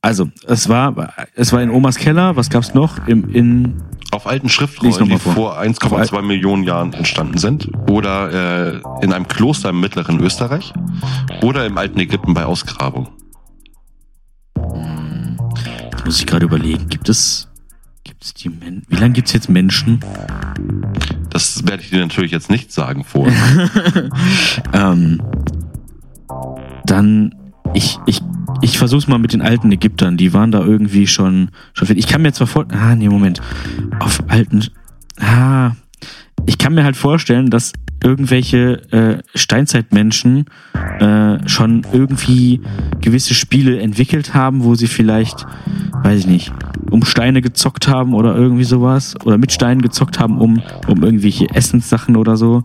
also, 0.00 0.28
es 0.46 0.68
war, 0.68 1.14
es 1.34 1.52
war 1.52 1.62
in 1.62 1.70
Omas 1.70 1.96
Keller. 1.96 2.36
Was 2.36 2.50
gab's 2.50 2.74
noch? 2.74 3.06
Im, 3.06 3.28
in, 3.30 3.82
Auf 4.10 4.26
alten 4.26 4.48
Schriftrollen, 4.48 5.08
die 5.08 5.18
vor. 5.18 5.34
vor 5.34 5.60
1,2 5.60 6.22
Millionen 6.22 6.64
Jahren 6.64 6.92
entstanden 6.92 7.38
sind. 7.38 7.70
Oder 7.88 8.74
äh, 8.74 8.80
in 9.02 9.12
einem 9.12 9.28
Kloster 9.28 9.70
im 9.70 9.80
mittleren 9.80 10.20
Österreich. 10.20 10.72
Oder 11.42 11.66
im 11.66 11.78
alten 11.78 12.00
Ägypten 12.00 12.34
bei 12.34 12.44
Ausgrabung. 12.44 13.08
jetzt 16.02 16.04
muss 16.04 16.18
ich 16.18 16.26
gerade 16.26 16.46
überlegen, 16.46 16.88
gibt 16.88 17.08
es, 17.08 17.48
Wie 18.88 18.96
lange 18.96 19.12
gibt's 19.12 19.32
jetzt 19.32 19.48
Menschen? 19.48 20.00
Das 21.30 21.66
werde 21.66 21.82
ich 21.82 21.90
dir 21.90 22.00
natürlich 22.00 22.30
jetzt 22.30 22.50
nicht 22.50 22.72
sagen 22.72 23.04
vor. 23.04 23.28
Ähm, 24.74 25.20
dann, 26.86 27.34
ich, 27.74 27.98
ich, 28.06 28.20
ich 28.60 28.78
versuch's 28.78 29.06
mal 29.06 29.18
mit 29.18 29.32
den 29.32 29.42
alten 29.42 29.70
Ägyptern. 29.70 30.16
Die 30.16 30.32
waren 30.32 30.50
da 30.50 30.60
irgendwie 30.60 31.06
schon, 31.06 31.50
schon 31.72 31.88
fit. 31.88 31.98
Ich 31.98 32.06
kann 32.06 32.22
mir 32.22 32.32
zwar 32.32 32.46
vor, 32.46 32.66
ah, 32.70 32.94
nee, 32.94 33.08
Moment. 33.08 33.40
Auf 33.98 34.22
alten, 34.28 34.64
ah, 35.20 35.72
ich 36.46 36.58
kann 36.58 36.74
mir 36.74 36.84
halt 36.84 36.96
vorstellen, 36.96 37.50
dass 37.50 37.72
irgendwelche 38.02 38.82
äh, 38.92 39.22
Steinzeitmenschen 39.34 40.46
äh, 40.98 41.48
schon 41.48 41.86
irgendwie 41.92 42.60
gewisse 43.00 43.34
Spiele 43.34 43.80
entwickelt 43.80 44.34
haben, 44.34 44.64
wo 44.64 44.74
sie 44.74 44.88
vielleicht, 44.88 45.46
weiß 46.02 46.20
ich 46.20 46.26
nicht, 46.26 46.52
um 46.90 47.04
Steine 47.04 47.42
gezockt 47.42 47.86
haben 47.86 48.14
oder 48.14 48.34
irgendwie 48.34 48.64
sowas 48.64 49.14
oder 49.24 49.38
mit 49.38 49.52
Steinen 49.52 49.82
gezockt 49.82 50.18
haben, 50.18 50.40
um, 50.40 50.62
um 50.88 51.02
irgendwelche 51.04 51.48
Essenssachen 51.54 52.16
oder 52.16 52.36
so. 52.36 52.64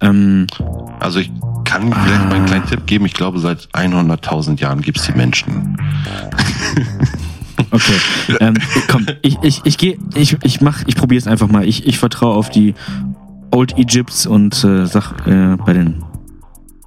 Ähm, 0.00 0.46
Also 1.00 1.18
ich 1.18 1.32
kann 1.64 1.92
vielleicht 1.92 2.24
mal 2.26 2.34
einen 2.34 2.46
kleinen 2.46 2.66
Tipp 2.66 2.86
geben. 2.86 3.04
Ich 3.04 3.14
glaube, 3.14 3.40
seit 3.40 3.68
100.000 3.72 4.60
Jahren 4.60 4.80
gibt 4.80 4.98
es 4.98 5.06
die 5.06 5.12
Menschen. 5.12 5.76
Okay. 7.70 7.92
ähm, 8.40 8.54
komm, 8.88 9.06
ich, 9.22 9.36
ich, 9.42 9.60
ich 9.64 9.78
gehe, 9.78 9.98
ich, 10.14 10.36
ich 10.42 10.60
mach, 10.60 10.82
ich 10.86 10.94
probiere 10.96 11.18
es 11.18 11.26
einfach 11.26 11.48
mal. 11.48 11.66
Ich, 11.66 11.86
ich 11.86 11.98
vertraue 11.98 12.34
auf 12.34 12.50
die 12.50 12.74
Old 13.50 13.76
Egypts 13.78 14.26
und 14.26 14.52
äh, 14.64 14.86
sag 14.86 15.26
äh, 15.26 15.56
bei 15.56 15.72
den 15.72 16.02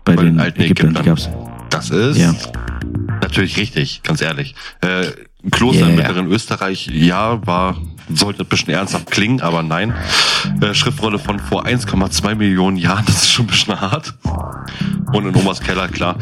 bei, 0.03 0.15
Bei 0.15 0.23
den, 0.23 0.33
den 0.33 0.39
alten 0.39 0.61
Ägyptern, 0.61 0.93
die 0.93 0.99
Ägyptern. 0.99 1.29
gab's. 1.29 1.29
Das 1.69 1.89
ist 1.89 2.17
Ja. 2.17 2.33
natürlich 3.21 3.57
richtig, 3.57 4.01
ganz 4.03 4.21
ehrlich. 4.21 4.55
Äh, 4.81 5.05
Kloster 5.51 5.81
im 5.87 5.87
Yeah. 5.89 6.07
mittleren 6.07 6.27
Österreich, 6.31 6.87
ja, 6.87 7.45
war, 7.47 7.77
sollte 8.15 8.43
ein 8.43 8.47
bisschen 8.47 8.73
ernsthaft 8.73 9.09
klingen, 9.11 9.41
aber 9.41 9.63
nein. 9.63 9.93
Äh, 10.61 10.73
Schriftrolle 10.73 11.19
von 11.19 11.39
vor 11.39 11.65
1,2 11.65 12.35
Millionen 12.35 12.77
Jahren, 12.77 13.05
das 13.07 13.23
ist 13.23 13.31
schon 13.31 13.45
ein 13.45 13.49
bisschen 13.49 13.79
hart. 13.79 14.13
Und 15.13 15.25
in 15.25 15.35
Omas 15.35 15.59
Keller, 15.59 15.87
klar. 15.87 16.17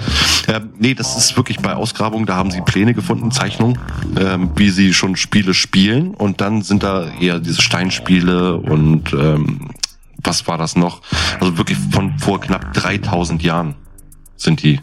Ähm, 0.47 0.69
nee, 0.77 0.93
das 0.93 1.15
ist 1.15 1.37
wirklich 1.37 1.59
bei 1.59 1.73
Ausgrabungen, 1.73 2.25
da 2.25 2.35
haben 2.35 2.51
sie 2.51 2.61
Pläne 2.61 2.93
gefunden, 2.93 3.31
Zeichnungen, 3.31 3.77
ähm, 4.17 4.51
wie 4.55 4.69
sie 4.69 4.93
schon 4.93 5.15
Spiele 5.15 5.53
spielen. 5.53 6.13
Und 6.13 6.41
dann 6.41 6.61
sind 6.61 6.83
da 6.83 7.09
eher 7.19 7.39
diese 7.39 7.61
Steinspiele 7.61 8.55
und 8.55 9.13
ähm, 9.13 9.69
was 10.23 10.47
war 10.47 10.57
das 10.57 10.75
noch? 10.75 11.01
Also 11.39 11.57
wirklich 11.57 11.77
von 11.91 12.17
vor 12.19 12.41
knapp 12.41 12.73
3000 12.73 13.41
Jahren 13.41 13.75
sind 14.39 14.63
die. 14.63 14.79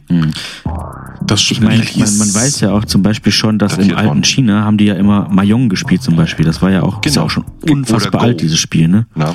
Das 1.23 1.41
Ich 1.51 1.61
meine, 1.61 1.83
man, 1.97 2.19
man 2.19 2.35
weiß 2.35 2.61
ja 2.61 2.73
auch 2.73 2.85
zum 2.85 3.03
Beispiel 3.03 3.33
schon, 3.33 3.59
dass 3.59 3.79
im 3.79 3.95
alten 3.97 4.09
worden. 4.09 4.25
China 4.25 4.65
haben 4.65 4.77
die 4.77 4.85
ja 4.85 4.95
immer 4.95 5.29
Mahjong 5.31 5.69
gespielt 5.69 6.03
zum 6.03 6.15
Beispiel. 6.15 6.45
Das 6.45 6.61
war 6.63 6.71
ja 6.71 6.83
auch, 6.83 7.03
ist 7.05 7.17
ja 7.17 7.23
Genau. 7.23 7.27
auch 7.27 7.31
schon 7.31 7.45
unfassbar 7.69 8.21
alt, 8.21 8.41
dieses 8.43 8.59
Spiel, 8.59 8.87
ne? 8.87 9.07
Na? 9.15 9.35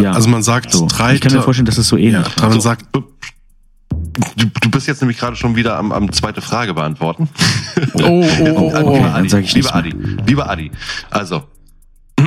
Ja. 0.00 0.12
Also 0.12 0.28
man 0.28 0.42
sagt 0.42 0.72
So. 0.72 0.86
drei. 0.86 1.14
Ich 1.14 1.20
kann 1.20 1.32
mir 1.32 1.42
vorstellen, 1.42 1.66
dass 1.66 1.78
es 1.78 1.88
so 1.88 1.96
ähnlich 1.96 2.26
ja, 2.36 2.42
war. 2.42 2.50
man 2.50 2.52
So. 2.52 2.60
sagt, 2.60 2.86
Du, 4.36 4.44
du 4.60 4.70
bist 4.70 4.86
jetzt 4.88 5.00
nämlich 5.00 5.18
gerade 5.18 5.36
schon 5.36 5.56
wieder 5.56 5.78
am, 5.78 5.90
am 5.90 6.12
zweite 6.12 6.42
Frage 6.42 6.74
beantworten. 6.74 7.28
oh, 7.94 8.00
oh, 8.02 8.24
oh, 8.40 8.50
oh, 8.56 8.66
Okay, 8.66 8.82
oh. 8.84 9.02
dann 9.14 9.28
sag 9.28 9.42
ich 9.42 9.54
lieber 9.54 9.74
Adi, 9.74 9.94
lieber 10.26 10.50
Adi. 10.50 10.70
Also, 11.10 11.44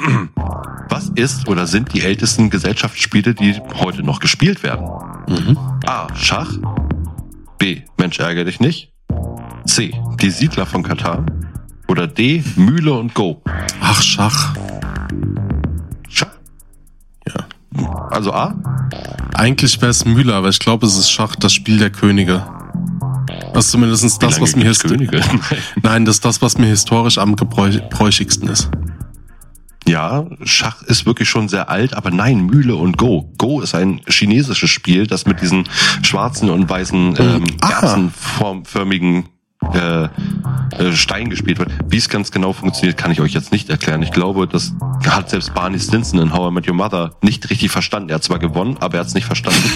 was 0.90 1.10
ist 1.16 1.48
oder 1.48 1.68
sind 1.68 1.94
die 1.94 2.02
ältesten 2.02 2.50
Gesellschaftsspiele, 2.50 3.34
die 3.36 3.56
heute 3.76 4.02
noch 4.04 4.20
gespielt 4.20 4.64
werden? 4.64 4.86
Mhm. 5.28 5.58
A. 5.86 6.08
Schach. 6.16 6.52
B. 7.58 7.82
Mensch, 7.98 8.20
ärgere 8.20 8.46
dich 8.46 8.60
nicht. 8.60 8.92
C. 9.66 9.94
Die 10.22 10.30
Siedler 10.30 10.66
von 10.66 10.84
Katar. 10.84 11.26
Oder 11.88 12.08
D. 12.08 12.44
Mühle 12.56 12.94
und 12.94 13.14
Go. 13.14 13.42
Ach, 13.82 14.02
Schach. 14.02 14.56
Schach. 16.10 16.32
Ja. 17.28 17.48
Also 18.10 18.34
A. 18.34 18.56
Eigentlich 19.34 19.82
wäre 19.82 19.92
es 19.92 20.06
Mühle, 20.06 20.34
aber 20.34 20.50
ich 20.50 20.60
glaube, 20.60 20.86
es 20.86 20.98
ist 20.98 21.12
Schach, 21.12 21.36
das 21.36 21.54
Spiel 21.54 21.78
der 21.78 21.90
Könige. 21.92 22.46
Das 23.54 23.66
ist 23.66 23.72
zumindest 23.72 24.22
das, 24.22 24.42
was 24.42 24.56
mir 24.56 24.64
gibt's 24.66 24.84
histo- 24.84 24.90
Könige? 24.90 25.22
Nein, 25.82 26.06
das 26.06 26.16
ist 26.18 26.26
das, 26.26 26.42
was 26.42 26.58
mir 26.58 26.68
historisch 26.68 27.18
am 27.18 27.36
gebräuchigsten 27.36 28.50
ist. 28.50 28.70
Ja, 29.88 30.26
Schach 30.44 30.82
ist 30.84 31.06
wirklich 31.06 31.30
schon 31.30 31.48
sehr 31.48 31.70
alt, 31.70 31.94
aber 31.94 32.10
nein, 32.12 32.46
Mühle 32.48 32.76
und 32.76 32.98
Go. 32.98 33.32
Go 33.38 33.62
ist 33.62 33.76
ein 33.76 34.02
chinesisches 34.08 34.70
Spiel, 34.70 35.06
das 35.06 35.26
mit 35.28 35.42
diesen 35.42 35.66
schwarzen 36.02 36.50
und 36.50 36.68
weißen 36.70 37.16
ähm, 37.20 37.44
Ah. 37.62 37.68
kerzenförmigen 37.70 39.26
äh, 39.74 40.04
äh, 40.06 40.10
Stein 40.94 41.30
gespielt 41.30 41.60
wird. 41.60 41.72
Wie 41.88 41.98
es 41.98 42.10
ganz 42.10 42.32
genau 42.32 42.54
funktioniert, 42.54 42.98
kann 42.98 43.12
ich 43.12 43.22
euch 43.22 43.34
jetzt 43.34 43.52
nicht 43.52 43.70
erklären. 43.70 44.02
Ich 44.04 44.12
glaube, 44.12 44.48
das 44.48 44.74
hat 45.08 45.30
selbst 45.30 45.54
Barney 45.54 45.80
Stinson 45.80 46.20
in 46.20 46.34
How 46.34 46.52
I 46.52 46.54
Met 46.54 46.68
Your 46.68 46.76
Mother 46.76 47.12
nicht 47.22 47.50
richtig 47.50 47.72
verstanden. 47.72 48.10
Er 48.10 48.16
hat 48.16 48.24
zwar 48.24 48.40
gewonnen, 48.40 48.78
aber 48.80 48.96
er 48.96 49.00
hat 49.02 49.08
es 49.08 49.14
nicht 49.16 49.26
verstanden. 49.26 49.64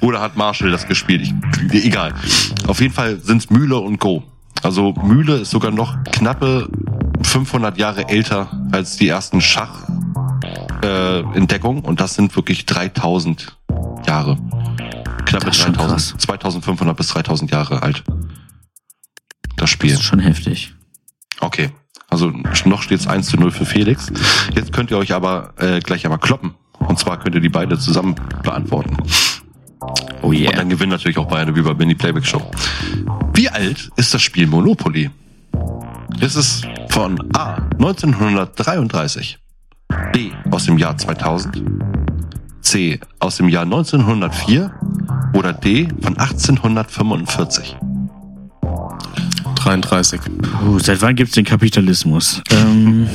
Oder 0.00 0.20
hat 0.20 0.36
Marshall 0.36 0.70
das 0.70 0.86
gespielt? 0.86 1.32
Ich, 1.72 1.84
egal. 1.84 2.14
Auf 2.66 2.80
jeden 2.80 2.94
Fall 2.94 3.18
sind's 3.20 3.50
Mühle 3.50 3.76
und 3.78 3.98
Go. 4.00 4.22
Also 4.62 4.92
Mühle 4.92 5.36
ist 5.36 5.50
sogar 5.50 5.70
noch 5.70 6.02
knappe 6.04 6.68
500 7.22 7.78
Jahre 7.78 8.08
älter 8.08 8.48
als 8.72 8.96
die 8.96 9.08
ersten 9.08 9.40
Schach-Entdeckungen 9.40 11.84
äh, 11.84 11.86
und 11.86 12.00
das 12.00 12.14
sind 12.14 12.34
wirklich 12.36 12.66
3000 12.66 13.56
Jahre. 14.06 14.36
Knappe 15.26 15.46
Das 15.46 15.56
ist 15.56 15.62
schon 15.62 15.72
3000, 15.74 15.90
krass. 15.90 16.14
2500 16.18 16.96
bis 16.96 17.08
3000 17.08 17.50
Jahre 17.50 17.82
alt. 17.82 18.04
Das 19.56 19.56
Das 19.56 19.70
Spiel. 19.70 19.92
ist 19.92 20.02
schon 20.02 20.20
heftig. 20.20 20.74
Okay. 21.40 21.70
Also 22.10 22.32
noch 22.64 22.82
steht's 22.82 23.06
1 23.06 23.26
zu 23.26 23.36
0 23.36 23.50
für 23.50 23.66
Felix. 23.66 24.10
Jetzt 24.54 24.72
könnt 24.72 24.90
ihr 24.90 24.98
euch 24.98 25.12
aber 25.14 25.52
äh, 25.58 25.80
gleich 25.80 26.04
einmal 26.04 26.18
kloppen. 26.20 26.54
Und 26.78 26.98
zwar 26.98 27.18
könnt 27.18 27.34
ihr 27.34 27.40
die 27.40 27.48
beide 27.48 27.78
zusammen 27.78 28.14
beantworten. 28.42 28.96
Oh 30.22 30.28
Und 30.28 30.36
yeah. 30.36 30.52
dann 30.52 30.68
gewinnen 30.68 30.90
natürlich 30.90 31.18
auch 31.18 31.28
beide 31.28 31.54
wie 31.54 31.62
bei 31.62 31.74
Mini 31.74 31.94
Playback 31.94 32.24
Show. 32.24 32.42
Wie 33.34 33.48
alt 33.48 33.90
ist 33.96 34.14
das 34.14 34.22
Spiel 34.22 34.46
Monopoly? 34.46 35.10
Ist 36.20 36.36
es 36.36 36.62
von 36.88 37.18
A 37.36 37.56
1933, 37.72 39.38
B 40.12 40.30
aus 40.50 40.64
dem 40.66 40.78
Jahr 40.78 40.96
2000, 40.96 41.62
C 42.60 43.00
aus 43.18 43.36
dem 43.36 43.48
Jahr 43.48 43.64
1904 43.64 44.72
oder 45.34 45.52
D 45.52 45.88
von 46.00 46.16
1845? 46.16 47.76
33. 49.56 50.20
Puh, 50.60 50.78
seit 50.78 51.02
wann 51.02 51.16
gibt's 51.16 51.34
den 51.34 51.44
Kapitalismus? 51.44 52.42
Ähm. 52.50 53.08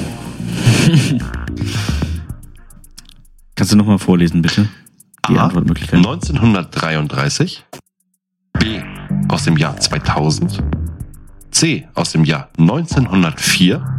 Kannst 3.55 3.71
du 3.73 3.77
nochmal 3.77 3.99
vorlesen, 3.99 4.41
bitte? 4.41 4.67
Die 5.27 5.37
A 5.37 5.45
Antwortmöglichkeiten. 5.45 6.05
1933, 6.05 7.65
B 8.59 8.81
aus 9.27 9.43
dem 9.43 9.57
Jahr 9.57 9.77
2000, 9.77 10.63
C 11.51 11.87
aus 11.93 12.11
dem 12.11 12.23
Jahr 12.23 12.49
1904 12.57 13.97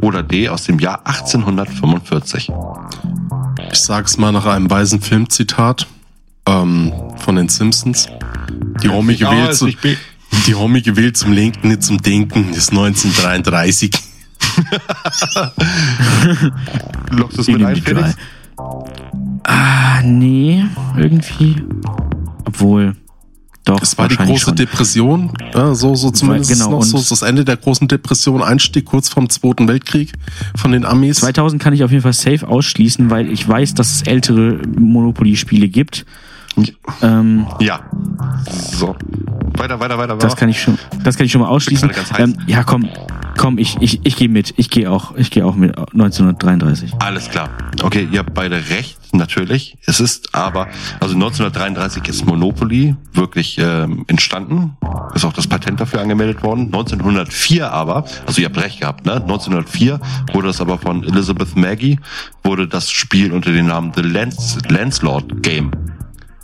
oder 0.00 0.22
D 0.22 0.48
aus 0.48 0.64
dem 0.64 0.78
Jahr 0.78 1.06
1845. 1.06 2.50
Ich 3.72 3.78
sag's 3.78 4.18
mal 4.18 4.32
nach 4.32 4.46
einem 4.46 4.70
weisen 4.70 5.00
Filmzitat 5.00 5.86
ähm, 6.46 6.92
von 7.16 7.36
den 7.36 7.48
Simpsons. 7.48 8.08
Die 8.82 8.88
Homie 8.88 9.16
gewählt, 9.16 9.50
ist 9.50 9.58
zu, 9.58 9.68
die 10.46 10.54
Homie 10.54 10.82
gewählt 10.82 11.16
zum 11.16 11.32
Lenken, 11.32 11.68
nicht 11.68 11.82
zum 11.82 12.02
Denken. 12.02 12.48
Das 12.48 12.58
ist 12.58 12.70
1933. 12.70 13.90
Lockst 17.10 17.36
du 17.36 17.42
es 17.42 17.48
mit 17.48 17.62
ein, 17.62 17.76
Felix? 17.76 18.00
drei. 18.00 18.14
Ah, 20.00 20.02
nee, 20.02 20.64
irgendwie. 20.96 21.56
Obwohl, 22.46 22.96
doch. 23.64 23.82
Es 23.82 23.98
war 23.98 24.08
die 24.08 24.16
große 24.16 24.46
schon. 24.46 24.56
Depression, 24.56 25.32
ja, 25.54 25.74
so, 25.74 25.94
so 25.94 26.10
zumindest 26.10 26.50
genau, 26.50 26.70
noch 26.70 26.82
so 26.82 26.96
das 27.06 27.20
Ende 27.20 27.44
der 27.44 27.58
großen 27.58 27.86
Depression, 27.86 28.42
Einstieg 28.42 28.86
kurz 28.86 29.10
vorm 29.10 29.28
Zweiten 29.28 29.68
Weltkrieg 29.68 30.12
von 30.56 30.72
den 30.72 30.86
Amis. 30.86 31.18
2000 31.18 31.62
kann 31.62 31.74
ich 31.74 31.84
auf 31.84 31.90
jeden 31.90 32.02
Fall 32.02 32.14
safe 32.14 32.48
ausschließen, 32.48 33.10
weil 33.10 33.30
ich 33.30 33.46
weiß, 33.46 33.74
dass 33.74 33.92
es 33.92 34.02
ältere 34.02 34.58
Monopoly-Spiele 34.78 35.68
gibt. 35.68 36.06
Ähm, 37.02 37.46
Ja. 37.60 37.80
So. 38.48 38.96
Weiter, 39.56 39.78
weiter, 39.80 39.98
weiter. 39.98 40.16
das 40.16 40.36
kann 40.36 40.48
ich 40.48 40.60
schon, 40.62 40.78
das 41.02 41.16
kann 41.16 41.26
ich 41.26 41.32
schon 41.32 41.40
mal 41.42 41.48
ausschließen. 41.48 41.90
Ähm, 42.18 42.36
ja, 42.46 42.62
komm, 42.62 42.88
komm, 43.36 43.58
ich, 43.58 43.76
ich, 43.80 44.00
ich 44.04 44.16
gehe 44.16 44.28
mit. 44.28 44.54
Ich 44.56 44.70
gehe 44.70 44.90
auch, 44.90 45.16
ich 45.16 45.30
gehe 45.30 45.44
auch 45.44 45.54
mit 45.54 45.76
1933. 45.76 46.94
Alles 46.98 47.28
klar. 47.28 47.50
Okay, 47.82 48.08
ihr 48.10 48.20
habt 48.20 48.32
beide 48.32 48.56
recht, 48.70 48.98
natürlich. 49.12 49.76
Es 49.86 50.00
ist 50.00 50.34
aber, 50.34 50.68
also 51.00 51.14
1933 51.14 52.08
ist 52.08 52.24
Monopoly 52.26 52.96
wirklich 53.12 53.58
ähm, 53.58 54.04
entstanden. 54.06 54.76
Ist 55.14 55.24
auch 55.24 55.32
das 55.32 55.46
Patent 55.46 55.80
dafür 55.80 56.00
angemeldet 56.00 56.42
worden. 56.42 56.66
1904 56.66 57.70
aber, 57.70 58.04
also 58.26 58.40
ihr 58.40 58.46
habt 58.46 58.58
recht 58.58 58.80
gehabt, 58.80 59.04
ne? 59.04 59.14
1904 59.14 60.00
wurde 60.32 60.48
es 60.48 60.60
aber 60.60 60.78
von 60.78 61.02
Elizabeth 61.04 61.56
Maggie, 61.56 61.98
wurde 62.44 62.66
das 62.66 62.90
Spiel 62.90 63.32
unter 63.32 63.52
dem 63.52 63.66
Namen 63.66 63.92
The 63.94 64.02
Lance, 64.02 64.58
Lancelot 64.68 65.42
Game 65.42 65.70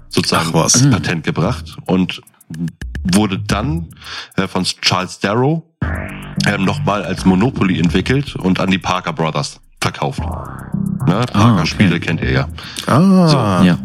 sozusagen 0.09 0.55
als 0.55 0.89
Patent 0.91 1.25
gebracht 1.25 1.77
und 1.87 2.21
wurde 3.03 3.39
dann 3.39 3.89
äh, 4.37 4.47
von 4.49 4.65
Charles 4.65 5.19
Darrow 5.21 5.63
ähm, 6.47 6.65
nochmal 6.65 7.05
als 7.05 7.25
Monopoly 7.25 7.79
entwickelt 7.79 8.37
und 8.37 8.61
an 8.61 8.71
die 8.71 8.79
Parker 8.79 9.13
Brothers 9.13 9.61
verkauft. 9.81 10.21
Ne? 10.21 10.27
Parker 11.07 11.35
Ah, 11.35 11.53
okay. 11.55 11.67
Spiele 11.67 12.01
kennt 12.01 12.21
ihr 12.21 12.33
ja. 12.33 12.49
Ah, 12.87 13.63
Ja. 13.63 13.79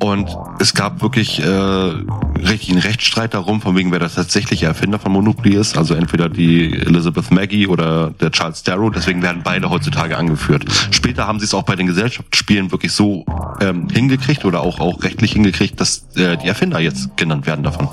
Und 0.00 0.34
es 0.58 0.72
gab 0.72 1.02
wirklich 1.02 1.40
äh, 1.40 1.44
richtig 1.46 2.70
einen 2.70 2.78
Rechtsstreit 2.80 3.34
darum, 3.34 3.60
von 3.60 3.76
wegen 3.76 3.92
wer 3.92 3.98
der 3.98 4.10
tatsächliche 4.10 4.64
Erfinder 4.64 4.98
von 4.98 5.12
Monopoly 5.12 5.54
ist. 5.56 5.76
Also 5.76 5.94
entweder 5.94 6.30
die 6.30 6.72
Elizabeth 6.72 7.30
Maggie 7.30 7.66
oder 7.66 8.10
der 8.12 8.30
Charles 8.30 8.62
Darrow. 8.62 8.90
Deswegen 8.90 9.20
werden 9.22 9.42
beide 9.44 9.68
heutzutage 9.68 10.16
angeführt. 10.16 10.64
Später 10.90 11.26
haben 11.26 11.38
sie 11.38 11.44
es 11.44 11.52
auch 11.52 11.64
bei 11.64 11.76
den 11.76 11.86
Gesellschaftsspielen 11.86 12.72
wirklich 12.72 12.92
so 12.92 13.26
ähm, 13.60 13.88
hingekriegt 13.90 14.46
oder 14.46 14.60
auch, 14.62 14.80
auch 14.80 15.02
rechtlich 15.02 15.32
hingekriegt, 15.32 15.78
dass 15.78 16.06
äh, 16.16 16.38
die 16.38 16.48
Erfinder 16.48 16.80
jetzt 16.80 17.14
genannt 17.18 17.46
werden 17.46 17.62
davon. 17.62 17.88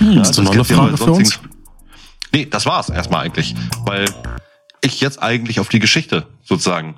Ja, 0.00 0.20
Hast 0.20 0.38
du 0.38 0.42
noch 0.42 0.54
das 0.56 0.70
eine 0.70 0.78
Frage 0.78 0.96
für 0.96 1.12
uns? 1.12 1.34
Sp- 1.36 1.46
Nee, 2.32 2.46
das 2.50 2.66
war's 2.66 2.88
erstmal 2.88 3.24
eigentlich. 3.26 3.54
Weil 3.84 4.04
ich 4.82 5.00
jetzt 5.00 5.22
eigentlich 5.22 5.60
auf 5.60 5.68
die 5.68 5.78
Geschichte 5.80 6.26
sozusagen 6.44 6.94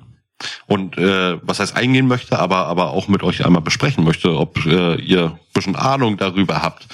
und 0.67 0.97
äh, 0.97 1.37
was 1.43 1.59
heißt 1.59 1.75
eingehen 1.75 2.07
möchte, 2.07 2.39
aber 2.39 2.67
aber 2.67 2.91
auch 2.91 3.07
mit 3.07 3.23
euch 3.23 3.45
einmal 3.45 3.61
besprechen 3.61 4.03
möchte, 4.03 4.35
ob 4.37 4.65
äh, 4.65 4.95
ihr 5.01 5.25
ein 5.25 5.39
bisschen 5.53 5.75
Ahnung 5.75 6.17
darüber 6.17 6.61
habt. 6.61 6.87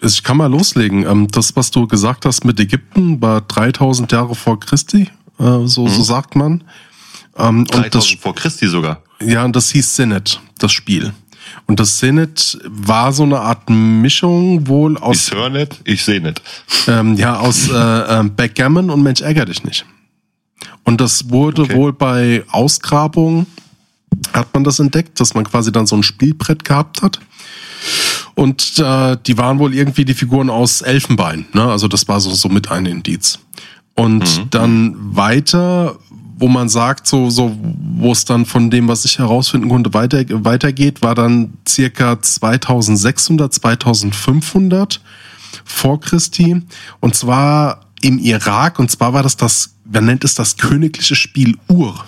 Ich 0.00 0.22
kann 0.22 0.36
mal 0.36 0.50
loslegen. 0.50 1.06
Ähm, 1.06 1.28
Das, 1.28 1.56
was 1.56 1.70
du 1.70 1.86
gesagt 1.86 2.26
hast 2.26 2.44
mit 2.44 2.60
Ägypten, 2.60 3.20
war 3.22 3.40
3000 3.40 4.12
Jahre 4.12 4.34
vor 4.34 4.60
Christi, 4.60 5.08
äh, 5.38 5.66
so, 5.66 5.88
so 5.88 6.02
sagt 6.02 6.36
man. 6.36 6.64
Ähm, 7.36 7.60
Und 7.60 7.74
3000 7.74 7.94
das, 7.94 8.22
vor 8.22 8.34
Christi 8.34 8.66
sogar. 8.68 9.02
ja, 9.22 9.44
und 9.44 9.56
das 9.56 9.70
hieß 9.70 9.96
Senet, 9.96 10.40
das 10.58 10.72
Spiel. 10.72 11.12
Und 11.66 11.80
das 11.80 11.98
Senet 11.98 12.58
war 12.64 13.12
so 13.12 13.22
eine 13.22 13.38
Art 13.40 13.68
Mischung 13.70 14.66
wohl 14.66 14.94
Ich 14.96 15.02
aus, 15.02 15.30
höre 15.32 15.50
nicht, 15.50 15.80
ich 15.84 16.04
sehe 16.04 16.20
nicht. 16.20 16.40
ähm, 16.86 17.14
ja, 17.16 17.38
aus 17.38 17.68
äh, 17.68 17.74
ähm, 17.74 18.34
Backgammon 18.34 18.90
und 18.90 19.02
Mensch 19.02 19.20
ärger 19.22 19.44
dich 19.46 19.62
nicht. 19.64 19.84
Und 20.84 21.00
das 21.00 21.30
wurde 21.30 21.62
Okay. 21.62 21.76
wohl 21.76 21.92
bei 21.92 22.44
Ausgrabungen, 22.50 23.46
hat 24.32 24.52
man 24.54 24.64
das 24.64 24.78
entdeckt, 24.78 25.18
dass 25.20 25.34
man 25.34 25.44
quasi 25.44 25.72
dann 25.72 25.86
so 25.86 25.96
ein 25.96 26.02
Spielbrett 26.02 26.64
gehabt 26.64 27.02
hat. 27.02 27.18
Und 28.34 28.78
äh, 28.78 29.16
die 29.26 29.38
waren 29.38 29.58
wohl 29.58 29.74
irgendwie 29.74 30.04
die 30.04 30.14
Figuren 30.14 30.50
aus 30.50 30.82
Elfenbein. 30.82 31.46
Ne? 31.52 31.62
Also 31.64 31.88
das 31.88 32.08
war 32.08 32.20
so, 32.20 32.30
so 32.30 32.48
mit 32.48 32.70
ein 32.70 32.86
Indiz. 32.86 33.38
Und 33.94 34.52
dann 34.52 34.96
weiter, 35.14 35.96
wo 36.36 36.48
man 36.48 36.68
sagt, 36.68 37.06
so, 37.06 37.30
so, 37.30 37.56
wo 37.96 38.10
es 38.10 38.24
dann 38.24 38.44
von 38.44 38.70
dem, 38.70 38.88
was 38.88 39.04
ich 39.04 39.18
herausfinden 39.18 39.68
konnte, 39.68 39.94
weiter, 39.94 40.24
weitergeht, 40.44 41.00
war 41.00 41.14
dann 41.14 41.54
circa 41.66 42.20
2600, 42.20 43.52
2500 43.54 45.00
vor 45.64 46.00
Christi. 46.00 46.60
Und 46.98 47.14
zwar 47.14 47.83
im 48.04 48.18
Irak. 48.18 48.78
Und 48.78 48.90
zwar 48.90 49.14
war 49.14 49.22
das 49.22 49.36
das, 49.36 49.76
man 49.84 50.04
nennt 50.04 50.24
es 50.24 50.34
das 50.34 50.56
königliche 50.58 51.14
Spiel 51.14 51.56
Ur. 51.68 52.04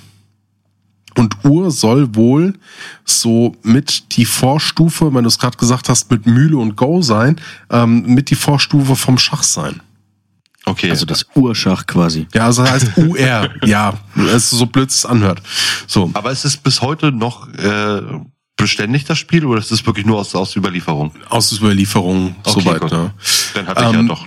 Und 1.17 1.45
Ur 1.45 1.71
soll 1.71 2.15
wohl 2.15 2.53
so 3.07 3.57
mit 3.63 4.17
die 4.17 4.27
Vorstufe, 4.27 5.15
wenn 5.15 5.25
du 5.25 5.29
es 5.29 5.39
gerade 5.39 5.57
gesagt 5.57 5.89
hast, 5.89 6.11
mit 6.11 6.27
Mühle 6.27 6.59
und 6.59 6.77
Go 6.77 7.01
sein, 7.01 7.41
ähm, 7.71 8.03
mit 8.03 8.29
die 8.29 8.35
Vorstufe 8.35 8.95
vom 8.95 9.17
Schach 9.17 9.43
sein. 9.43 9.81
Okay. 10.67 10.91
Also 10.91 11.07
das 11.07 11.25
Urschach 11.35 11.87
quasi. 11.87 12.27
Ja, 12.35 12.45
also 12.45 12.65
heißt 12.65 12.99
UR. 12.99 13.51
ja, 13.65 13.95
es 14.17 14.53
ist 14.53 14.59
so 14.59 14.67
blöd 14.67 14.91
es 14.91 15.07
anhört. 15.07 15.41
So. 15.87 16.11
aber 16.13 16.31
ist 16.33 16.45
es 16.45 16.59
bis 16.59 16.83
heute 16.83 17.13
noch 17.13 17.49
äh, 17.55 18.03
beständig 18.57 19.05
das 19.05 19.17
Spiel 19.17 19.47
oder 19.47 19.61
ist 19.61 19.73
es 19.73 19.87
wirklich 19.87 20.05
nur 20.05 20.19
aus, 20.19 20.35
aus 20.35 20.57
Überlieferung? 20.57 21.13
Aus 21.31 21.53
Überlieferung 21.53 22.37
Okay, 22.43 22.61
soweit. 22.61 22.91
Ne? 22.91 23.15
Dann 23.55 23.67
hatte 23.67 23.85
ich 23.85 23.93
ja 23.93 24.01
Ähm, 24.01 24.09
doch 24.09 24.27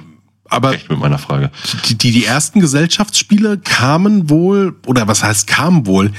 Aber 0.49 0.71
recht 0.71 0.89
mit 0.89 0.99
meiner 0.99 1.17
Frage. 1.17 1.51
die, 1.87 1.95
die, 1.95 2.11
die 2.11 2.25
ersten 2.25 2.59
Gesellschaftsspiele 2.59 3.59
kamen 3.59 4.29
wohl, 4.29 4.75
oder 4.85 5.07
was 5.07 5.23
heißt 5.23 5.47
kamen 5.47 5.85
wohl, 5.85 6.11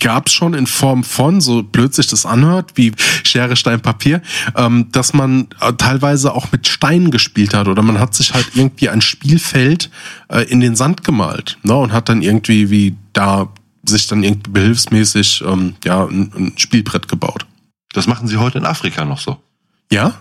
gab 0.00 0.26
es 0.26 0.32
schon 0.32 0.54
in 0.54 0.66
Form 0.66 1.04
von, 1.04 1.40
so 1.40 1.62
blöd 1.62 1.94
sich 1.94 2.06
das 2.06 2.26
anhört, 2.26 2.72
wie 2.74 2.92
Schere, 3.24 3.56
Stein, 3.56 3.80
Papier, 3.80 4.22
ähm, 4.56 4.88
dass 4.92 5.12
man 5.12 5.48
äh, 5.60 5.72
teilweise 5.74 6.34
auch 6.34 6.50
mit 6.52 6.66
Steinen 6.66 7.10
gespielt 7.10 7.54
hat 7.54 7.68
oder 7.68 7.82
man 7.82 7.98
hat 7.98 8.14
sich 8.14 8.34
halt 8.34 8.50
irgendwie 8.54 8.88
ein 8.88 9.00
Spielfeld 9.00 9.90
äh, 10.28 10.42
in 10.42 10.60
den 10.60 10.76
Sand 10.76 11.04
gemalt 11.04 11.58
ne, 11.62 11.74
und 11.74 11.92
hat 11.92 12.08
dann 12.08 12.22
irgendwie 12.22 12.70
wie 12.70 12.96
da 13.12 13.48
sich 13.84 14.06
dann 14.06 14.22
irgendwie 14.22 14.50
behilfsmäßig 14.50 15.42
ähm, 15.46 15.74
ja, 15.84 16.04
ein, 16.04 16.32
ein 16.34 16.52
Spielbrett 16.56 17.08
gebaut. 17.08 17.46
Das 17.92 18.06
machen 18.06 18.28
sie 18.28 18.36
heute 18.36 18.58
in 18.58 18.64
Afrika 18.64 19.04
noch 19.04 19.18
so. 19.18 19.42
Ja? 19.90 20.14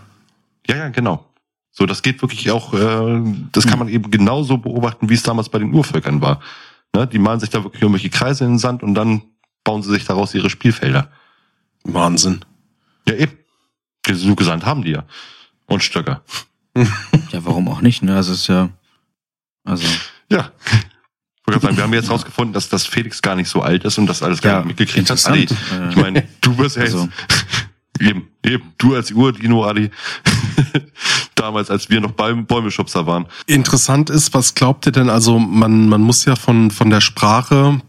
Ja, 0.68 0.76
ja, 0.76 0.89
genau. 0.89 1.31
So, 1.82 1.88
das 1.88 2.04
geht 2.04 2.22
wirklich 2.22 2.52
auch, 2.52 2.76
äh, 2.76 3.24
das 3.52 3.66
kann 3.66 3.80
man 3.80 3.88
eben 3.88 4.12
genauso 4.12 4.60
beobachten, 4.60 5.10
wie 5.10 5.16
es 5.16 5.24
damals 5.24 5.50
bei 5.50 5.58
den 5.58 5.74
Urvölkern 5.74 6.22
war. 6.22 6.40
Ne? 6.96 7.08
Die 7.08 7.18
malen 7.18 7.40
sich 7.40 7.50
da 7.50 7.64
wirklich 7.64 7.82
irgendwelche 7.82 8.12
Kreise 8.12 8.44
in 8.44 8.52
den 8.52 8.60
Sand 8.60 8.84
und 8.84 8.94
dann 8.94 9.24
bauen 9.64 9.82
sie 9.82 9.90
sich 9.90 10.06
daraus 10.06 10.36
ihre 10.36 10.52
Spielfelder. 10.52 11.10
Wahnsinn. 11.84 12.46
Ja, 13.08 13.16
eben. 13.16 13.32
So 14.08 14.36
gesandt 14.36 14.64
haben 14.64 14.84
die 14.84 14.92
ja. 14.92 15.06
Und 15.66 15.82
Stöcker. 15.82 16.22
Ja, 16.76 17.44
warum 17.46 17.68
auch 17.68 17.82
nicht, 17.82 18.04
ne? 18.04 18.16
Also 18.16 18.34
es 18.34 18.42
ist 18.42 18.48
ja. 18.48 18.70
Also. 19.64 19.88
Ja. 20.30 20.52
Sagen, 21.50 21.78
wir 21.78 21.84
haben 21.84 21.94
jetzt 21.94 22.12
rausgefunden, 22.12 22.54
dass 22.54 22.70
das 22.70 22.86
Felix 22.86 23.24
gar 23.24 23.36
nicht 23.36 23.50
so 23.50 23.64
alt 23.64 23.86
ist 23.86 23.98
und 23.98 24.06
das 24.06 24.22
alles 24.22 24.40
gar 24.40 24.52
Ja, 24.52 24.58
nicht 24.60 24.80
mitgekriegt 24.80 25.10
hat. 25.10 25.26
Äh, 25.36 25.48
ich 25.90 25.96
meine, 25.96 26.28
du 26.42 26.56
wirst 26.60 26.76
ja 26.76 26.84
Also. 26.84 27.06
jetzt, 27.06 27.70
eben, 28.02 28.28
eben, 28.45 28.64
du 28.78 28.95
als 28.95 29.12
Urdino, 29.12 29.66
Adi, 29.66 29.89
damals, 31.36 31.70
als 31.70 31.89
wir 31.89 32.02
noch 32.02 32.12
Bäum- 32.12 32.45
Bäumeschubser 32.45 33.06
waren. 33.06 33.26
Interessant 33.47 34.10
ist, 34.10 34.34
was 34.34 34.54
glaubt 34.56 34.86
ihr 34.86 34.91
denn? 34.91 35.10
Also 35.10 35.39
man, 35.39 35.88
man 35.89 36.02
muss 36.02 36.26
ja 36.26 36.36
von, 36.36 36.72
von 36.72 36.89
der 36.89 37.02
Sprache 37.02 37.82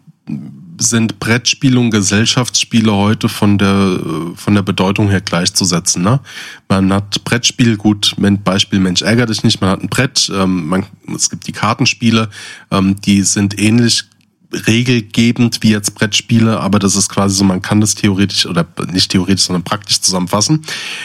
sind 0.78 1.20
Brettspiele 1.20 1.78
und 1.78 1.90
Gesellschaftsspiele 1.90 2.92
heute 2.92 3.28
von 3.28 3.58
der, 3.58 4.00
von 4.34 4.54
der 4.54 4.62
Bedeutung 4.62 5.08
her 5.10 5.20
gleichzusetzen. 5.20 6.02
Ne? 6.02 6.20
Man 6.68 6.92
hat 6.92 7.22
Brettspiel, 7.24 7.76
gut, 7.76 8.14
Beispiel 8.44 8.80
Mensch 8.80 9.02
ärger 9.02 9.26
dich 9.26 9.44
nicht, 9.44 9.60
man 9.60 9.70
hat 9.70 9.80
ein 9.80 9.88
Brett, 9.88 10.30
ähm, 10.34 10.66
man, 10.66 10.86
es 11.14 11.30
gibt 11.30 11.46
die 11.46 11.52
Kartenspiele, 11.52 12.28
ähm, 12.70 13.00
die 13.00 13.22
sind 13.22 13.58
ähnlich 13.58 14.04
regelgebend 14.52 15.58
wie 15.62 15.70
jetzt 15.70 15.94
Brettspiele, 15.94 16.60
aber 16.60 16.78
das 16.78 16.96
ist 16.96 17.08
quasi 17.08 17.36
so, 17.36 17.44
man 17.44 17.62
kann 17.62 17.80
das 17.80 17.94
theoretisch 17.94 18.46
oder 18.46 18.66
nicht 18.92 19.10
theoretisch, 19.10 19.44
sondern 19.46 19.62
praktisch 19.64 20.00
zusammenfassen. 20.00 20.62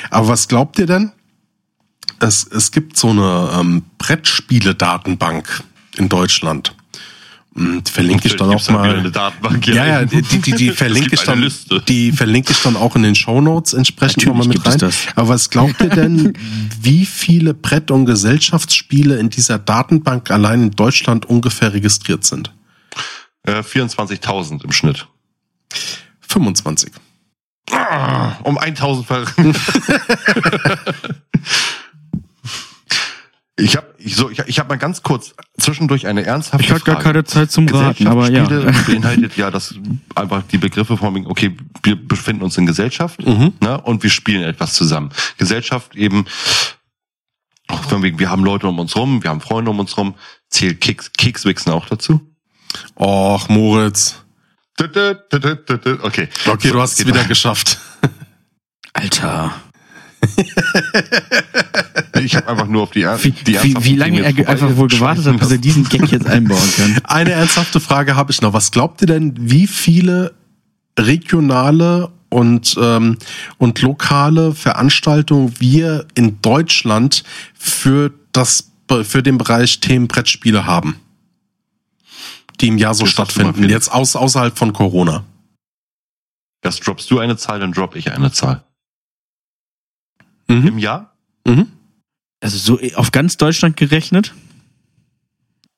Aber 0.10 0.28
was 0.30 0.48
glaubt 0.48 0.80
ihr 0.80 0.86
denn? 0.86 1.12
Es, 2.20 2.45
es 2.48 2.72
gibt 2.72 2.98
so 2.98 3.10
eine 3.10 3.50
ähm, 3.60 3.84
Brettspiele-Datenbank 4.00 5.64
in 5.98 6.10
Deutschland. 6.10 6.74
Hm, 7.56 7.84
Die 7.84 7.91
verlinke 7.91 8.28
ich 8.28 8.36
dann 8.36 8.54
auch 8.54 8.70
mal. 8.70 8.98
Eine 9.00 9.12
Datenbank, 9.12 9.68
Ja, 9.68 9.86
ja, 9.86 10.06
die, 10.06 10.22
die, 10.22 10.52
die 10.52 10.70
verlinke 10.72 11.14
ich 11.16 11.22
dann, 11.22 11.52
die 11.88 12.12
verlinke 12.12 12.52
ich 12.54 12.62
dann 12.62 12.76
auch 12.76 12.95
in 12.95 13.04
den 13.04 13.16
Shownotes 13.16 13.74
entsprechend 13.74 14.26
Natürlich 14.26 14.38
nochmal 14.38 14.48
mit 14.48 14.66
rein. 14.66 14.78
das. 14.80 14.95
Aber 15.16 15.30
was 15.30 15.50
glaubt 15.50 15.80
ihr 15.82 15.89
denn, 15.89 16.34
wie 16.82 17.06
viele 17.06 17.54
Brett- 17.54 17.91
und 17.91 18.06
Gesellschaftsspiele 18.06 19.18
in 19.18 19.30
dieser 19.30 19.60
Datenbank 19.60 20.32
allein 20.32 20.64
in 20.64 20.72
Deutschland 20.72 21.26
ungefähr 21.26 21.74
registriert 21.74 22.26
sind? 22.26 22.52
Äh, 23.48 23.62
24.000 23.62 24.64
im 24.64 24.72
Schnitt. 24.72 25.08
25. 26.22 26.91
Ah, 27.72 28.34
Um 28.43 28.58
1000 28.58 29.06
ver 29.08 29.26
Ich 33.60 33.76
habe 33.76 33.88
ich 33.98 34.16
so 34.16 34.30
ich, 34.30 34.38
ich 34.45 34.60
habe 34.60 34.70
mal 34.70 34.76
ganz 34.78 35.02
kurz 35.02 35.34
zwischendurch 35.58 36.06
eine 36.06 36.24
ernsthafte 36.24 36.64
Ich 36.64 36.72
hatte 36.72 36.84
gar 36.84 37.00
keine 37.00 37.24
Zeit 37.24 37.52
zum 37.52 37.68
Raten, 37.68 38.06
aber 38.06 38.30
ja. 38.30 38.43
Beinhaltet 38.88 39.36
ja 39.36 39.50
das 39.50 39.74
einfach 40.14 40.43
die 40.43 40.60
Begriffe 40.60 40.95
von 40.95 41.16
wegen, 41.16 41.26
okay, 41.26 41.58
wir 41.82 41.95
befinden 41.95 42.43
uns 42.43 42.56
in 42.58 42.68
Gesellschaft 42.68 43.20
Mhm. 43.26 43.54
ne, 43.60 43.82
und 43.82 44.04
wir 44.04 44.12
spielen 44.12 44.43
etwas 44.43 44.76
zusammen. 44.76 45.10
Gesellschaft 45.39 45.95
eben 45.95 46.26
von 47.89 48.04
wegen, 48.04 48.20
wir 48.20 48.30
haben 48.30 48.43
Leute 48.45 48.68
um 48.68 48.78
uns 48.78 48.95
rum, 48.95 49.24
wir 49.24 49.32
haben 49.32 49.41
Freunde 49.41 49.72
um 49.72 49.80
uns 49.80 49.98
rum. 49.98 50.14
Zählt 50.50 50.80
Keks, 50.80 51.12
Kekswichsen 51.18 51.72
auch 51.74 51.88
dazu? 51.88 52.22
Och, 52.95 53.49
Moritz. 53.49 54.15
Okay. 54.80 56.28
Okay, 56.45 56.70
du 56.72 56.82
hast 56.82 56.99
es 56.99 57.05
wieder 57.07 57.24
geschafft. 57.24 57.80
Alter. 58.93 59.53
Ich 62.22 62.36
habe 62.36 62.47
einfach 62.47 62.68
nur 62.68 62.84
auf 62.84 62.91
die, 62.91 63.03
Er- 63.03 63.24
Wie, 63.24 63.32
die 63.32 63.53
wie, 63.63 63.84
wie 63.84 63.95
lange 63.95 64.22
er 64.22 64.49
einfach 64.49 64.76
wohl 64.76 64.88
gewartet 64.88 65.26
hat, 65.26 65.38
bis 65.39 65.51
er 65.51 65.57
diesen 65.57 65.88
Gag 65.88 66.11
jetzt 66.11 66.28
einbauen 66.28 66.74
kann. 66.76 66.97
Eine 67.03 67.32
ernsthafte 67.32 67.80
Frage 67.80 68.15
habe 68.15 68.32
ich 68.32 68.41
noch. 68.41 68.53
Was 68.53 68.72
glaubt 68.72 69.01
ihr 69.01 69.07
denn, 69.07 69.34
wie 69.38 69.68
viele 69.68 70.34
regionale 70.99 72.09
und, 72.30 72.76
ähm, 72.82 73.18
und 73.57 73.82
lokale 73.82 74.53
Veranstaltungen 74.53 75.53
wir 75.59 76.05
in 76.15 76.41
Deutschland 76.41 77.24
für, 77.53 78.11
das, 78.32 78.72
für 79.03 79.24
den 79.24 79.38
Bereich 79.38 79.80
Themen 79.80 80.07
Brettspiele 80.07 80.65
haben? 80.65 80.95
Die 82.60 82.68
im 82.68 82.78
Jahr 82.78 82.93
so 82.93 83.05
stattfinden, 83.05 83.70
jetzt 83.70 83.89
aus, 83.89 84.16
außerhalb 84.16 84.58
von 84.58 84.74
Corona. 84.74 85.24
Das 86.62 86.80
droppst 86.80 87.10
du 87.12 87.20
eine 87.20 87.38
Zahl, 87.38 87.60
dann 87.60 87.72
drop 87.72 87.95
ich 87.95 88.12
eine 88.12 88.32
Zahl. 88.32 88.64
Mhm. 90.47 90.68
Im 90.68 90.78
Jahr? 90.78 91.16
Mhm. 91.45 91.68
Also 92.41 92.58
so 92.58 92.80
auf 92.95 93.12
ganz 93.12 93.38
Deutschland 93.38 93.78
gerechnet? 93.78 94.34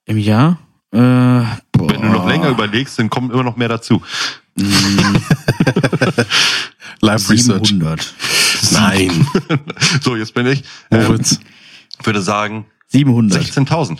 Im 0.06 0.18
Jahr? 0.18 0.60
Äh. 0.92 0.98
Wenn 0.98 2.02
du 2.02 2.10
noch 2.10 2.28
länger 2.28 2.50
überlegst, 2.50 3.00
dann 3.00 3.10
kommen 3.10 3.32
immer 3.32 3.44
noch 3.44 3.56
mehr 3.56 3.70
dazu. 3.70 4.02
Mm, 4.56 4.64
Live 7.02 7.30
Research. 7.30 7.68
700. 7.68 8.14
Nein, 8.72 9.28
So, 10.02 10.16
jetzt 10.16 10.34
bin 10.34 10.48
ich. 10.48 10.64
Ähm, 10.92 11.04
Moritz. 11.08 11.40
würde 12.04 12.22
sagen 12.22 12.66
700. 12.88 13.42
16.000. 13.42 14.00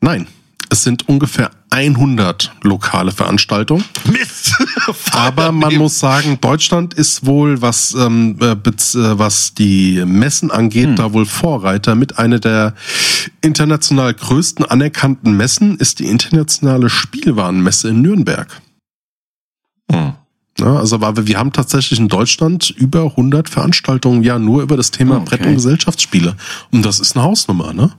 Nein. 0.00 0.28
Es 0.68 0.82
sind 0.82 1.08
ungefähr 1.08 1.50
100 1.70 2.52
lokale 2.62 3.12
Veranstaltungen. 3.12 3.84
Mist! 4.10 4.54
Aber 5.12 5.52
man 5.52 5.74
muss 5.76 5.98
sagen, 5.98 6.38
Deutschland 6.40 6.94
ist 6.94 7.26
wohl, 7.26 7.60
was, 7.62 7.94
ähm, 7.94 8.36
äh, 8.40 8.52
äh, 8.52 9.18
was 9.18 9.54
die 9.54 10.04
Messen 10.04 10.50
angeht, 10.50 10.98
da 10.98 11.12
wohl 11.12 11.26
Vorreiter. 11.26 11.94
Mit 11.94 12.18
einer 12.18 12.38
der 12.38 12.74
international 13.42 14.14
größten 14.14 14.64
anerkannten 14.64 15.36
Messen 15.36 15.76
ist 15.76 15.98
die 15.98 16.06
internationale 16.06 16.88
Spielwarenmesse 16.88 17.88
in 17.88 18.02
Nürnberg. 18.02 18.60
Hm. 19.90 20.14
Ja, 20.58 20.76
also 20.76 20.96
aber 20.96 21.26
wir 21.26 21.38
haben 21.38 21.52
tatsächlich 21.52 21.98
in 21.98 22.08
Deutschland 22.08 22.70
über 22.70 23.04
100 23.04 23.48
Veranstaltungen 23.50 24.22
ja 24.22 24.38
nur 24.38 24.62
über 24.62 24.76
das 24.76 24.90
Thema 24.90 25.16
Ah, 25.16 25.18
okay. 25.18 25.36
Brett- 25.36 25.46
und 25.46 25.54
Gesellschaftsspiele. 25.56 26.36
Und 26.70 26.84
das 26.84 26.98
ist 26.98 27.14
eine 27.14 27.24
Hausnummer, 27.24 27.74
ne? 27.74 27.92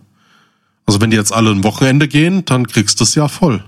Also 0.88 1.01
wenn 1.01 1.11
die 1.11 1.17
jetzt 1.17 1.33
alle 1.33 1.51
ein 1.51 1.63
Wochenende 1.63 2.07
gehen, 2.07 2.45
dann 2.45 2.65
kriegst 2.65 2.99
du 2.99 3.03
es 3.03 3.13
ja 3.13 3.27
voll. 3.27 3.63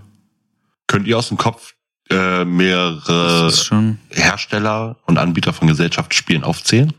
Könnt 0.88 1.06
ihr 1.08 1.18
aus 1.18 1.28
dem 1.28 1.38
Kopf 1.38 1.74
äh, 2.10 2.46
mehrere 2.46 3.46
Das. 3.46 3.70
Hersteller 4.10 4.96
und 5.06 5.18
Anbieter 5.20 5.54
von 5.54 5.68
Gesellschaftsspielen 5.68 6.44
aufzählen? 6.44 6.94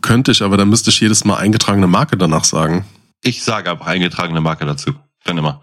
Könnte 0.00 0.30
ich, 0.32 0.42
aber 0.42 0.56
dann 0.56 0.68
müsste 0.70 0.90
ich 0.90 1.00
jedes 1.00 1.24
Mal 1.24 1.36
eingetragene 1.36 1.86
Marke 1.86 2.16
danach 2.16 2.44
sagen. 2.44 2.84
Ich 3.22 3.42
sage 3.42 3.70
einfach 3.70 3.86
eingetragene 3.86 4.40
Marke 4.40 4.64
dazu. 4.64 4.92
Dann 5.24 5.36
immer. 5.38 5.60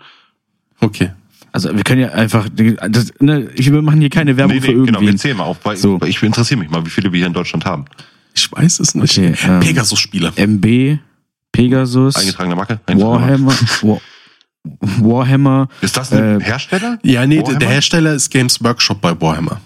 Okay. 0.80 1.12
Also 1.52 1.76
wir 1.76 1.84
können 1.84 2.02
ja 2.02 2.10
einfach, 2.10 2.48
das, 2.90 3.14
ne, 3.20 3.50
ich, 3.56 3.72
wir 3.72 3.82
machen 3.82 4.00
hier 4.00 4.10
keine 4.10 4.38
Werbung 4.38 4.62
für 4.62 4.68
genau, 4.68 4.80
irgendwen. 4.86 5.08
wir 5.08 5.18
zählen 5.18 5.38
mal 5.38 5.46
auf, 5.46 5.58
weil, 5.64 5.78
So. 5.78 6.00
weil 6.00 6.10
ich 6.10 6.22
interessiere 6.22 6.60
mich 6.60 6.70
mal, 6.70 6.86
wie 6.86 6.90
viele 6.90 7.12
wir 7.12 7.18
hier 7.18 7.28
in 7.28 7.34
Deutschland 7.34 7.66
haben. 7.66 7.86
Ich 8.36 8.52
weiß 8.52 8.80
es 8.82 8.94
nicht. 8.94 9.18
Okay, 9.18 9.34
ähm, 9.44 9.60
Pegasus-Spiele. 9.62 10.34
MB, 10.36 11.00
Pegasus, 11.52 12.16
Eingetragene 12.16 12.56
Marke? 12.56 12.80
Warhammer, 12.88 13.54
War, 13.82 14.00
Warhammer. 14.64 15.68
Ist 15.82 15.98
das 15.98 16.12
ein 16.14 16.42
äh, 16.42 16.44
Hersteller? 16.44 17.00
Ja, 17.04 17.26
nee, 17.26 17.40
Warhammer? 17.42 17.60
der 17.60 17.70
Hersteller 17.70 18.14
ist 18.14 18.30
Games 18.30 18.62
Workshop 18.64 19.02
bei 19.02 19.20
Warhammer. 19.20 19.62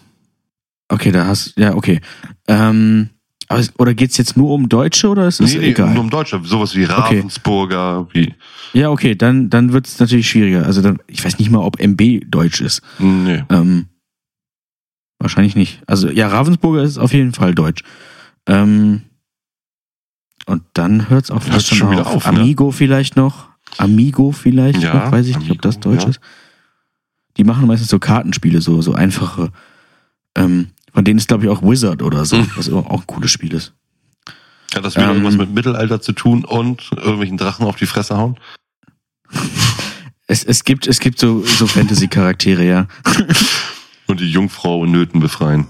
Okay, 0.90 1.12
da 1.12 1.26
hast, 1.26 1.54
ja, 1.58 1.74
okay. 1.76 2.02
Ähm, 2.48 3.10
aber, 3.48 3.60
es- 3.60 3.78
oder 3.80 3.94
geht's 3.94 4.18
jetzt 4.18 4.38
nur 4.38 4.52
um 4.52 4.70
Deutsche 4.70 5.08
oder 5.10 5.28
ist 5.28 5.40
es 5.42 5.54
Nee, 5.54 5.60
nee, 5.60 5.70
egal? 5.70 5.94
nur 5.94 6.04
um 6.04 6.10
Deutsche. 6.10 6.40
Sowas 6.44 6.76
wie 6.76 6.84
Ravensburger, 6.84 8.08
wie. 8.14 8.34
Ja, 8.74 8.90
okay, 8.90 9.16
dann, 9.16 9.50
dann 9.50 9.74
wird's 9.74 10.00
natürlich 10.00 10.30
schwieriger. 10.30 10.66
Also 10.66 10.82
dann, 10.82 11.00
ich 11.08 11.24
weiß 11.26 11.40
nicht 11.40 11.50
mal, 11.52 11.60
ob 11.60 11.80
MB 11.80 12.22
deutsch 12.30 12.62
ist. 12.62 12.82
Nee. 13.00 13.44
Ähm, 13.50 13.88
wahrscheinlich 15.20 15.56
nicht. 15.56 15.82
Also 15.88 16.10
ja, 16.10 16.28
Ravensburger 16.28 16.84
ist 16.84 16.98
auf 16.98 17.14
jeden 17.14 17.34
Fall 17.34 17.54
deutsch. 17.56 17.84
Ähm, 18.48 19.02
und 20.46 20.64
dann 20.74 21.10
hört's 21.10 21.32
auch 21.32 21.36
Hört's 21.36 21.46
vielleicht 21.48 21.68
schon 21.68 21.78
schon 21.78 21.92
wieder 21.92 22.08
auf. 22.08 22.16
auf, 22.16 22.32
ne? 22.32 22.40
Amigo 22.40 22.72
vielleicht 22.72 23.16
noch. 23.16 23.50
Amigo 23.78 24.32
vielleicht 24.32 24.82
Ja, 24.82 24.94
noch, 25.06 25.12
weiß 25.12 25.28
ich 25.28 25.38
nicht, 25.40 25.52
ob 25.52 25.62
das 25.62 25.76
Amigo, 25.76 25.92
deutsch 25.92 26.04
ja. 26.04 26.10
ist. 26.10 26.20
Die 27.38 27.44
machen 27.44 27.68
meistens 27.68 27.90
so 27.90 28.00
Kartenspiele, 28.00 28.62
so, 28.62 28.82
so 28.82 28.94
einfache. 28.94 29.52
Ähm, 30.36 30.68
von 30.94 31.06
denen 31.06 31.18
ist, 31.20 31.28
glaube 31.30 31.46
ich, 31.46 31.50
auch 31.50 31.62
Wizard 31.62 32.02
oder 32.02 32.26
so, 32.26 32.38
was 32.58 32.70
auch 32.70 32.86
auch 32.88 33.02
ein 33.02 33.08
cooles 33.08 33.32
Spiel 33.32 33.54
ist. 33.54 33.74
Hat 34.76 34.84
das 34.84 34.96
wieder 34.96 35.06
Ähm, 35.06 35.12
irgendwas 35.18 35.38
mit 35.38 35.54
Mittelalter 35.54 36.02
zu 36.02 36.12
tun 36.14 36.44
und 36.46 36.90
irgendwelchen 36.96 37.38
Drachen 37.38 37.66
auf 37.66 37.78
die 37.78 37.86
Fresse 37.86 38.18
hauen? 38.18 38.38
Es, 40.28 40.44
es 40.44 40.64
gibt, 40.64 40.88
es 40.88 41.00
gibt 41.00 41.20
so, 41.20 41.44
so 41.44 41.68
Fantasy-Charaktere, 41.68 42.66
ja. 42.66 42.88
Und 44.08 44.20
die 44.20 44.30
Jungfrau 44.32 44.84
in 44.86 44.92
Nöten 44.92 45.20
befreien. 45.20 45.68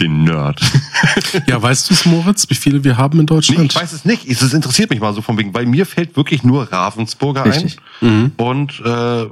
Den 0.00 0.24
Nerd. 0.24 0.60
Ja, 1.46 1.60
weißt 1.60 1.88
du 1.90 1.94
es, 1.94 2.04
Moritz, 2.04 2.48
wie 2.50 2.54
viele 2.54 2.82
wir 2.84 2.96
haben 2.96 3.18
in 3.18 3.24
Nee, 3.24 3.26
Deutschland? 3.26 3.72
ich 3.72 3.76
weiß 3.80 3.92
es 3.92 4.04
nicht. 4.04 4.26
Es 4.28 4.42
es 4.42 4.52
interessiert 4.52 4.90
mich 4.90 5.00
mal 5.00 5.12
so 5.14 5.22
von 5.22 5.36
wegen, 5.38 5.52
weil 5.54 5.66
mir 5.66 5.86
fällt 5.86 6.16
wirklich 6.16 6.42
nur 6.42 6.70
Ravensburger 6.72 7.44
Richtig. 7.44 7.76
Mhm. 8.00 8.32
ein. 8.36 8.44
Und 8.44 8.80
äh, 8.84 9.26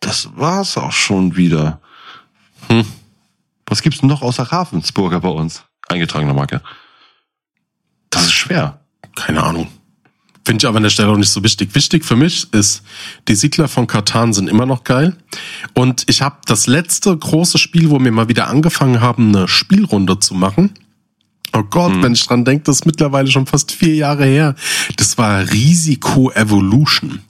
das 0.00 0.28
war's 0.36 0.76
auch 0.76 0.92
schon 0.92 1.36
wieder. 1.36 1.80
Hm. 2.68 2.84
Was 3.66 3.82
gibt's 3.82 4.00
denn 4.00 4.08
noch 4.08 4.22
außer 4.22 4.42
Ravensburger 4.44 5.20
bei 5.20 5.28
uns? 5.28 5.64
Eingetragene 5.88 6.34
Marke. 6.34 6.60
Das 8.10 8.24
ist 8.24 8.32
schwer. 8.32 8.80
Keine 9.16 9.42
Ahnung. 9.42 9.68
Finde 10.44 10.64
ich 10.64 10.68
aber 10.68 10.78
an 10.78 10.82
der 10.82 10.90
Stelle 10.90 11.08
auch 11.10 11.16
nicht 11.16 11.30
so 11.30 11.44
wichtig. 11.44 11.74
Wichtig 11.74 12.04
für 12.04 12.16
mich 12.16 12.52
ist, 12.52 12.82
die 13.28 13.34
Siedler 13.36 13.68
von 13.68 13.86
Katan 13.86 14.32
sind 14.32 14.48
immer 14.48 14.66
noch 14.66 14.82
geil. 14.82 15.16
Und 15.74 16.04
ich 16.08 16.20
habe 16.20 16.38
das 16.46 16.66
letzte 16.66 17.16
große 17.16 17.58
Spiel, 17.58 17.90
wo 17.90 18.00
wir 18.00 18.10
mal 18.10 18.28
wieder 18.28 18.48
angefangen 18.48 19.00
haben, 19.00 19.28
eine 19.34 19.46
Spielrunde 19.46 20.18
zu 20.18 20.34
machen. 20.34 20.74
Oh 21.54 21.62
Gott, 21.62 21.92
Hm. 21.92 22.02
wenn 22.02 22.12
ich 22.14 22.26
dran 22.26 22.44
denke, 22.44 22.64
das 22.64 22.76
ist 22.76 22.86
mittlerweile 22.86 23.30
schon 23.30 23.46
fast 23.46 23.72
vier 23.72 23.94
Jahre 23.94 24.24
her. 24.24 24.56
Das 24.96 25.18
war 25.18 25.48
Risiko 25.52 26.32
Evolution. 26.32 27.20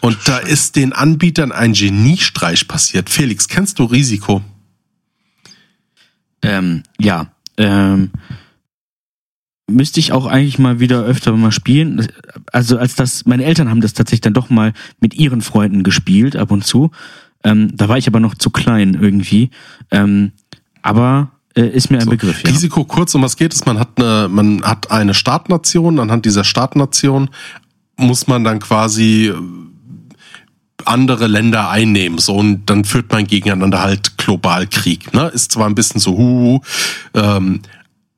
Und 0.00 0.16
da 0.26 0.38
ist 0.38 0.76
den 0.76 0.92
Anbietern 0.92 1.52
ein 1.52 1.72
Geniestreich 1.72 2.68
passiert. 2.68 3.10
Felix, 3.10 3.48
kennst 3.48 3.80
du 3.80 3.84
Risiko? 3.84 4.40
Ähm, 6.42 6.84
ja. 6.98 7.32
Ähm, 7.58 8.12
müsste 9.66 10.00
ich 10.00 10.12
auch 10.12 10.26
eigentlich 10.26 10.58
mal 10.58 10.80
wieder 10.80 11.02
öfter 11.02 11.32
mal 11.32 11.52
spielen. 11.52 12.08
Also 12.52 12.78
als 12.78 12.94
das, 12.94 13.26
meine 13.26 13.44
Eltern 13.44 13.68
haben 13.68 13.80
das 13.80 13.94
tatsächlich 13.94 14.20
dann 14.20 14.34
doch 14.34 14.50
mal 14.50 14.72
mit 15.00 15.14
ihren 15.14 15.40
Freunden 15.40 15.82
gespielt, 15.82 16.36
ab 16.36 16.50
und 16.50 16.64
zu. 16.64 16.90
Ähm, 17.42 17.70
da 17.74 17.88
war 17.88 17.98
ich 17.98 18.06
aber 18.06 18.20
noch 18.20 18.34
zu 18.34 18.50
klein 18.50 18.98
irgendwie. 19.00 19.50
Ähm, 19.90 20.32
aber 20.82 21.30
äh, 21.56 21.66
ist 21.68 21.90
mir 21.90 21.98
ein 21.98 22.04
So, 22.04 22.10
Begriff, 22.10 22.42
ja. 22.42 22.50
Risiko 22.50 22.84
kurz, 22.84 23.14
um 23.14 23.22
was 23.22 23.36
geht 23.36 23.54
es? 23.54 23.66
Man 23.66 23.78
hat 23.78 23.90
eine, 23.96 24.28
man 24.28 24.62
hat 24.62 24.90
eine 24.90 25.14
Startnation, 25.14 25.98
anhand 25.98 26.24
dieser 26.24 26.44
Startnation 26.44 27.30
muss 27.96 28.26
man 28.26 28.44
dann 28.44 28.60
quasi 28.60 29.28
äh, 29.28 29.34
andere 30.84 31.26
Länder 31.26 31.70
einnehmen, 31.70 32.18
so 32.18 32.36
und 32.36 32.66
dann 32.66 32.84
führt 32.84 33.10
man 33.10 33.26
gegeneinander 33.26 33.80
halt 33.80 34.18
global 34.18 34.66
Krieg. 34.66 35.12
Ne? 35.14 35.28
Ist 35.28 35.52
zwar 35.52 35.66
ein 35.66 35.74
bisschen 35.74 36.00
so, 36.00 36.16
hu, 36.16 36.60
ähm, 37.14 37.60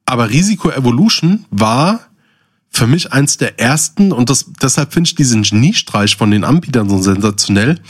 aber 0.08 0.30
Risiko 0.30 0.70
Evolution 0.70 1.44
war 1.50 2.00
für 2.70 2.86
mich 2.86 3.12
eins 3.12 3.36
der 3.36 3.58
ersten 3.58 4.12
und 4.12 4.30
das, 4.30 4.46
deshalb 4.62 4.92
finde 4.92 5.08
ich 5.08 5.14
diesen 5.14 5.42
Geniestreich 5.42 6.16
von 6.16 6.30
den 6.30 6.44
Anbietern 6.44 6.88
so 6.88 7.00
sensationell. 7.00 7.80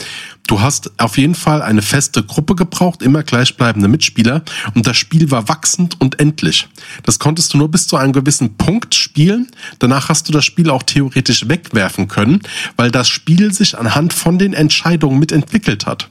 Du 0.47 0.61
hast 0.61 0.91
auf 0.99 1.17
jeden 1.17 1.35
Fall 1.35 1.61
eine 1.61 1.81
feste 1.81 2.23
Gruppe 2.23 2.55
gebraucht, 2.55 3.03
immer 3.03 3.23
gleichbleibende 3.23 3.87
Mitspieler 3.87 4.43
und 4.73 4.87
das 4.87 4.97
Spiel 4.97 5.31
war 5.31 5.47
wachsend 5.47 6.01
und 6.01 6.19
endlich. 6.19 6.67
Das 7.03 7.19
konntest 7.19 7.53
du 7.53 7.57
nur 7.57 7.69
bis 7.69 7.87
zu 7.87 7.97
einem 7.97 8.13
gewissen 8.13 8.55
Punkt 8.55 8.95
spielen. 8.95 9.47
Danach 9.77 10.09
hast 10.09 10.27
du 10.27 10.33
das 10.33 10.43
Spiel 10.43 10.69
auch 10.69 10.83
theoretisch 10.83 11.47
wegwerfen 11.47 12.07
können, 12.07 12.41
weil 12.75 12.89
das 12.89 13.09
Spiel 13.09 13.53
sich 13.53 13.77
anhand 13.77 14.11
von 14.11 14.39
den 14.39 14.53
Entscheidungen 14.53 15.19
mitentwickelt 15.19 15.85
hat. 15.85 16.09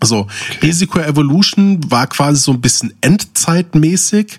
Also 0.00 0.26
Risiko 0.62 1.00
Evolution 1.00 1.80
war 1.90 2.06
quasi 2.06 2.40
so 2.40 2.52
ein 2.52 2.60
bisschen 2.60 2.92
endzeitmäßig, 3.00 4.38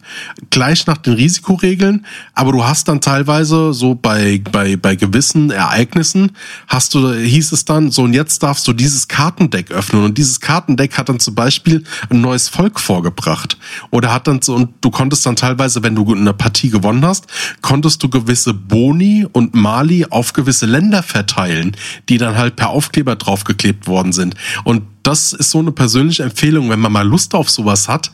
gleich 0.50 0.88
nach 0.88 0.98
den 0.98 1.14
Risikoregeln, 1.14 2.06
aber 2.34 2.52
du 2.52 2.64
hast 2.64 2.88
dann 2.88 3.02
teilweise 3.02 3.74
so 3.74 3.96
bei, 3.96 4.42
bei, 4.52 4.76
bei 4.76 4.96
gewissen 4.96 5.52
Ereignissen, 5.52 6.32
hast 6.68 6.94
du, 6.94 7.14
hieß 7.14 7.52
es 7.52 7.66
dann, 7.66 7.92
so 7.92 8.04
und 8.04 8.14
jetzt 8.14 8.42
darfst 8.44 8.68
du 8.68 8.74
dieses 8.74 9.08
Kartendeck 9.08 9.72
öffnen. 9.72 10.04
Und 10.04 10.18
dieses 10.18 10.40
Kartendeck 10.40 10.98
hat 10.98 11.10
dann 11.10 11.20
zum 11.20 11.36
Beispiel 11.36 11.84
ein 12.10 12.22
neues 12.22 12.50
Volk 12.50 12.80
vorgebracht. 12.80 13.58
Oder 13.92 14.14
hat 14.14 14.28
dann 14.28 14.42
so, 14.42 14.56
und 14.56 14.74
du 14.82 14.90
konntest 14.90 15.26
dann 15.26 15.36
teilweise, 15.36 15.84
wenn 15.84 15.96
du 15.96 16.14
eine 16.14 16.34
Partie 16.34 16.70
gewonnen 16.70 17.06
hast, 17.06 17.28
konntest 17.62 18.02
du 18.04 18.10
gewisse 18.10 18.54
Boni 18.54 19.28
und 19.32 19.54
Mali 19.54 20.06
auf 20.10 20.34
gewisse 20.34 20.66
Länder 20.66 21.04
verteilen, 21.04 21.76
die 22.08 22.18
dann 22.18 22.38
halt 22.38 22.56
per 22.56 22.70
Aufkleber 22.70 23.16
draufgeklebt 23.16 23.88
worden 23.88 24.14
sind. 24.14 24.36
Und 24.64 24.84
das 25.10 25.34
ist 25.34 25.50
so 25.50 25.58
eine 25.58 25.72
persönliche 25.72 26.22
Empfehlung, 26.22 26.70
wenn 26.70 26.80
man 26.80 26.92
mal 26.92 27.08
Lust 27.08 27.34
auf 27.34 27.50
sowas 27.50 27.88
hat. 27.88 28.12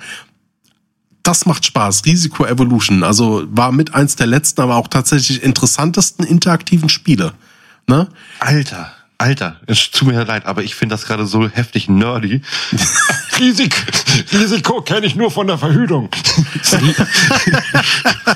Das 1.24 1.46
macht 1.46 1.66
Spaß. 1.66 2.06
Risiko 2.06 2.46
Evolution. 2.46 3.04
Also 3.04 3.44
war 3.50 3.74
mit 3.74 3.94
eins 3.94 4.16
der 4.16 4.28
letzten, 4.28 4.62
aber 4.62 4.78
auch 4.78 4.88
tatsächlich 4.88 5.44
interessantesten 5.44 6.26
interaktiven 6.26 6.88
Spiele. 6.88 7.34
Ne? 7.88 8.08
Alter, 8.40 8.95
Alter, 9.18 9.62
es 9.66 9.92
tut 9.92 10.10
mir 10.10 10.24
leid, 10.26 10.46
aber 10.46 10.64
ich 10.64 10.76
finde 10.76 10.94
das 10.94 11.06
gerade 11.06 11.26
so 11.26 11.48
heftig 11.48 11.88
nerdy. 11.88 12.42
Risiko, 13.40 13.78
Risiko 14.34 14.82
kenne 14.82 15.06
ich 15.06 15.16
nur 15.16 15.32
von 15.32 15.48
der 15.48 15.58
Verhütung. 15.58 16.10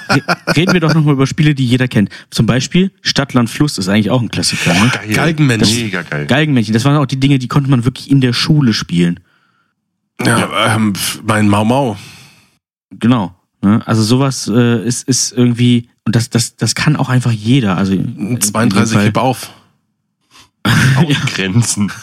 Re- 0.09 0.21
Reden 0.55 0.73
wir 0.73 0.79
doch 0.79 0.93
nochmal 0.93 1.13
über 1.13 1.27
Spiele, 1.27 1.53
die 1.55 1.65
jeder 1.65 1.87
kennt. 1.87 2.09
Zum 2.29 2.45
Beispiel 2.45 2.91
Stadt, 3.01 3.33
Land, 3.33 3.49
Fluss 3.49 3.77
ist 3.77 3.87
eigentlich 3.89 4.09
auch 4.09 4.21
ein 4.21 4.29
Klassiker. 4.29 4.73
Ne? 4.73 4.89
Geil. 4.93 5.13
Galgenmensch. 5.13 5.69
Mega 5.69 6.01
geil. 6.03 6.25
Geigenmännchen, 6.27 6.73
das 6.73 6.85
waren 6.85 6.97
auch 6.97 7.05
die 7.05 7.19
Dinge, 7.19 7.39
die 7.39 7.47
konnte 7.47 7.69
man 7.69 7.85
wirklich 7.85 8.09
in 8.09 8.21
der 8.21 8.33
Schule 8.33 8.73
spielen. 8.73 9.19
Ja, 10.25 10.75
ähm, 10.75 10.93
mein 11.23 11.47
Mau 11.47 11.63
Mau. 11.65 11.97
Genau. 12.91 13.35
Ne? 13.61 13.81
Also 13.85 14.03
sowas 14.03 14.49
äh, 14.53 14.85
ist, 14.85 15.07
ist 15.07 15.31
irgendwie, 15.33 15.89
und 16.05 16.15
das, 16.15 16.29
das, 16.29 16.55
das 16.55 16.75
kann 16.75 16.95
auch 16.95 17.09
einfach 17.09 17.31
jeder. 17.31 17.77
Also 17.77 17.93
in 17.93 18.15
dem 18.35 18.41
32 18.41 18.95
Fall- 18.95 19.05
gib 19.05 19.17
auf. 19.17 19.51
Grenzen. 21.33 21.91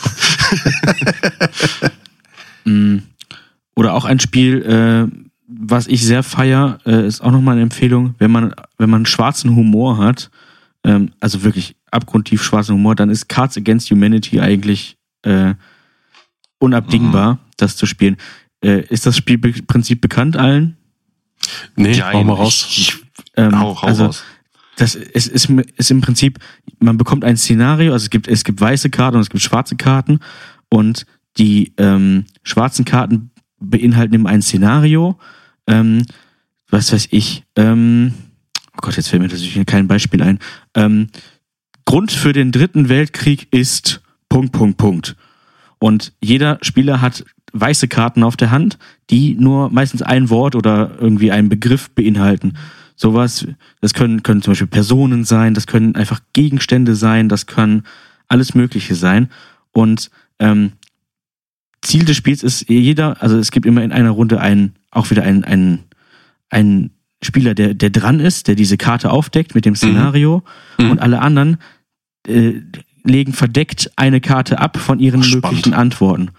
Mm. 2.66 2.98
Oder 3.76 3.94
auch 3.94 4.04
ein 4.04 4.18
Spiel, 4.18 4.62
äh, 4.62 5.06
was 5.46 5.86
ich 5.86 6.04
sehr 6.04 6.22
feier, 6.22 6.78
äh, 6.84 7.06
ist 7.06 7.20
auch 7.20 7.30
nochmal 7.30 7.52
eine 7.52 7.62
Empfehlung, 7.62 8.16
wenn 8.18 8.32
man, 8.32 8.54
wenn 8.78 8.90
man 8.90 9.06
schwarzen 9.06 9.54
Humor 9.54 9.98
hat, 9.98 10.30
ähm, 10.82 11.12
also 11.20 11.44
wirklich 11.44 11.76
abgrundtief 11.90 12.42
schwarzen 12.42 12.74
Humor, 12.74 12.96
dann 12.96 13.10
ist 13.10 13.28
Cards 13.28 13.56
Against 13.56 13.90
Humanity 13.90 14.40
eigentlich 14.40 14.96
äh, 15.22 15.54
unabdingbar, 16.58 17.38
das 17.56 17.76
zu 17.76 17.86
spielen. 17.86 18.16
Äh, 18.62 18.80
ist 18.88 19.06
das 19.06 19.16
Spielprinzip 19.16 20.00
bekannt 20.00 20.36
allen? 20.36 20.76
Nee, 21.76 21.92
Ja, 21.92 22.12
hau 22.12 22.24
mal 22.24 22.34
raus. 22.34 22.66
Ich, 22.68 22.78
ich, 22.78 22.96
Ähm, 23.36 23.58
hau, 23.58 23.80
hau 23.80 23.86
also, 23.86 24.06
raus. 24.06 24.24
Das 24.76 24.94
ist, 24.94 25.28
ist, 25.28 25.48
ist 25.48 25.90
im 25.90 26.00
Prinzip, 26.00 26.38
man 26.78 26.98
bekommt 26.98 27.24
ein 27.24 27.36
Szenario, 27.36 27.92
also 27.92 28.04
es 28.04 28.10
gibt, 28.10 28.28
es 28.28 28.44
gibt 28.44 28.60
weiße 28.60 28.90
Karten 28.90 29.16
und 29.16 29.22
es 29.22 29.30
gibt 29.30 29.42
schwarze 29.42 29.76
Karten 29.76 30.20
und 30.68 31.06
die 31.38 31.72
ähm, 31.78 32.26
schwarzen 32.42 32.84
Karten 32.84 33.30
beinhalten 33.58 34.14
eben 34.14 34.26
ein 34.26 34.42
Szenario, 34.42 35.18
ähm, 35.66 36.04
was 36.68 36.92
weiß 36.92 37.08
ich, 37.10 37.44
ähm, 37.56 38.14
oh 38.74 38.80
Gott, 38.82 38.96
jetzt 38.96 39.08
fällt 39.08 39.22
mir 39.22 39.28
natürlich 39.28 39.66
kein 39.66 39.88
Beispiel 39.88 40.22
ein. 40.22 40.38
Ähm, 40.74 41.08
Grund 41.86 42.12
für 42.12 42.32
den 42.32 42.52
dritten 42.52 42.88
Weltkrieg 42.88 43.48
ist 43.52 44.02
Punkt, 44.28 44.52
Punkt, 44.52 44.76
Punkt. 44.76 45.16
Und 45.78 46.12
jeder 46.20 46.58
Spieler 46.62 47.00
hat 47.00 47.24
weiße 47.52 47.88
Karten 47.88 48.22
auf 48.22 48.36
der 48.36 48.50
Hand, 48.50 48.78
die 49.08 49.34
nur 49.34 49.70
meistens 49.70 50.02
ein 50.02 50.30
Wort 50.30 50.54
oder 50.54 50.96
irgendwie 51.00 51.30
einen 51.30 51.48
Begriff 51.48 51.90
beinhalten. 51.90 52.54
Sowas, 52.96 53.46
das 53.80 53.94
können, 53.94 54.22
können 54.22 54.42
zum 54.42 54.52
Beispiel 54.52 54.66
Personen 54.66 55.24
sein, 55.24 55.54
das 55.54 55.66
können 55.66 55.94
einfach 55.94 56.20
Gegenstände 56.32 56.94
sein, 56.96 57.28
das 57.28 57.46
kann 57.46 57.84
alles 58.28 58.54
Mögliche 58.54 58.94
sein. 58.94 59.28
Und 59.72 60.10
ähm, 60.38 60.72
Ziel 61.82 62.04
des 62.04 62.16
Spiels 62.16 62.42
ist 62.42 62.68
jeder, 62.68 63.22
also 63.22 63.38
es 63.38 63.50
gibt 63.50 63.66
immer 63.66 63.82
in 63.84 63.92
einer 63.92 64.10
Runde 64.10 64.40
einen, 64.40 64.74
auch 64.90 65.10
wieder 65.10 65.22
einen, 65.22 65.44
einen, 65.44 65.84
einen 66.48 66.90
Spieler, 67.22 67.54
der, 67.54 67.74
der 67.74 67.90
dran 67.90 68.18
ist, 68.18 68.48
der 68.48 68.54
diese 68.54 68.76
Karte 68.76 69.10
aufdeckt 69.10 69.54
mit 69.54 69.64
dem 69.64 69.76
Szenario 69.76 70.42
Mhm. 70.78 70.90
und 70.90 70.98
alle 71.00 71.20
anderen 71.20 71.58
äh, 72.26 72.60
legen 73.04 73.32
verdeckt 73.32 73.90
eine 73.96 74.20
Karte 74.20 74.58
ab 74.58 74.78
von 74.78 74.98
ihren 74.98 75.22
Spannend. 75.22 75.44
möglichen 75.44 75.74
Antworten. 75.74 76.30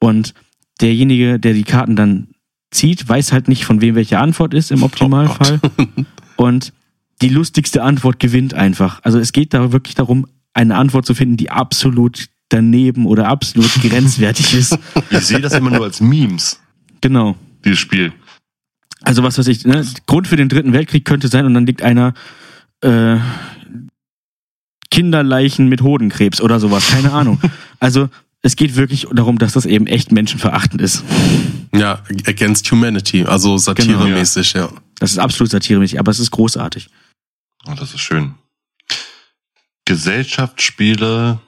Und 0.00 0.34
derjenige, 0.80 1.38
der 1.38 1.52
die 1.52 1.64
Karten 1.64 1.96
dann 1.96 2.28
zieht, 2.70 3.08
weiß 3.08 3.32
halt 3.32 3.48
nicht, 3.48 3.64
von 3.64 3.80
wem 3.80 3.94
welche 3.94 4.18
Antwort 4.18 4.54
ist 4.54 4.70
im 4.70 4.82
Optimalfall. 4.82 5.60
und 6.36 6.72
die 7.22 7.28
lustigste 7.28 7.82
Antwort 7.82 8.20
gewinnt 8.20 8.54
einfach. 8.54 9.00
Also 9.02 9.18
es 9.18 9.32
geht 9.32 9.54
da 9.54 9.72
wirklich 9.72 9.94
darum, 9.94 10.26
eine 10.54 10.76
Antwort 10.76 11.06
zu 11.06 11.14
finden, 11.14 11.36
die 11.36 11.50
absolut 11.50 12.26
daneben 12.48 13.06
oder 13.06 13.28
absolut 13.28 13.72
grenzwertig 13.82 14.54
ist. 14.54 14.78
Ich 15.10 15.18
sehe 15.20 15.40
das 15.40 15.52
immer 15.54 15.70
nur 15.70 15.84
als 15.84 16.00
Memes, 16.00 16.60
Genau. 17.00 17.36
dieses 17.64 17.78
Spiel. 17.78 18.12
Also 19.02 19.22
was 19.22 19.38
weiß 19.38 19.46
ich, 19.48 19.64
ne? 19.64 19.86
Grund 20.06 20.26
für 20.26 20.36
den 20.36 20.48
dritten 20.48 20.72
Weltkrieg 20.72 21.04
könnte 21.04 21.28
sein 21.28 21.46
und 21.46 21.54
dann 21.54 21.66
liegt 21.66 21.82
einer 21.82 22.14
äh, 22.80 23.16
Kinderleichen 24.90 25.68
mit 25.68 25.82
Hodenkrebs 25.82 26.40
oder 26.40 26.60
sowas, 26.60 26.88
keine 26.90 27.12
Ahnung. 27.12 27.40
Also 27.80 28.08
es 28.42 28.56
geht 28.56 28.74
wirklich 28.74 29.06
darum, 29.12 29.38
dass 29.38 29.52
das 29.52 29.64
eben 29.64 29.86
echt 29.86 30.10
menschenverachtend 30.10 30.82
ist. 30.82 31.04
Ja, 31.72 32.02
Against 32.26 32.70
Humanity, 32.70 33.24
also 33.24 33.58
satiremäßig, 33.58 34.54
ja. 34.54 34.70
Das 34.98 35.12
ist 35.12 35.18
absolut 35.18 35.50
satiremäßig, 35.50 35.98
aber 35.98 36.10
es 36.10 36.18
ist 36.18 36.30
großartig. 36.30 36.88
Oh, 37.66 37.74
das 37.74 37.94
ist 37.94 38.00
schön. 38.00 38.34
Gesellschaftsspiele. 39.84 41.40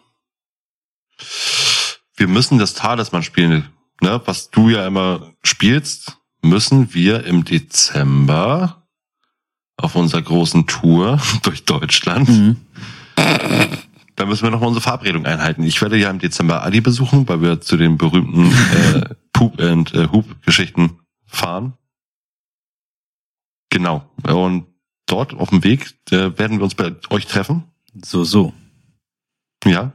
Wir 2.16 2.29
müssen 2.29 2.59
das 2.59 2.75
Talisman 2.75 3.23
spielen, 3.23 3.68
ne? 4.01 4.21
Was 4.25 4.51
du 4.51 4.68
ja 4.68 4.87
immer 4.87 5.33
spielst, 5.43 6.18
müssen 6.43 6.95
wir 6.95 7.25
im 7.25 7.45
Dezember 7.45 8.87
auf 9.77 9.97
unserer 9.97 10.23
großen 10.23 10.66
Tour 10.66 11.21
durch 11.43 11.64
Deutschland. 11.64 12.29
Mhm. 12.29 12.57
Da 14.16 14.27
müssen 14.27 14.43
wir 14.43 14.51
nochmal 14.51 14.68
unsere 14.68 14.83
Verabredung 14.83 15.25
einhalten. 15.25 15.62
Ich 15.62 15.81
werde 15.81 15.97
ja 15.97 16.11
im 16.11 16.18
Dezember 16.18 16.62
Ali 16.62 16.81
besuchen, 16.81 17.29
weil 17.29 17.41
wir 17.41 17.61
zu 17.61 17.77
den 17.77 17.97
berühmten 17.97 18.53
äh, 18.95 19.14
Poop 19.41 19.59
and 19.59 19.95
äh, 19.95 20.07
Hoop 20.12 20.26
Geschichten 20.45 20.99
fahren. 21.24 21.72
Genau. 23.70 24.05
Und 24.28 24.66
dort 25.07 25.32
auf 25.32 25.49
dem 25.49 25.64
Weg 25.64 25.95
äh, 26.11 26.38
werden 26.38 26.59
wir 26.59 26.64
uns 26.64 26.74
bei 26.74 26.95
euch 27.09 27.26
treffen. 27.26 27.64
So, 28.05 28.22
so. 28.22 28.53
Ja. 29.64 29.95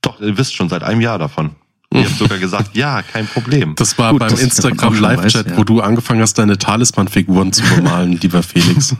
Doch, 0.00 0.20
ihr 0.20 0.38
wisst 0.38 0.54
schon 0.54 0.68
seit 0.68 0.84
einem 0.84 1.00
Jahr 1.00 1.18
davon. 1.18 1.56
Ihr 1.92 2.04
habt 2.04 2.18
sogar 2.18 2.38
gesagt, 2.38 2.76
ja, 2.76 3.02
kein 3.02 3.26
Problem. 3.26 3.74
Das 3.74 3.98
war 3.98 4.12
Gut, 4.12 4.20
beim 4.20 4.28
dass 4.28 4.40
ich 4.40 4.54
davon 4.54 4.70
auch 4.70 4.72
Instagram 4.74 4.94
schon 4.94 5.02
Live-Chat, 5.02 5.46
weiß, 5.46 5.52
ja. 5.52 5.58
wo 5.58 5.64
du 5.64 5.80
angefangen 5.80 6.20
hast, 6.20 6.34
deine 6.34 6.56
Talisman-Figuren 6.56 7.52
zu 7.52 7.64
bemalen, 7.64 8.12
lieber 8.20 8.44
Felix. 8.44 8.94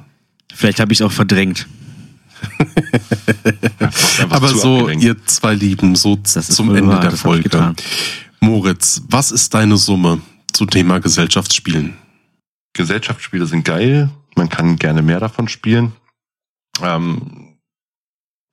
Vielleicht 0.52 0.80
habe 0.80 0.92
ich 0.92 0.98
es 0.98 1.06
auch 1.06 1.12
verdrängt. 1.12 1.68
Aber 4.28 4.48
so, 4.48 4.78
abgelenkt. 4.78 5.04
ihr 5.04 5.24
zwei 5.26 5.54
Lieben, 5.54 5.94
so 5.94 6.16
zum 6.16 6.74
Ende 6.74 6.90
wahr, 6.90 7.00
der 7.00 7.10
das 7.12 7.24
hab 7.24 7.36
ich 7.36 7.48
Folge. 7.48 7.74
Moritz, 8.40 9.02
was 9.08 9.30
ist 9.32 9.54
deine 9.54 9.76
Summe 9.76 10.20
zu 10.52 10.66
Thema 10.66 11.00
Gesellschaftsspielen? 11.00 11.96
Gesellschaftsspiele 12.74 13.46
sind 13.46 13.64
geil. 13.64 14.10
Man 14.36 14.48
kann 14.48 14.76
gerne 14.76 15.02
mehr 15.02 15.20
davon 15.20 15.48
spielen. 15.48 15.92
Ähm, 16.82 17.56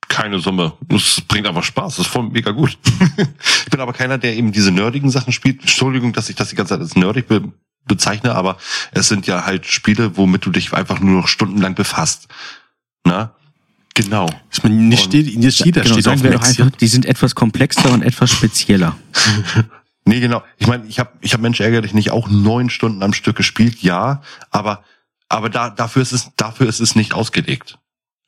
keine 0.08 0.38
Summe. 0.38 0.74
Es 0.88 1.20
bringt 1.28 1.46
einfach 1.46 1.62
Spaß. 1.64 1.96
Das 1.96 2.06
ist 2.06 2.12
voll 2.12 2.30
mega 2.30 2.50
gut. 2.52 2.78
ich 3.64 3.70
bin 3.70 3.80
aber 3.80 3.92
keiner, 3.92 4.16
der 4.16 4.34
eben 4.36 4.52
diese 4.52 4.70
nerdigen 4.70 5.10
Sachen 5.10 5.32
spielt. 5.32 5.60
Entschuldigung, 5.60 6.12
dass 6.12 6.30
ich 6.30 6.36
das 6.36 6.48
die 6.48 6.56
ganze 6.56 6.74
Zeit 6.74 6.80
als 6.80 6.96
nerdig 6.96 7.28
be 7.28 7.52
bezeichne, 7.86 8.34
aber 8.34 8.56
es 8.92 9.08
sind 9.08 9.26
ja 9.26 9.44
halt 9.44 9.66
Spiele, 9.66 10.16
womit 10.16 10.46
du 10.46 10.50
dich 10.50 10.72
einfach 10.72 11.00
nur 11.00 11.20
noch 11.20 11.28
stundenlang 11.28 11.74
befasst. 11.74 12.28
Na? 13.04 13.34
Genau. 13.92 14.30
Ich 14.50 14.62
meine, 14.62 14.76
nicht, 14.76 15.04
Und- 15.06 15.12
jeder- 15.14 15.38
nicht 15.38 15.64
jeder 15.66 15.82
Genau, 15.82 15.92
steht 15.94 16.08
auf 16.08 16.22
wir 16.22 16.32
einfach, 16.40 16.70
die 16.70 16.86
sind 16.86 17.04
etwas 17.04 17.34
komplexer 17.34 17.92
und 17.92 18.00
etwas 18.02 18.30
spezieller. 18.30 18.96
Nee, 20.06 20.20
genau. 20.20 20.42
Ich 20.58 20.66
meine, 20.66 20.86
ich 20.86 20.98
habe 20.98 21.10
ich 21.20 21.32
hab 21.32 21.40
Mensch 21.40 21.60
ärgerlich 21.60 21.94
nicht 21.94 22.10
auch 22.10 22.28
neun 22.28 22.68
Stunden 22.70 23.02
am 23.02 23.12
Stück 23.14 23.36
gespielt, 23.36 23.78
ja, 23.82 24.22
aber 24.50 24.84
aber 25.28 25.48
da 25.48 25.70
dafür 25.70 26.02
ist 26.02 26.12
es 26.12 26.30
dafür 26.36 26.68
ist 26.68 26.80
es 26.80 26.94
nicht 26.94 27.14
ausgelegt. 27.14 27.78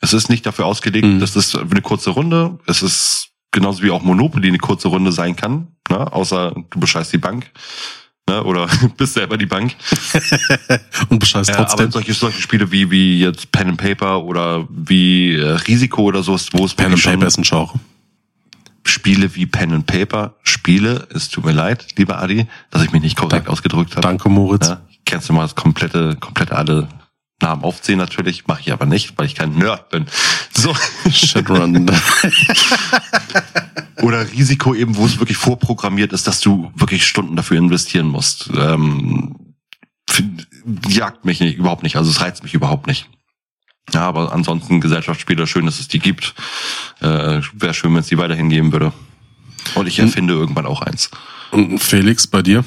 Es 0.00 0.12
ist 0.12 0.28
nicht 0.30 0.44
dafür 0.46 0.66
ausgelegt, 0.66 1.06
Mhm. 1.06 1.20
das 1.20 1.36
ist 1.36 1.56
eine 1.56 1.82
kurze 1.82 2.10
Runde. 2.10 2.58
Es 2.66 2.82
ist 2.82 3.28
genauso 3.50 3.82
wie 3.82 3.90
auch 3.90 4.02
Monopoly 4.02 4.48
eine 4.48 4.58
kurze 4.58 4.88
Runde 4.88 5.12
sein 5.12 5.36
kann, 5.36 5.68
ne? 5.90 6.12
außer 6.12 6.54
du 6.70 6.80
bescheißt 6.80 7.12
die 7.12 7.18
Bank. 7.18 7.50
Ne, 8.28 8.42
oder 8.42 8.66
bist 8.96 9.14
selber 9.14 9.36
die 9.38 9.46
Bank. 9.46 9.76
Und 11.10 11.20
bescheißt 11.20 11.50
Äh, 11.50 11.52
aber 11.54 11.66
trotzdem. 11.66 11.90
solche, 11.92 12.12
solche 12.14 12.40
Spiele 12.42 12.72
wie, 12.72 12.90
wie 12.90 13.20
jetzt 13.20 13.52
Pen 13.52 13.68
and 13.68 13.78
Paper 13.80 14.24
oder 14.24 14.66
wie 14.68 15.34
äh, 15.36 15.44
Risiko 15.68 16.02
oder 16.02 16.22
so, 16.24 16.32
wo 16.52 16.64
es 16.64 16.74
Pen 16.74 16.92
and 16.92 17.02
Paper 17.02 17.26
ist 17.26 17.38
ein 17.38 17.44
Genre. 17.44 17.78
Spiele 18.88 19.34
wie 19.34 19.46
Pen 19.46 19.72
and 19.72 19.86
Paper, 19.86 20.34
Spiele, 20.42 21.06
es 21.14 21.28
tut 21.28 21.44
mir 21.44 21.52
leid, 21.52 21.86
lieber 21.96 22.18
Adi, 22.20 22.46
dass 22.70 22.82
ich 22.82 22.92
mich 22.92 23.02
nicht 23.02 23.16
korrekt 23.16 23.48
Da- 23.48 23.52
ausgedrückt 23.52 23.92
habe. 23.92 24.02
Danke, 24.02 24.28
Moritz. 24.28 24.68
Ja, 24.68 24.80
kannst 25.04 25.28
du 25.28 25.32
mal 25.32 25.42
das 25.42 25.54
komplette, 25.54 26.16
komplette 26.16 26.56
alle 26.56 26.88
Namen 27.42 27.64
aufzählen 27.64 27.98
natürlich, 27.98 28.46
mache 28.46 28.60
ich 28.62 28.72
aber 28.72 28.86
nicht, 28.86 29.18
weil 29.18 29.26
ich 29.26 29.34
kein 29.34 29.54
Nerd 29.56 29.90
bin. 29.90 30.06
So. 30.56 30.74
Shadowrun. 31.10 31.86
Oder 34.02 34.30
Risiko 34.30 34.74
eben, 34.74 34.96
wo 34.96 35.06
es 35.06 35.18
wirklich 35.18 35.36
vorprogrammiert 35.36 36.12
ist, 36.12 36.26
dass 36.26 36.40
du 36.40 36.70
wirklich 36.74 37.06
Stunden 37.06 37.36
dafür 37.36 37.58
investieren 37.58 38.06
musst. 38.08 38.50
Ähm, 38.56 39.34
jagt 40.88 41.24
mich 41.24 41.40
nicht, 41.40 41.56
überhaupt 41.58 41.82
nicht, 41.82 41.96
also 41.96 42.10
es 42.10 42.20
reizt 42.20 42.42
mich 42.42 42.54
überhaupt 42.54 42.86
nicht. 42.86 43.08
Ja, 43.92 44.02
aber 44.02 44.32
ansonsten 44.32 44.80
Gesellschaftsspiele, 44.80 45.46
schön, 45.46 45.66
dass 45.66 45.80
es 45.80 45.88
die 45.88 46.00
gibt. 46.00 46.34
Äh, 47.00 47.40
Wäre 47.52 47.74
schön, 47.74 47.92
wenn 47.92 48.00
es 48.00 48.08
die 48.08 48.18
weiterhin 48.18 48.48
geben 48.48 48.72
würde. 48.72 48.92
Und 49.74 49.86
ich 49.86 49.98
erfinde 49.98 50.34
irgendwann 50.34 50.66
auch 50.66 50.82
eins. 50.82 51.10
Und 51.50 51.78
Felix, 51.78 52.26
bei 52.26 52.42
dir? 52.42 52.64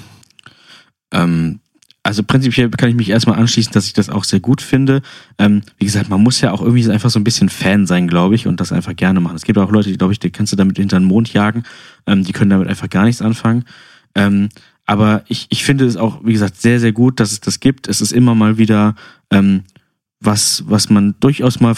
Ähm, 1.12 1.60
also 2.04 2.24
prinzipiell 2.24 2.70
kann 2.70 2.90
ich 2.90 2.96
mich 2.96 3.10
erstmal 3.10 3.38
anschließen, 3.38 3.74
dass 3.74 3.86
ich 3.86 3.94
das 3.94 4.10
auch 4.10 4.24
sehr 4.24 4.40
gut 4.40 4.62
finde. 4.62 5.02
Ähm, 5.38 5.62
wie 5.78 5.86
gesagt, 5.86 6.10
man 6.10 6.24
muss 6.24 6.42
ja 6.42 6.52
auch 6.52 6.62
irgendwie 6.62 6.90
einfach 6.90 7.10
so 7.10 7.20
ein 7.20 7.24
bisschen 7.24 7.50
Fan 7.50 7.86
sein, 7.86 8.08
glaube 8.08 8.36
ich, 8.36 8.48
und 8.48 8.60
das 8.60 8.72
einfach 8.72 8.96
gerne 8.96 9.20
machen. 9.20 9.36
Es 9.36 9.44
gibt 9.44 9.60
auch 9.60 9.72
Leute, 9.72 9.90
die, 9.90 9.98
glaube 9.98 10.14
ich, 10.14 10.20
die 10.20 10.30
kannst 10.30 10.54
du 10.54 10.58
damit 10.58 10.78
hinter 10.78 11.00
den 11.00 11.06
Mond 11.06 11.34
jagen. 11.34 11.64
Ähm, 12.08 12.24
die 12.24 12.32
können 12.32 12.50
damit 12.50 12.68
einfach 12.68 12.90
gar 12.90 13.04
nichts 13.04 13.22
anfangen. 13.22 13.66
Ähm, 14.16 14.50
aber 14.86 15.24
ich, 15.28 15.48
ich 15.50 15.64
finde 15.64 15.86
es 15.86 15.98
auch, 15.98 16.22
wie 16.24 16.34
gesagt, 16.34 16.60
sehr, 16.60 16.80
sehr 16.80 16.94
gut, 16.94 17.20
dass 17.20 17.32
es 17.32 17.42
das 17.42 17.60
gibt. 17.60 17.88
Es 17.88 18.02
ist 18.02 18.12
immer 18.12 18.34
mal 18.34 18.58
wieder 18.58 18.96
ähm, 19.30 19.64
was, 20.20 20.64
was 20.68 20.90
man 20.90 21.16
durchaus 21.20 21.60
mal 21.60 21.76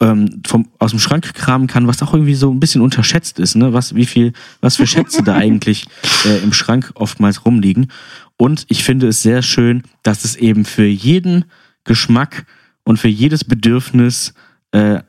ähm, 0.00 0.42
vom, 0.46 0.68
aus 0.78 0.90
dem 0.90 0.98
Schrank 0.98 1.32
kramen 1.34 1.68
kann, 1.68 1.86
was 1.86 2.02
auch 2.02 2.12
irgendwie 2.12 2.34
so 2.34 2.50
ein 2.50 2.60
bisschen 2.60 2.80
unterschätzt 2.80 3.38
ist, 3.38 3.54
ne? 3.54 3.72
Was, 3.72 3.94
wie 3.94 4.06
viel, 4.06 4.32
was 4.60 4.76
für 4.76 4.86
Schätze 4.86 5.22
da 5.22 5.34
eigentlich 5.36 5.86
äh, 6.24 6.42
im 6.42 6.52
Schrank 6.52 6.92
oftmals 6.94 7.44
rumliegen. 7.44 7.90
Und 8.36 8.66
ich 8.68 8.82
finde 8.82 9.08
es 9.08 9.22
sehr 9.22 9.42
schön, 9.42 9.84
dass 10.02 10.24
es 10.24 10.36
eben 10.36 10.64
für 10.64 10.86
jeden 10.86 11.44
Geschmack 11.84 12.46
und 12.84 12.98
für 12.98 13.08
jedes 13.08 13.44
Bedürfnis 13.44 14.34
äh, 14.72 15.00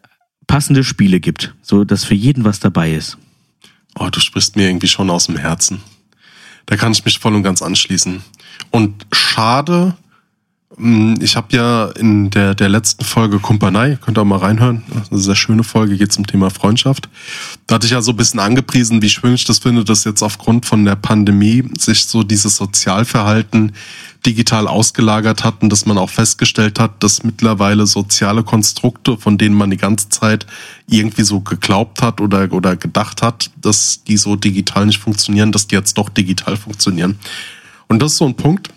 passende 0.45 0.84
Spiele 0.84 1.19
gibt, 1.19 1.55
so 1.61 1.84
dass 1.84 2.05
für 2.05 2.15
jeden 2.15 2.43
was 2.43 2.59
dabei 2.59 2.93
ist. 2.93 3.17
Oh, 3.95 4.09
du 4.11 4.19
sprichst 4.19 4.55
mir 4.55 4.67
irgendwie 4.67 4.88
schon 4.88 5.09
aus 5.09 5.25
dem 5.25 5.38
Herzen. 5.38 5.81
Da 6.65 6.77
kann 6.77 6.91
ich 6.91 7.03
mich 7.03 7.19
voll 7.19 7.36
und 7.36 7.43
ganz 7.43 7.61
anschließen. 7.61 8.21
Und 8.71 9.05
schade, 9.11 9.95
ich 11.19 11.36
habe 11.36 11.55
ja 11.55 11.86
in 11.97 12.32
der, 12.32 12.55
der 12.55 12.67
letzten 12.67 13.05
Folge 13.05 13.38
Kumpanei, 13.39 13.97
könnt 14.01 14.17
ihr 14.17 14.21
auch 14.21 14.26
mal 14.26 14.39
reinhören, 14.39 14.82
eine 15.11 15.19
sehr 15.19 15.36
schöne 15.36 15.63
Folge, 15.63 15.97
geht 15.97 16.11
zum 16.11 16.26
Thema 16.26 16.49
Freundschaft. 16.49 17.09
Da 17.67 17.76
hatte 17.76 17.86
ich 17.86 17.91
ja 17.91 18.01
so 18.01 18.11
ein 18.11 18.17
bisschen 18.17 18.39
angepriesen, 18.39 19.01
wie 19.01 19.09
schön 19.09 19.36
ich 19.36 19.43
das 19.43 19.59
finde, 19.59 19.84
dass 19.84 20.03
jetzt 20.03 20.24
aufgrund 20.24 20.65
von 20.65 20.84
der 20.84 20.95
Pandemie 20.95 21.63
sich 21.78 22.05
so 22.05 22.24
dieses 22.24 22.57
Sozialverhalten 22.57 23.74
digital 24.26 24.67
ausgelagert 24.67 25.43
hat 25.43 25.61
und 25.61 25.69
dass 25.69 25.86
man 25.86 25.97
auch 25.97 26.09
festgestellt 26.09 26.80
hat, 26.80 27.03
dass 27.03 27.24
mittlerweile 27.24 27.86
soziale 27.86 28.43
Konstrukte, 28.43 29.17
von 29.17 29.38
denen 29.38 29.55
man 29.55 29.69
die 29.69 29.78
ganze 29.78 30.09
Zeit 30.09 30.47
irgendwie 30.89 31.24
so 31.24 31.41
geglaubt 31.41 32.01
hat 32.01 32.19
oder, 32.19 32.51
oder 32.51 32.76
gedacht 32.78 33.21
hat, 33.21 33.51
dass 33.61 34.03
die 34.05 34.17
so 34.17 34.36
digital 34.36 34.88
nicht 34.88 34.99
funktionieren, 34.99 35.51
dass 35.51 35.67
die 35.67 35.76
jetzt 35.76 35.97
doch 35.97 36.09
digital 36.09 36.57
funktionieren. 36.57 37.19
Und 37.88 38.01
das 38.01 38.13
ist 38.13 38.17
so 38.17 38.26
ein 38.26 38.36
Punkt, 38.36 38.69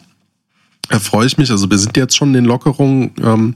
da 0.89 0.99
freue 0.99 1.27
ich 1.27 1.37
mich. 1.39 1.51
Also 1.51 1.71
wir 1.71 1.79
sind 1.79 1.97
jetzt 1.97 2.17
schon 2.17 2.29
in 2.29 2.35
den 2.35 2.45
Lockerungen, 2.45 3.13
ähm, 3.23 3.55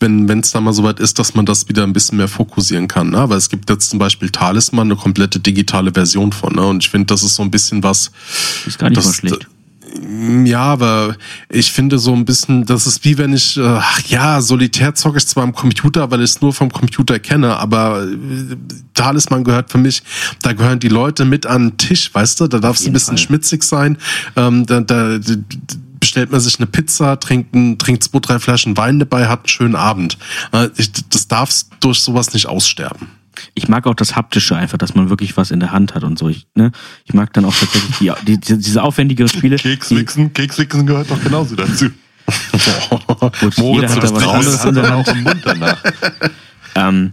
wenn 0.00 0.28
es 0.40 0.50
da 0.50 0.60
mal 0.60 0.72
soweit 0.74 1.00
ist, 1.00 1.18
dass 1.18 1.34
man 1.34 1.46
das 1.46 1.68
wieder 1.68 1.82
ein 1.82 1.94
bisschen 1.94 2.18
mehr 2.18 2.28
fokussieren 2.28 2.88
kann. 2.88 3.10
Ne? 3.10 3.18
Aber 3.18 3.36
es 3.36 3.48
gibt 3.48 3.70
jetzt 3.70 3.88
zum 3.88 3.98
Beispiel 3.98 4.28
Talisman, 4.28 4.88
eine 4.88 4.96
komplette 4.96 5.40
digitale 5.40 5.92
Version 5.94 6.30
von. 6.32 6.54
Ne? 6.54 6.62
Und 6.62 6.84
ich 6.84 6.90
finde, 6.90 7.06
das 7.06 7.22
ist 7.22 7.36
so 7.36 7.42
ein 7.42 7.50
bisschen 7.50 7.82
was, 7.82 8.10
Ist 8.66 8.78
gar 8.78 8.90
nicht 8.90 8.98
Das- 8.98 9.06
mal 9.06 9.14
schlecht. 9.14 9.46
ja, 10.44 10.60
aber 10.60 11.16
ich 11.48 11.72
finde 11.72 11.98
so 11.98 12.12
ein 12.12 12.24
bisschen, 12.26 12.66
das 12.66 12.86
ist 12.86 13.04
wie 13.04 13.16
wenn 13.16 13.32
ich, 13.32 13.56
äh, 13.56 13.62
ach 13.64 14.00
ja, 14.08 14.40
Solitär 14.42 14.94
zocke 14.94 15.16
ich 15.18 15.26
zwar 15.26 15.44
am 15.44 15.54
Computer, 15.54 16.10
weil 16.10 16.20
ich 16.20 16.30
es 16.32 16.40
nur 16.42 16.52
vom 16.52 16.70
Computer 16.70 17.18
kenne, 17.18 17.56
aber 17.56 18.02
äh, 18.02 18.56
Talisman 18.92 19.44
gehört 19.44 19.70
für 19.70 19.78
mich, 19.78 20.02
da 20.42 20.52
gehören 20.52 20.80
die 20.80 20.88
Leute 20.88 21.24
mit 21.24 21.46
an 21.46 21.70
den 21.70 21.76
Tisch, 21.78 22.12
weißt 22.12 22.40
du, 22.40 22.48
da 22.48 22.58
darf 22.58 22.76
es 22.78 22.86
ein 22.86 22.92
bisschen 22.92 23.16
Fall. 23.16 23.24
schmitzig 23.26 23.62
sein, 23.62 23.96
ähm, 24.36 24.66
da, 24.66 24.80
da, 24.80 25.16
da 25.18 25.34
bestellt 26.14 26.30
man 26.30 26.40
sich 26.40 26.60
eine 26.60 26.66
Pizza, 26.68 27.18
trinkt, 27.18 27.56
ein, 27.56 27.76
trinkt 27.76 28.04
zwei, 28.04 28.20
drei 28.20 28.38
Flaschen 28.38 28.76
Wein 28.76 29.00
dabei, 29.00 29.26
hat 29.26 29.40
einen 29.40 29.48
schönen 29.48 29.74
Abend. 29.74 30.16
Das 30.52 31.26
darf 31.26 31.52
durch 31.80 31.98
sowas 31.98 32.32
nicht 32.32 32.46
aussterben. 32.46 33.08
Ich 33.54 33.66
mag 33.66 33.84
auch 33.88 33.96
das 33.96 34.14
Haptische 34.14 34.54
einfach, 34.54 34.78
dass 34.78 34.94
man 34.94 35.10
wirklich 35.10 35.36
was 35.36 35.50
in 35.50 35.58
der 35.58 35.72
Hand 35.72 35.96
hat 35.96 36.04
und 36.04 36.16
so. 36.16 36.28
Ich, 36.28 36.46
ne? 36.54 36.70
ich 37.04 37.14
mag 37.14 37.32
dann 37.32 37.44
auch 37.44 37.54
tatsächlich 37.54 37.98
die, 37.98 38.12
die, 38.26 38.38
die, 38.38 38.58
diese 38.58 38.84
aufwendigeren 38.84 39.28
Spiele. 39.28 39.56
die, 39.56 39.70
Kekswichsen, 39.70 40.32
Kekswichsen 40.32 40.86
gehört 40.86 41.10
doch 41.10 41.20
genauso 41.20 41.56
dazu. 41.56 41.86
gut, 43.40 43.58
jeder 43.58 43.90
hat 43.90 44.04
da 44.04 44.14
was 44.14 44.22
anderes 44.22 44.64
in 44.64 44.74
der 44.76 44.88
Hand. 44.88 45.08
auch 45.08 45.12
im 45.12 45.22
Mund 45.24 45.40
danach. 45.44 45.82
Ähm, 46.76 47.10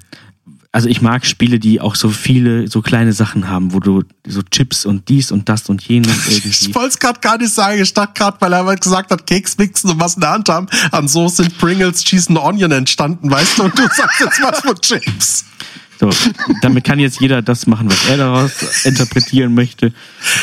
also 0.74 0.88
ich 0.88 1.02
mag 1.02 1.26
Spiele, 1.26 1.60
die 1.60 1.82
auch 1.82 1.96
so 1.96 2.10
viele, 2.10 2.68
so 2.68 2.82
kleine 2.82 3.12
Sachen 3.12 3.50
haben, 3.50 3.74
wo 3.74 3.82
du 3.82 4.04
so 4.26 4.42
Chips 4.42 4.86
und 4.86 5.10
dies 5.10 5.32
und 5.32 5.50
das 5.50 5.68
und 5.68 5.82
jenes 5.84 6.28
Ich 6.28 6.46
irgendwie. 6.46 6.76
wollte 6.76 6.90
es 6.90 7.00
gerade 7.00 7.20
gar 7.20 7.38
nicht 7.38 7.54
sagen. 7.54 7.82
Ich 7.82 7.94
dachte 7.94 8.14
gerade, 8.16 8.38
weil 8.40 8.54
er 8.54 8.64
mal 8.64 8.78
gesagt 8.78 9.12
hat, 9.12 9.28
Keks 9.28 9.58
mixen 9.58 9.90
und 9.90 10.00
was 10.00 10.16
in 10.16 10.22
der 10.22 10.32
Hand 10.32 10.48
haben. 10.48 10.68
An 10.92 11.10
so 11.10 11.28
sind 11.28 11.58
Pringles 11.58 12.04
Cheese 12.04 12.30
and 12.30 12.40
Onion 12.40 12.72
entstanden, 12.72 13.30
weißt 13.30 13.58
du? 13.58 13.64
Und 13.64 13.78
du 13.78 13.84
sagst 13.84 14.22
jetzt 14.22 14.42
was 14.42 14.60
von 14.62 14.76
Chips. 14.80 15.46
So, 16.00 16.10
damit 16.64 16.84
kann 16.84 16.98
jetzt 16.98 17.20
jeder 17.22 17.44
das 17.44 17.68
machen, 17.68 17.88
was 17.92 18.10
er 18.10 18.18
daraus 18.18 18.86
interpretieren 18.86 19.54
möchte. 19.54 19.94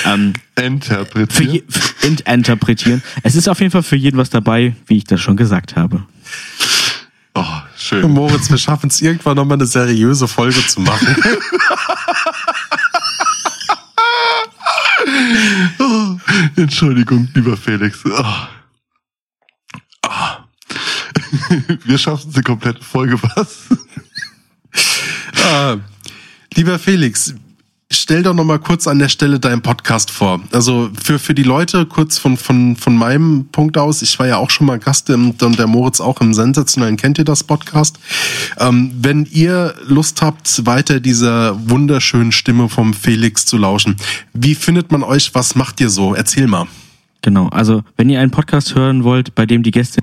Ähm, 0.04 0.34
für 0.54 0.62
Interpretieren. 0.62 1.64
je, 2.02 2.32
interpretieren. 2.32 3.02
Es 3.24 3.34
ist 3.34 3.48
auf 3.48 3.58
jeden 3.60 3.72
Fall 3.72 3.82
für 3.82 3.96
jeden 3.96 4.18
was 4.18 4.30
dabei, 4.30 4.76
wie 4.86 4.98
ich 4.98 5.04
das 5.04 5.20
schon 5.20 5.36
gesagt 5.36 5.74
habe. 5.74 6.04
Oh, 7.34 7.44
schön. 7.76 8.10
Moritz, 8.10 8.50
wir 8.50 8.58
schaffen 8.58 8.88
es 8.90 9.00
irgendwann 9.00 9.36
nochmal 9.36 9.56
eine 9.58 9.66
seriöse 9.66 10.26
Folge 10.26 10.66
zu 10.66 10.80
machen. 10.80 11.16
Oh, 15.78 16.16
Entschuldigung, 16.56 17.28
lieber 17.34 17.56
Felix. 17.56 18.00
Oh. 18.04 18.24
Ah. 20.06 20.44
Wir 21.84 21.98
schaffen 21.98 22.30
es 22.30 22.34
eine 22.34 22.42
komplette 22.42 22.82
Folge, 22.82 23.20
was? 23.22 23.66
äh, 25.44 25.76
lieber 26.54 26.78
Felix, 26.78 27.34
stell 27.90 28.22
doch 28.22 28.34
nochmal 28.34 28.58
kurz 28.58 28.86
an 28.86 28.98
der 28.98 29.08
Stelle 29.08 29.40
deinen 29.40 29.62
Podcast 29.62 30.10
vor. 30.10 30.40
Also 30.52 30.90
für, 31.02 31.18
für 31.18 31.34
die 31.34 31.42
Leute, 31.42 31.86
kurz 31.86 32.18
von, 32.18 32.36
von, 32.36 32.76
von 32.76 32.96
meinem 32.96 33.48
Punkt 33.50 33.78
aus, 33.78 34.02
ich 34.02 34.18
war 34.18 34.26
ja 34.26 34.36
auch 34.36 34.50
schon 34.50 34.66
mal 34.66 34.78
Gast 34.78 35.08
im, 35.10 35.30
und 35.40 35.58
der 35.58 35.66
Moritz 35.66 36.00
auch 36.00 36.20
im 36.20 36.34
Sensationellen 36.34 36.96
Kennt 36.96 37.18
ihr 37.18 37.24
das 37.24 37.44
Podcast? 37.44 37.98
Ähm, 38.58 38.90
wenn 39.00 39.26
ihr 39.26 39.74
Lust 39.86 40.20
habt, 40.20 40.66
weiter 40.66 41.00
dieser 41.00 41.58
wunderschönen 41.68 42.32
Stimme 42.32 42.68
vom 42.68 42.92
Felix 42.92 43.46
zu 43.46 43.56
lauschen, 43.56 43.96
wie 44.34 44.54
findet 44.54 44.92
man 44.92 45.02
euch? 45.02 45.34
Was 45.34 45.54
macht 45.54 45.80
ihr 45.80 45.88
so? 45.88 46.14
Erzähl 46.14 46.46
mal. 46.46 46.66
Genau, 47.22 47.48
also 47.48 47.82
wenn 47.96 48.10
ihr 48.10 48.20
einen 48.20 48.30
Podcast 48.30 48.74
hören 48.74 49.02
wollt, 49.02 49.34
bei 49.34 49.46
dem 49.46 49.62
die 49.62 49.70
Gäste 49.70 50.00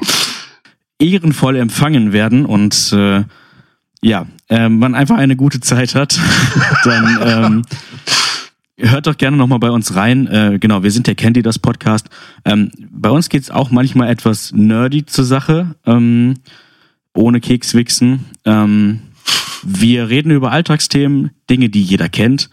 ehrenvoll 1.00 1.56
empfangen 1.58 2.14
werden 2.14 2.46
und 2.46 2.94
äh, 2.94 3.24
ja, 4.06 4.28
äh, 4.50 4.70
man 4.70 4.94
einfach 4.94 5.18
eine 5.18 5.36
gute 5.36 5.60
Zeit 5.62 5.96
hat, 5.96 6.20
dann 6.84 7.18
ähm, 7.26 7.62
hört 8.78 9.08
doch 9.08 9.18
gerne 9.18 9.36
nochmal 9.36 9.58
bei 9.58 9.72
uns 9.72 9.96
rein. 9.96 10.28
Äh, 10.28 10.60
genau, 10.60 10.84
wir 10.84 10.92
sind 10.92 11.08
der 11.08 11.16
Candy, 11.16 11.42
das 11.42 11.58
Podcast. 11.58 12.08
Ähm, 12.46 12.70
bei 12.92 13.10
uns 13.10 13.30
geht's 13.30 13.50
auch 13.50 13.72
manchmal 13.72 14.10
etwas 14.10 14.52
nerdy 14.52 15.08
zur 15.08 15.26
Sache, 15.26 15.74
ähm, 15.88 16.36
ohne 17.16 17.42
Kekswichsen. 17.42 18.26
Ähm, 18.46 19.00
wir 19.64 20.08
reden 20.08 20.30
über 20.30 20.52
Alltagsthemen, 20.52 21.32
Dinge, 21.50 21.70
die 21.70 21.82
jeder 21.82 22.08
kennt 22.08 22.52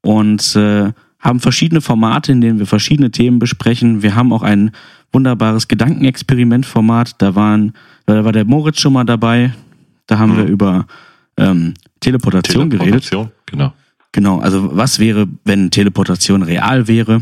und 0.00 0.56
äh, 0.56 0.92
haben 1.20 1.40
verschiedene 1.40 1.82
Formate, 1.82 2.32
in 2.32 2.40
denen 2.40 2.60
wir 2.60 2.66
verschiedene 2.66 3.10
Themen 3.10 3.38
besprechen. 3.40 4.02
Wir 4.02 4.14
haben 4.14 4.32
auch 4.32 4.42
ein 4.42 4.70
wunderbares 5.12 5.68
Gedankenexperiment-Format. 5.68 7.16
Da 7.20 7.34
da 8.06 8.24
war 8.24 8.32
der 8.32 8.46
Moritz 8.46 8.80
schon 8.80 8.94
mal 8.94 9.04
dabei. 9.04 9.52
Da 10.08 10.18
haben 10.18 10.32
Mhm. 10.32 10.36
wir 10.38 10.44
über 10.46 10.86
ähm, 11.36 11.74
Teleportation, 12.00 12.68
geredet. 12.70 13.04
Teleportation, 13.04 13.30
Genau. 13.46 13.72
Genau, 14.10 14.40
also 14.40 14.74
was 14.76 14.98
wäre, 14.98 15.28
wenn 15.44 15.70
Teleportation 15.70 16.42
real 16.42 16.88
wäre? 16.88 17.20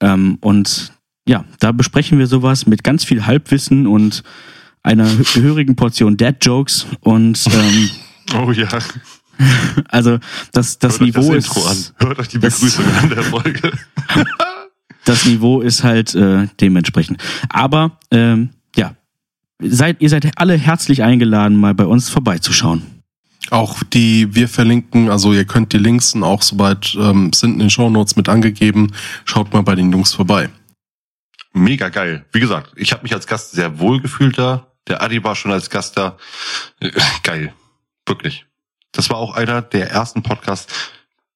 Ähm, 0.00 0.36
und 0.42 0.92
ja, 1.26 1.44
da 1.60 1.72
besprechen 1.72 2.18
wir 2.18 2.26
sowas 2.26 2.66
mit 2.66 2.84
ganz 2.84 3.04
viel 3.04 3.24
Halbwissen 3.26 3.86
und 3.86 4.22
einer 4.82 5.08
gehörigen 5.34 5.74
Portion 5.76 6.16
Dad-Jokes. 6.18 6.86
Und 7.00 7.42
ähm, 7.50 7.90
Oh 8.34 8.50
ja. 8.52 8.68
also 9.88 10.18
das, 10.52 10.78
das 10.78 10.94
Hört 10.94 11.00
Niveau 11.02 11.32
das 11.34 11.46
Intro 11.46 11.64
an. 11.66 11.72
ist. 11.72 11.94
Hört 11.98 12.18
euch 12.18 12.28
die 12.28 12.38
das- 12.40 12.54
Begrüßung 12.56 12.84
an 13.00 13.08
der 13.10 13.22
Folge. 13.22 13.72
das 15.04 15.24
Niveau 15.26 15.60
ist 15.60 15.84
halt 15.84 16.14
äh, 16.14 16.48
dementsprechend. 16.60 17.22
Aber 17.48 17.98
ähm, 18.10 18.50
seid, 19.60 20.00
ihr 20.00 20.08
seid 20.08 20.38
alle 20.38 20.56
herzlich 20.56 21.02
eingeladen, 21.02 21.56
mal 21.56 21.74
bei 21.74 21.86
uns 21.86 22.08
vorbeizuschauen. 22.08 22.82
Auch 23.50 23.82
die 23.84 24.34
wir 24.34 24.48
verlinken, 24.48 25.08
also 25.08 25.32
ihr 25.32 25.44
könnt 25.44 25.72
die 25.72 25.78
Links 25.78 26.14
und 26.14 26.24
auch 26.24 26.42
soweit 26.42 26.96
ähm, 26.98 27.32
sind 27.32 27.54
in 27.54 27.58
den 27.60 27.70
Shownotes 27.70 28.16
mit 28.16 28.28
angegeben. 28.28 28.92
Schaut 29.24 29.52
mal 29.52 29.62
bei 29.62 29.76
den 29.76 29.92
Jungs 29.92 30.12
vorbei. 30.12 30.50
Mega 31.52 31.88
geil. 31.88 32.26
Wie 32.32 32.40
gesagt, 32.40 32.72
ich 32.76 32.92
habe 32.92 33.04
mich 33.04 33.14
als 33.14 33.26
Gast 33.26 33.52
sehr 33.52 33.78
wohl 33.78 34.00
gefühlt 34.00 34.36
da. 34.36 34.72
Der 34.88 35.02
Adi 35.02 35.22
war 35.22 35.34
schon 35.34 35.52
als 35.52 35.70
Gast 35.70 35.96
da. 35.96 36.16
Äh, 36.80 36.90
Geil. 37.22 37.54
Wirklich. 38.06 38.46
Das 38.92 39.10
war 39.10 39.16
auch 39.16 39.34
einer 39.34 39.62
der 39.62 39.90
ersten 39.90 40.22
Podcasts, 40.22 40.72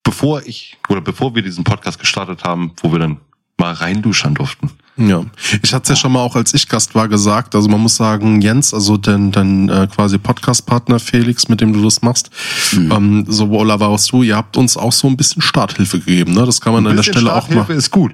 bevor 0.03 0.43
ich 0.47 0.79
oder 0.89 1.01
bevor 1.01 1.35
wir 1.35 1.43
diesen 1.43 1.65
Podcast 1.65 1.99
gestartet 1.99 2.45
haben, 2.45 2.73
wo 2.81 2.93
wir 2.93 2.99
dann 2.99 3.21
mal 3.61 3.73
reinduschern 3.75 4.35
durften. 4.35 4.71
Ja, 4.97 5.25
ich 5.63 5.73
hatte 5.73 5.85
es 5.85 5.89
ja 5.91 5.97
schon 5.97 6.13
mal 6.13 6.19
auch 6.19 6.37
als 6.37 6.53
ich 6.53 6.69
Gast 6.69 6.95
war 6.95 7.09
gesagt. 7.09 7.55
Also 7.55 7.69
man 7.71 7.81
muss 7.81 7.97
sagen, 7.97 8.43
Jens, 8.43 8.75
also 8.75 8.99
dein, 8.99 9.33
dein 9.33 9.69
äh, 9.71 9.87
quasi 9.87 10.19
Podcast-Partner 10.19 10.99
Felix, 10.99 11.49
mit 11.49 11.63
dem 11.63 11.73
du 11.73 11.83
das 11.83 12.03
machst, 12.03 12.29
Mhm. 12.73 12.93
ähm, 12.93 13.25
sowohl 13.27 13.71
aber 13.71 13.89
auch 13.89 14.01
du, 14.11 14.23
ihr 14.23 14.37
habt 14.37 14.59
uns 14.59 14.77
auch 14.77 14.93
so 14.93 15.07
ein 15.09 15.17
bisschen 15.17 15.41
Starthilfe 15.41 16.01
gegeben. 16.01 16.35
Ne? 16.35 16.45
Das 16.45 16.61
kann 16.61 16.75
man 16.75 16.87
an 16.87 16.97
der 16.97 17.03
Stelle 17.03 17.33
auch 17.35 17.49
mal. 17.49 17.65
ist 17.71 17.91
gut. 17.91 18.13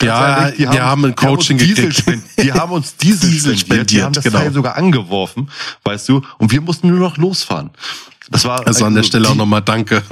Ja, 0.00 0.50
die 0.52 0.60
wir 0.60 0.82
haben 0.82 1.04
ein 1.04 1.14
die 1.14 1.22
haben 1.22 1.32
uns 1.32 1.38
Coaching 1.48 1.58
Diesel 1.58 1.88
gekriegt. 1.88 2.22
Die 2.42 2.52
haben 2.54 2.72
uns 2.72 2.96
Diesel, 2.96 3.28
Diesel 3.30 3.58
spendiert. 3.58 3.90
Die 3.90 4.02
haben 4.02 4.14
spendiert, 4.14 4.16
das 4.16 4.24
genau. 4.24 4.38
Teil 4.38 4.52
sogar 4.54 4.76
angeworfen, 4.76 5.50
weißt 5.84 6.08
du, 6.08 6.22
und 6.38 6.50
wir 6.50 6.62
mussten 6.62 6.88
nur 6.88 6.98
noch 7.00 7.18
losfahren. 7.18 7.70
Das 8.30 8.44
war 8.44 8.66
Also 8.66 8.84
an 8.84 8.94
der 8.94 9.02
Stelle 9.02 9.28
auch 9.28 9.34
nochmal 9.34 9.62
Danke. 9.62 10.02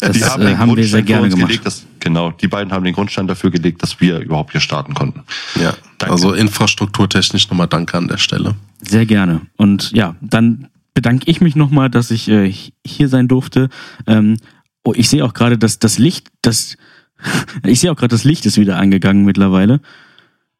Das 0.00 0.16
die 0.16 0.24
haben 0.24 0.42
äh, 0.42 0.46
den 0.46 0.58
haben 0.58 0.76
wir 0.76 0.84
sehr 0.84 1.02
gerne 1.02 1.28
gemacht. 1.28 1.48
gelegt, 1.48 1.66
dass, 1.66 1.86
genau, 2.00 2.30
die 2.32 2.48
beiden 2.48 2.72
haben 2.72 2.84
den 2.84 2.94
Grundstein 2.94 3.26
dafür 3.26 3.50
gelegt, 3.50 3.82
dass 3.82 4.00
wir 4.00 4.18
überhaupt 4.18 4.52
hier 4.52 4.60
starten 4.60 4.94
konnten. 4.94 5.22
ja, 5.56 5.74
Danke. 5.98 6.12
also 6.12 6.32
infrastrukturtechnisch 6.32 7.48
nochmal 7.48 7.68
Danke 7.68 7.96
an 7.96 8.08
der 8.08 8.18
Stelle. 8.18 8.54
Sehr 8.80 9.06
gerne. 9.06 9.42
Und 9.56 9.92
ja, 9.92 10.16
dann 10.20 10.68
bedanke 10.94 11.30
ich 11.30 11.40
mich 11.40 11.56
nochmal, 11.56 11.90
dass 11.90 12.10
ich 12.10 12.28
äh, 12.28 12.52
hier 12.84 13.08
sein 13.08 13.28
durfte. 13.28 13.68
Ähm, 14.06 14.36
oh, 14.84 14.92
ich 14.96 15.08
sehe 15.08 15.24
auch 15.24 15.34
gerade, 15.34 15.56
dass 15.58 15.78
das 15.78 15.98
Licht, 15.98 16.28
das 16.42 16.76
ich 17.64 17.80
sehe 17.80 17.92
auch 17.92 17.96
gerade, 17.96 18.14
das 18.14 18.24
Licht 18.24 18.46
ist 18.46 18.58
wieder 18.58 18.78
angegangen 18.78 19.24
mittlerweile. 19.24 19.80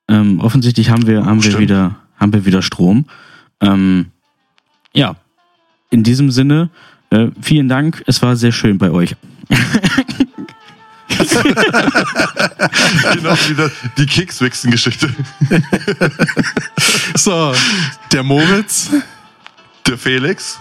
Ähm, 0.09 0.41
offensichtlich 0.41 0.91
haben 0.91 1.07
wir, 1.07 1.25
haben 1.25 1.43
wir 1.43 1.59
wieder, 1.59 1.97
haben 2.17 2.33
wir 2.33 2.45
wieder 2.45 2.63
Strom. 2.63 3.07
Ähm, 3.61 4.07
ja, 4.93 5.17
in 5.91 6.03
diesem 6.03 6.31
Sinne, 6.31 6.71
äh, 7.11 7.29
vielen 7.41 7.69
Dank. 7.69 8.03
Es 8.07 8.23
war 8.23 8.37
sehr 8.37 8.53
schön 8.53 8.79
bei 8.79 8.91
euch. 8.91 9.17
genau 13.15 13.35
wieder 13.49 13.71
die 13.99 14.07
Kekswichsen-Geschichte. 14.07 15.13
So, 17.15 17.55
der 18.13 18.23
Moritz 18.23 18.91
Der 19.87 19.99
Felix. 19.99 20.59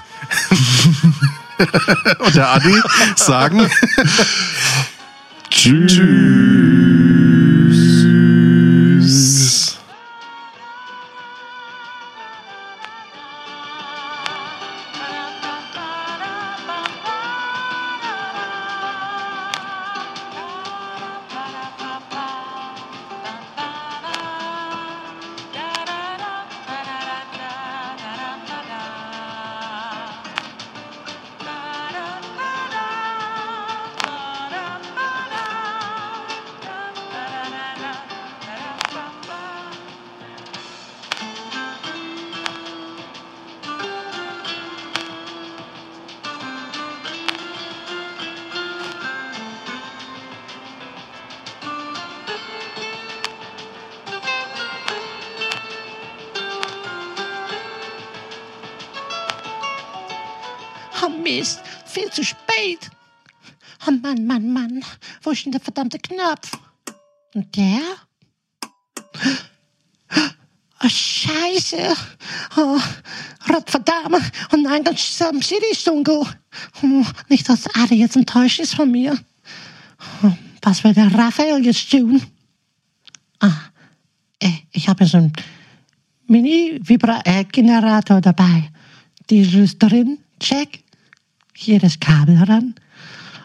und 2.19 2.35
der 2.35 2.49
Adi 2.49 2.75
sagen 3.15 3.69
Tschüss. 5.49 5.99
Ist 74.99 75.87
dunkel. 75.87 76.21
Oh, 76.81 77.05
nicht, 77.29 77.47
dass 77.47 77.67
Adi 77.75 77.95
jetzt 77.95 78.15
enttäuscht 78.15 78.59
ist 78.59 78.75
von 78.75 78.91
mir. 78.91 79.17
Oh, 80.23 80.31
was 80.61 80.83
wird 80.83 80.97
der 80.97 81.13
Raphael 81.13 81.63
jetzt 81.63 81.89
tun? 81.89 82.21
Ah, 83.39 83.51
äh, 84.39 84.49
ich 84.71 84.89
habe 84.89 85.05
so 85.05 85.17
einen 85.17 85.33
Mini-Vibra-Generator 86.27 88.21
dabei. 88.21 88.69
Die 89.29 89.41
ist 89.41 89.79
drin. 89.79 90.19
Check. 90.39 90.83
Hier 91.53 91.79
das 91.79 91.99
Kabel 91.99 92.37
ran. 92.43 92.75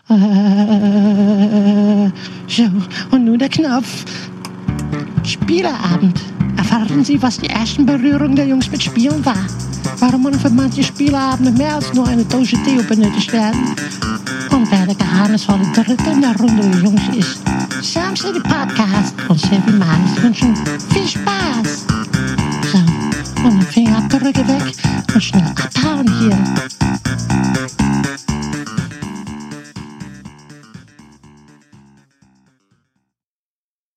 Äh, 0.09 2.11
so, 2.49 2.65
und 3.11 3.25
nun 3.25 3.39
der 3.39 3.49
Knopf. 3.49 4.05
Spieleabend. 5.25 6.21
Erfahren 6.57 7.05
Sie, 7.05 7.21
was 7.23 7.39
die 7.39 7.49
ersten 7.49 7.87
Berührungen 7.87 8.37
der 8.37 8.47
Jungs 8.47 8.71
mit 8.71 8.83
Spielen 8.83 9.25
war. 9.25 9.47
Warum 9.99 10.23
man 10.23 10.39
für 10.39 10.51
manche 10.51 10.83
Spieleabende 10.83 11.53
mehr 11.53 11.77
als 11.77 11.93
nur 11.93 12.07
eine 12.07 12.25
Dose 12.25 12.57
Deo 12.59 12.83
benötigt 12.83 13.33
werden. 13.33 13.75
Und 14.51 14.71
wer 14.71 14.87
der 14.87 14.95
geheimnisvolle 14.95 15.67
Dritte 15.75 16.11
in 16.11 16.21
der 16.21 16.37
Runde 16.37 16.69
der 16.71 16.81
Jungs 16.81 17.03
ist. 17.17 17.43
Sam 17.83 18.17
City 18.17 18.41
Podcast 18.41 19.15
und 19.29 19.41
Sevi 19.41 19.73
Miles 19.73 20.23
wünschen 20.23 20.55
viel 20.91 21.07
Spaß. 21.07 21.87
So, 22.73 22.79
und 23.47 23.59
den 23.59 23.63
Fingerabdrücke 23.63 24.47
weg 24.49 24.75
und 25.15 25.23
schnell 25.23 25.43
abhauen 25.43 26.11
hier. 26.19 26.39